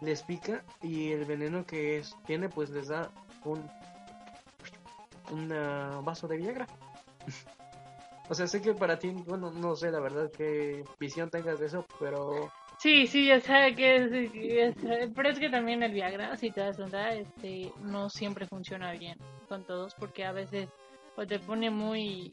les 0.00 0.22
pica 0.22 0.64
y 0.82 1.12
el 1.12 1.24
veneno 1.24 1.66
que 1.66 1.98
es, 1.98 2.14
tiene 2.26 2.48
pues 2.48 2.70
les 2.70 2.88
da 2.88 3.10
un 3.44 3.68
un 5.30 5.48
vaso 6.04 6.28
de 6.28 6.36
Viagra. 6.36 6.66
O 8.28 8.34
sea, 8.34 8.46
sé 8.46 8.60
que 8.60 8.74
para 8.74 8.98
ti, 8.98 9.10
bueno, 9.10 9.50
no 9.52 9.76
sé 9.76 9.90
la 9.90 10.00
verdad 10.00 10.30
qué 10.36 10.84
visión 10.98 11.30
tengas 11.30 11.60
de 11.60 11.66
eso, 11.66 11.84
pero... 12.00 12.50
Sí, 12.78 13.06
sí, 13.06 13.26
ya 13.26 13.40
sé 13.40 13.74
que 13.74 14.66
es, 14.66 14.74
pero 15.14 15.30
es 15.30 15.38
que 15.38 15.48
también 15.48 15.82
el 15.82 15.92
Viagra, 15.92 16.36
si 16.36 16.50
te 16.50 16.60
das 16.60 16.76
cuenta, 16.76 17.10
este, 17.10 17.72
no 17.82 18.10
siempre 18.10 18.46
funciona 18.46 18.92
bien 18.92 19.16
con 19.48 19.64
todos, 19.64 19.94
porque 19.94 20.24
a 20.24 20.32
veces 20.32 20.68
o 21.16 21.26
te 21.26 21.38
pone 21.38 21.70
muy 21.70 22.30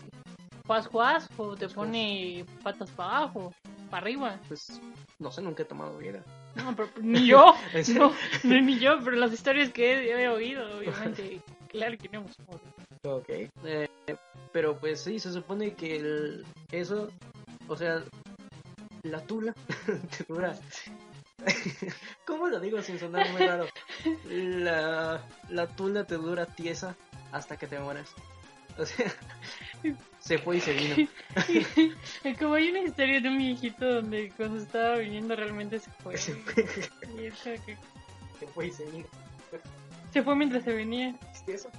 juas 0.68 0.88
juas, 0.88 1.30
o 1.38 1.56
te 1.56 1.70
pone 1.70 2.46
patas 2.62 2.90
para 2.92 3.18
abajo, 3.18 3.54
para 3.90 4.04
arriba. 4.04 4.40
Pues 4.48 4.82
no 5.20 5.32
sé, 5.32 5.42
nunca 5.42 5.64
he 5.64 5.66
tomado 5.66 5.98
vida. 5.98 6.24
No, 6.56 6.76
pero 6.76 6.90
ni 7.02 7.26
yo, 7.26 7.54
no, 7.96 8.14
no, 8.44 8.62
ni 8.62 8.80
yo, 8.80 9.00
pero 9.04 9.16
las 9.16 9.34
historias 9.34 9.72
que 9.72 9.94
he, 9.94 10.24
he 10.24 10.30
oído, 10.30 10.78
obviamente, 10.78 11.42
claro 11.70 11.98
que 11.98 12.10
no 12.10 12.20
hemos 12.20 12.36
Ok. 13.06 13.30
Eh, 13.66 13.90
pero 14.54 14.80
pues 14.80 15.02
sí, 15.02 15.20
se 15.20 15.34
supone 15.34 15.74
que 15.74 15.98
el, 15.98 16.46
eso, 16.72 17.10
o 17.68 17.76
sea, 17.76 18.04
la 19.02 19.22
tula 19.24 19.54
te 20.18 20.24
dura. 20.26 20.56
¿Cómo 22.26 22.48
lo 22.48 22.60
digo 22.60 22.82
sin 22.82 23.00
sonar 23.00 23.30
muy 23.32 23.42
raro? 23.42 23.66
La, 24.30 25.22
la 25.50 25.68
tula 25.68 26.06
te 26.06 26.16
dura 26.16 26.46
tiesa 26.46 26.96
hasta 27.32 27.58
que 27.58 27.68
te 27.68 27.80
mueras. 27.80 28.14
O 28.78 28.86
sea, 28.86 29.12
se 30.20 30.38
fue 30.38 30.58
y 30.58 30.62
se 30.62 30.74
vino. 30.74 30.96
Como 32.40 32.56
hay 32.56 32.70
una 32.70 32.82
historia 32.82 33.22
de 33.22 33.30
un 33.30 33.38
viejito 33.38 33.86
donde 33.86 34.32
cuando 34.36 34.60
estaba 34.62 34.98
viniendo 34.98 35.36
realmente 35.36 35.80
se 35.80 35.92
fue. 35.92 36.18
Se 36.18 36.34
fue, 36.36 36.66
Y 37.18 37.26
es 37.26 37.36
como 37.36 37.66
que 37.66 37.78
se 38.40 38.48
fue 38.48 38.68
y 38.68 38.72
se 38.72 38.86
vino. 38.86 39.06
se 40.12 40.24
fue 40.24 40.36
mientras 40.36 40.64
se 40.64 40.74
venía. 40.74 41.16
¿Viste 41.34 41.54
eso? 41.54 41.70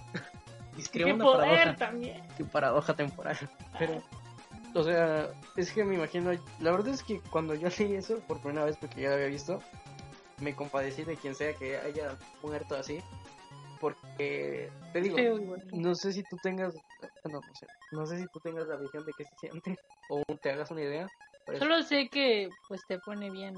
Qué 0.75 0.79
Discrepa 0.83 1.15
una 1.15 1.25
poder 1.25 1.47
paradoja. 1.47 1.77
también. 1.77 2.23
Qué 2.37 2.45
paradoja 2.45 2.95
temporal. 2.95 3.37
Pero, 3.79 4.03
o 4.75 4.83
sea, 4.85 5.31
es 5.57 5.73
que 5.73 5.85
me 5.85 5.95
imagino, 5.95 6.33
la 6.61 6.71
verdad 6.73 6.89
es 6.89 7.03
que 7.03 7.21
cuando 7.31 7.55
yo 7.55 7.69
leí 7.79 7.95
eso 7.95 8.19
por 8.27 8.41
primera 8.41 8.65
vez, 8.65 8.77
porque 8.77 9.03
ya 9.03 9.09
lo 9.11 9.15
había 9.15 9.27
visto, 9.27 9.61
me 10.41 10.55
compadecí 10.55 11.05
de 11.05 11.17
quien 11.17 11.35
sea 11.35 11.55
que 11.55 11.77
haya 11.79 12.17
muerto 12.43 12.75
así. 12.77 12.99
Porque, 13.81 14.71
te 14.93 15.01
digo, 15.03 15.17
no 15.73 15.95
sé 15.95 16.13
si 16.13 16.23
tú 16.23 16.39
tengas, 16.43 16.75
no, 17.25 17.33
no 17.41 17.55
sé, 17.55 17.67
no 17.93 18.07
sé 18.07 18.19
si 18.19 18.27
tú 18.29 18.41
tengas 18.41 18.67
la 18.67 18.77
visión 18.77 19.05
de 19.05 19.13
qué 19.17 19.25
se 19.25 19.37
siente 19.37 19.79
o 20.09 20.23
te 20.41 20.51
hagas 20.51 20.71
una 20.71 20.81
idea. 20.83 21.07
es- 21.53 21.59
Solo 21.59 21.83
sé 21.83 22.09
que 22.09 22.49
pues 22.69 22.81
te 22.89 22.99
pone 23.01 23.31
bien. 23.31 23.55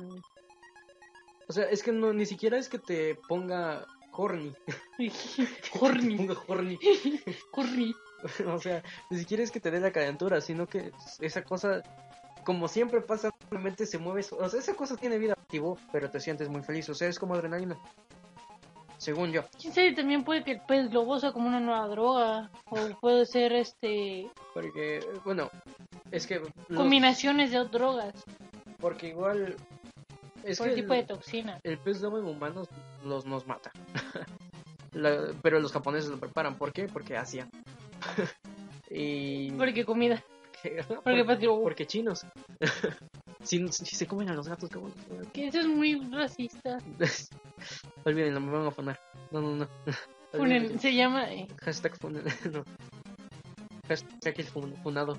O 1.48 1.52
sea, 1.52 1.64
es 1.66 1.82
que 1.82 1.92
no, 1.92 2.12
ni 2.12 2.26
siquiera 2.26 2.58
es 2.58 2.68
que 2.68 2.80
te 2.80 3.14
ponga 3.28 3.86
horny. 4.16 4.52
Horny. 5.80 6.28
Horny. 6.46 6.78
Horny. 7.52 7.94
o 8.46 8.58
sea, 8.58 8.82
ni 9.10 9.18
siquiera 9.18 9.42
es 9.42 9.50
que 9.50 9.60
te 9.60 9.70
dé 9.70 9.80
la 9.80 9.92
calentura, 9.92 10.40
sino 10.40 10.66
que 10.66 10.92
esa 11.20 11.42
cosa, 11.42 11.82
como 12.44 12.66
siempre 12.68 13.00
pasa, 13.00 13.30
realmente 13.50 13.86
se 13.86 13.98
mueve. 13.98 14.24
O 14.38 14.48
sea, 14.48 14.58
esa 14.60 14.74
cosa 14.74 14.96
tiene 14.96 15.18
vida 15.18 15.34
activo, 15.34 15.78
pero 15.92 16.10
te 16.10 16.20
sientes 16.20 16.48
muy 16.48 16.62
feliz. 16.62 16.88
O 16.88 16.94
sea, 16.94 17.08
es 17.08 17.18
como 17.18 17.34
adrenalina. 17.34 17.76
Según 18.98 19.30
yo. 19.30 19.42
Quién 19.60 19.74
sabe, 19.74 19.92
también 19.92 20.24
puede 20.24 20.42
que 20.42 20.52
el 20.52 20.60
pez 20.62 20.88
globo 20.88 21.20
sea 21.20 21.32
como 21.32 21.48
una 21.48 21.60
nueva 21.60 21.86
droga. 21.88 22.50
O 22.70 22.76
puede 22.98 23.26
ser 23.26 23.52
este 23.52 24.30
Porque, 24.54 25.06
bueno, 25.24 25.50
es 26.10 26.26
que. 26.26 26.40
los- 26.68 26.78
combinaciones 26.78 27.50
de 27.50 27.62
drogas. 27.66 28.14
porque 28.80 29.08
igual. 29.08 29.56
Es 30.44 30.58
por 30.58 30.68
que 30.68 30.74
el 30.74 30.80
tipo 30.80 30.94
de 30.94 31.02
toxina. 31.02 31.60
el 31.62 31.76
pez 31.78 32.00
globo 32.00 32.18
en 32.18 32.24
humanos 32.24 32.68
los 33.06 33.24
nos 33.26 33.46
mata. 33.46 33.70
La- 34.92 35.32
pero 35.42 35.60
los 35.60 35.72
japoneses 35.72 36.10
lo 36.10 36.18
preparan. 36.18 36.56
¿Por 36.56 36.72
qué? 36.72 36.86
Porque 36.88 37.16
Asia. 37.16 37.48
y. 38.90 39.50
Porque 39.52 39.84
comida. 39.84 40.22
Porque, 41.04 41.24
Porque 41.24 41.48
porque 41.48 41.86
chinos. 41.86 42.26
si, 43.44 43.68
si 43.68 43.84
se 43.94 44.06
comen 44.06 44.30
a 44.30 44.34
los 44.34 44.48
gatos, 44.48 44.68
¿cómo? 44.70 44.90
Que 45.32 45.46
eso 45.48 45.60
es 45.60 45.66
muy 45.66 45.94
racista. 46.10 46.78
Olvídenlo, 48.04 48.40
me 48.40 48.50
van 48.52 48.66
a 48.66 48.70
poner. 48.72 48.98
No, 49.30 49.40
no, 49.40 49.54
no. 49.54 49.68
Funen- 50.32 50.78
se 50.78 50.92
llama. 50.94 51.30
eh, 51.32 51.46
Hashtag 51.62 51.96
fun- 51.98 52.22
no. 52.52 52.64
Hashtag 53.88 54.34
el 54.40 54.46
fun- 54.46 54.74
funado. 54.82 55.16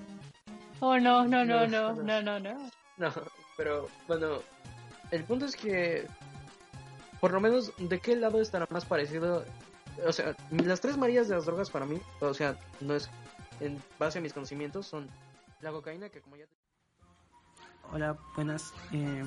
Oh 0.82 0.98
no, 1.00 1.26
No, 1.26 1.46
no, 1.46 1.66
no. 1.68 1.94
no, 1.94 2.22
no, 2.22 2.40
no. 2.40 2.70
No, 2.98 3.14
pero 3.56 3.88
bueno, 4.08 4.42
el 5.12 5.24
punto 5.24 5.46
es 5.46 5.56
que, 5.56 6.08
por 7.22 7.32
lo 7.32 7.40
menos, 7.40 7.72
¿de 7.78 8.00
qué 8.00 8.16
lado 8.16 8.42
estará 8.42 8.68
más 8.70 8.86
parecido? 8.86 9.44
O 10.06 10.12
sea, 10.12 10.36
las 10.52 10.80
tres 10.82 10.98
Marías 10.98 11.28
de 11.28 11.36
las 11.36 11.46
drogas 11.46 11.70
para 11.70 11.86
mí, 11.86 12.00
o 12.20 12.34
sea, 12.34 12.58
no 12.82 12.96
es 12.96 13.10
en 13.60 13.82
base 13.98 14.20
a 14.20 14.22
mis 14.22 14.34
conocimientos, 14.34 14.86
son 14.88 15.08
la 15.62 15.72
cocaína, 15.72 16.10
que 16.10 16.22
como 16.22 16.36
ya... 16.36 16.46
Hola, 17.92 18.18
buenas, 18.36 18.74
eh, 18.92 19.24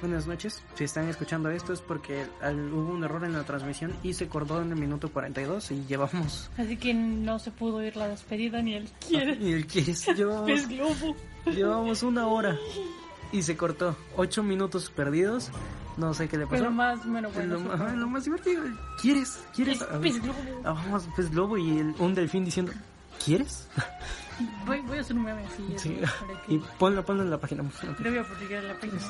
buenas 0.00 0.26
noches. 0.26 0.62
Si 0.74 0.84
están 0.84 1.08
escuchando 1.08 1.48
esto 1.48 1.72
es 1.72 1.80
porque 1.80 2.26
al- 2.42 2.72
hubo 2.72 2.92
un 2.92 3.04
error 3.04 3.24
en 3.24 3.32
la 3.32 3.44
transmisión 3.44 3.94
y 4.02 4.14
se 4.14 4.28
cortó 4.28 4.60
en 4.60 4.70
el 4.72 4.76
minuto 4.76 5.10
42 5.12 5.70
y 5.70 5.84
llevamos... 5.86 6.50
Así 6.58 6.76
que 6.76 6.92
no 6.92 7.38
se 7.38 7.50
pudo 7.52 7.82
ir 7.82 7.96
la 7.96 8.08
despedida 8.08 8.60
ni 8.62 8.74
el 8.74 8.90
quiere. 9.06 9.36
Y 9.40 9.52
el 9.52 9.66
que 9.66 9.78
es, 9.80 10.06
llevamos. 10.08 10.50
Llevamos 11.46 12.02
una 12.02 12.26
hora 12.26 12.58
y 13.32 13.42
se 13.42 13.56
cortó. 13.56 13.96
Ocho 14.16 14.42
minutos 14.42 14.90
perdidos. 14.90 15.50
No 15.98 16.14
sé 16.14 16.28
qué 16.28 16.38
le 16.38 16.46
pasó. 16.46 16.62
lo 16.64 16.70
más, 16.70 17.04
bueno, 17.06 17.28
bueno. 17.30 17.54
lo, 17.58 17.60
más, 17.76 17.94
lo 17.96 18.06
más 18.06 18.24
divertido. 18.24 18.62
¿Quieres? 19.02 19.40
¿Quieres? 19.54 19.80
Es 19.80 19.86
pez 19.98 20.22
globo. 20.22 20.38
ah, 20.64 20.72
vamos, 20.72 21.08
pez 21.16 21.30
globo 21.30 21.58
y 21.58 21.78
el- 21.80 21.94
un 21.98 22.14
delfín 22.14 22.44
diciendo, 22.44 22.72
¿quieres? 23.24 23.68
Voy, 24.64 24.80
voy 24.82 24.98
a 24.98 25.00
hacer 25.00 25.16
un 25.16 25.24
meme 25.24 25.42
así. 25.44 25.66
Sí. 25.76 26.00
que- 26.46 26.54
Y 26.54 26.58
ponlo, 26.78 27.04
ponlo 27.04 27.24
en 27.24 27.30
la 27.30 27.38
página. 27.38 27.64
Lo 27.64 28.10
voy 28.10 28.18
a 28.18 28.22
publicar 28.24 28.62
en 28.62 28.68
la 28.68 28.74
página. 28.74 29.02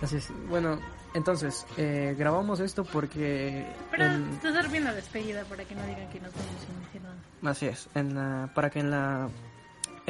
Así 0.00 0.16
es. 0.16 0.28
Bueno, 0.48 0.80
entonces, 1.12 1.66
eh, 1.76 2.14
grabamos 2.18 2.60
esto 2.60 2.84
porque... 2.84 3.66
Pero 3.90 4.06
en- 4.06 4.38
te 4.40 4.68
bien 4.68 4.84
la 4.84 4.94
despedida 4.94 5.44
para 5.44 5.64
que 5.64 5.74
no 5.74 5.84
digan 5.84 6.08
que 6.08 6.20
nos 6.20 6.32
vamos 6.32 6.48
sin 6.66 6.80
decir 6.86 7.02
nada. 7.02 7.50
Así 7.52 7.66
es, 7.66 7.88
en 7.94 8.14
la, 8.14 8.50
para 8.54 8.70
que 8.70 8.80
en 8.80 8.90
la 8.90 9.28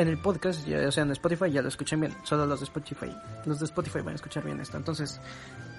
en 0.00 0.08
el 0.08 0.18
podcast, 0.18 0.66
ya- 0.66 0.86
o 0.88 0.92
sea, 0.92 1.02
en 1.04 1.10
Spotify 1.12 1.50
ya 1.50 1.62
lo 1.62 1.68
escuchen 1.68 2.00
bien, 2.00 2.14
solo 2.24 2.46
los 2.46 2.60
de 2.60 2.64
Spotify, 2.64 3.14
los 3.46 3.58
de 3.60 3.64
Spotify 3.66 3.98
van 4.00 4.12
a 4.12 4.16
escuchar 4.16 4.44
bien 4.44 4.60
esto. 4.60 4.76
Entonces, 4.76 5.20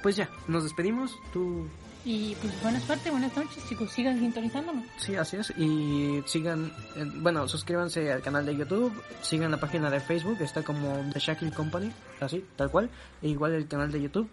pues 0.03 0.15
ya, 0.15 0.29
nos 0.47 0.63
despedimos, 0.63 1.11
tú 1.33 1.67
Y 2.03 2.33
pues 2.41 2.51
buena 2.63 2.79
suerte, 2.79 3.11
buenas 3.11 3.35
noches, 3.37 3.63
chicos. 3.69 3.91
Sigan 3.91 4.17
sintonizándonos. 4.19 4.83
sí, 4.97 5.15
así 5.15 5.37
es, 5.37 5.51
y 5.55 6.23
sigan, 6.25 6.71
eh, 6.95 7.05
bueno, 7.17 7.47
suscríbanse 7.47 8.11
al 8.11 8.21
canal 8.23 8.43
de 8.43 8.55
YouTube, 8.57 8.91
sigan 9.21 9.51
la 9.51 9.59
página 9.59 9.89
de 9.91 9.99
Facebook, 9.99 10.37
está 10.41 10.63
como 10.63 10.99
The 11.13 11.19
Shackle 11.19 11.51
Company, 11.51 11.91
así, 12.19 12.43
tal 12.55 12.71
cual, 12.71 12.89
e 13.21 13.27
igual 13.29 13.51
el 13.53 13.67
canal 13.67 13.91
de 13.91 14.01
YouTube, 14.01 14.27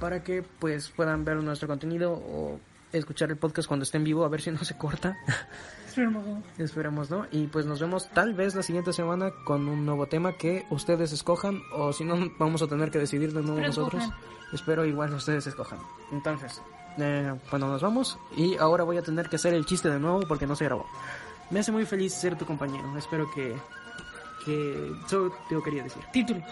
para 0.00 0.22
que 0.24 0.42
pues 0.58 0.88
puedan 0.88 1.24
ver 1.26 1.36
nuestro 1.36 1.68
contenido 1.68 2.12
o 2.12 2.58
escuchar 2.90 3.30
el 3.30 3.36
podcast 3.36 3.68
cuando 3.68 3.82
esté 3.84 3.98
en 3.98 4.04
vivo, 4.04 4.24
a 4.24 4.28
ver 4.28 4.40
si 4.40 4.50
no 4.50 4.64
se 4.64 4.76
corta. 4.78 5.14
Esperemos, 6.58 7.10
¿no? 7.10 7.26
Y 7.30 7.46
pues 7.46 7.66
nos 7.66 7.80
vemos 7.80 8.08
tal 8.10 8.34
vez 8.34 8.54
la 8.54 8.62
siguiente 8.62 8.92
semana 8.92 9.30
con 9.44 9.68
un 9.68 9.84
nuevo 9.84 10.06
tema 10.06 10.32
que 10.32 10.66
ustedes 10.70 11.12
escojan 11.12 11.60
o 11.72 11.92
si 11.92 12.04
no 12.04 12.16
vamos 12.38 12.62
a 12.62 12.66
tener 12.66 12.90
que 12.90 12.98
decidir 12.98 13.32
de 13.32 13.42
nuevo 13.42 13.60
nosotros. 13.60 14.02
escojan. 14.02 14.20
Espero 14.52 14.84
igual 14.84 15.12
ustedes 15.14 15.46
escojan. 15.46 15.78
Entonces, 16.12 16.62
eh, 16.98 17.34
bueno, 17.50 17.68
nos 17.68 17.82
vamos 17.82 18.18
y 18.36 18.56
ahora 18.56 18.84
voy 18.84 18.98
a 18.98 19.02
tener 19.02 19.28
que 19.28 19.36
hacer 19.36 19.54
el 19.54 19.66
chiste 19.66 19.90
de 19.90 19.98
nuevo 19.98 20.20
porque 20.28 20.46
no 20.46 20.54
se 20.54 20.64
grabó. 20.64 20.86
Me 21.50 21.60
hace 21.60 21.72
muy 21.72 21.84
feliz 21.84 22.12
ser 22.14 22.36
tu 22.36 22.46
compañero. 22.46 22.96
Espero 22.96 23.30
que... 23.34 23.56
que... 24.44 24.92
Eso 25.06 25.30
te 25.48 25.54
lo 25.54 25.62
quería 25.62 25.82
decir. 25.82 26.02
Títulos. 26.12 26.44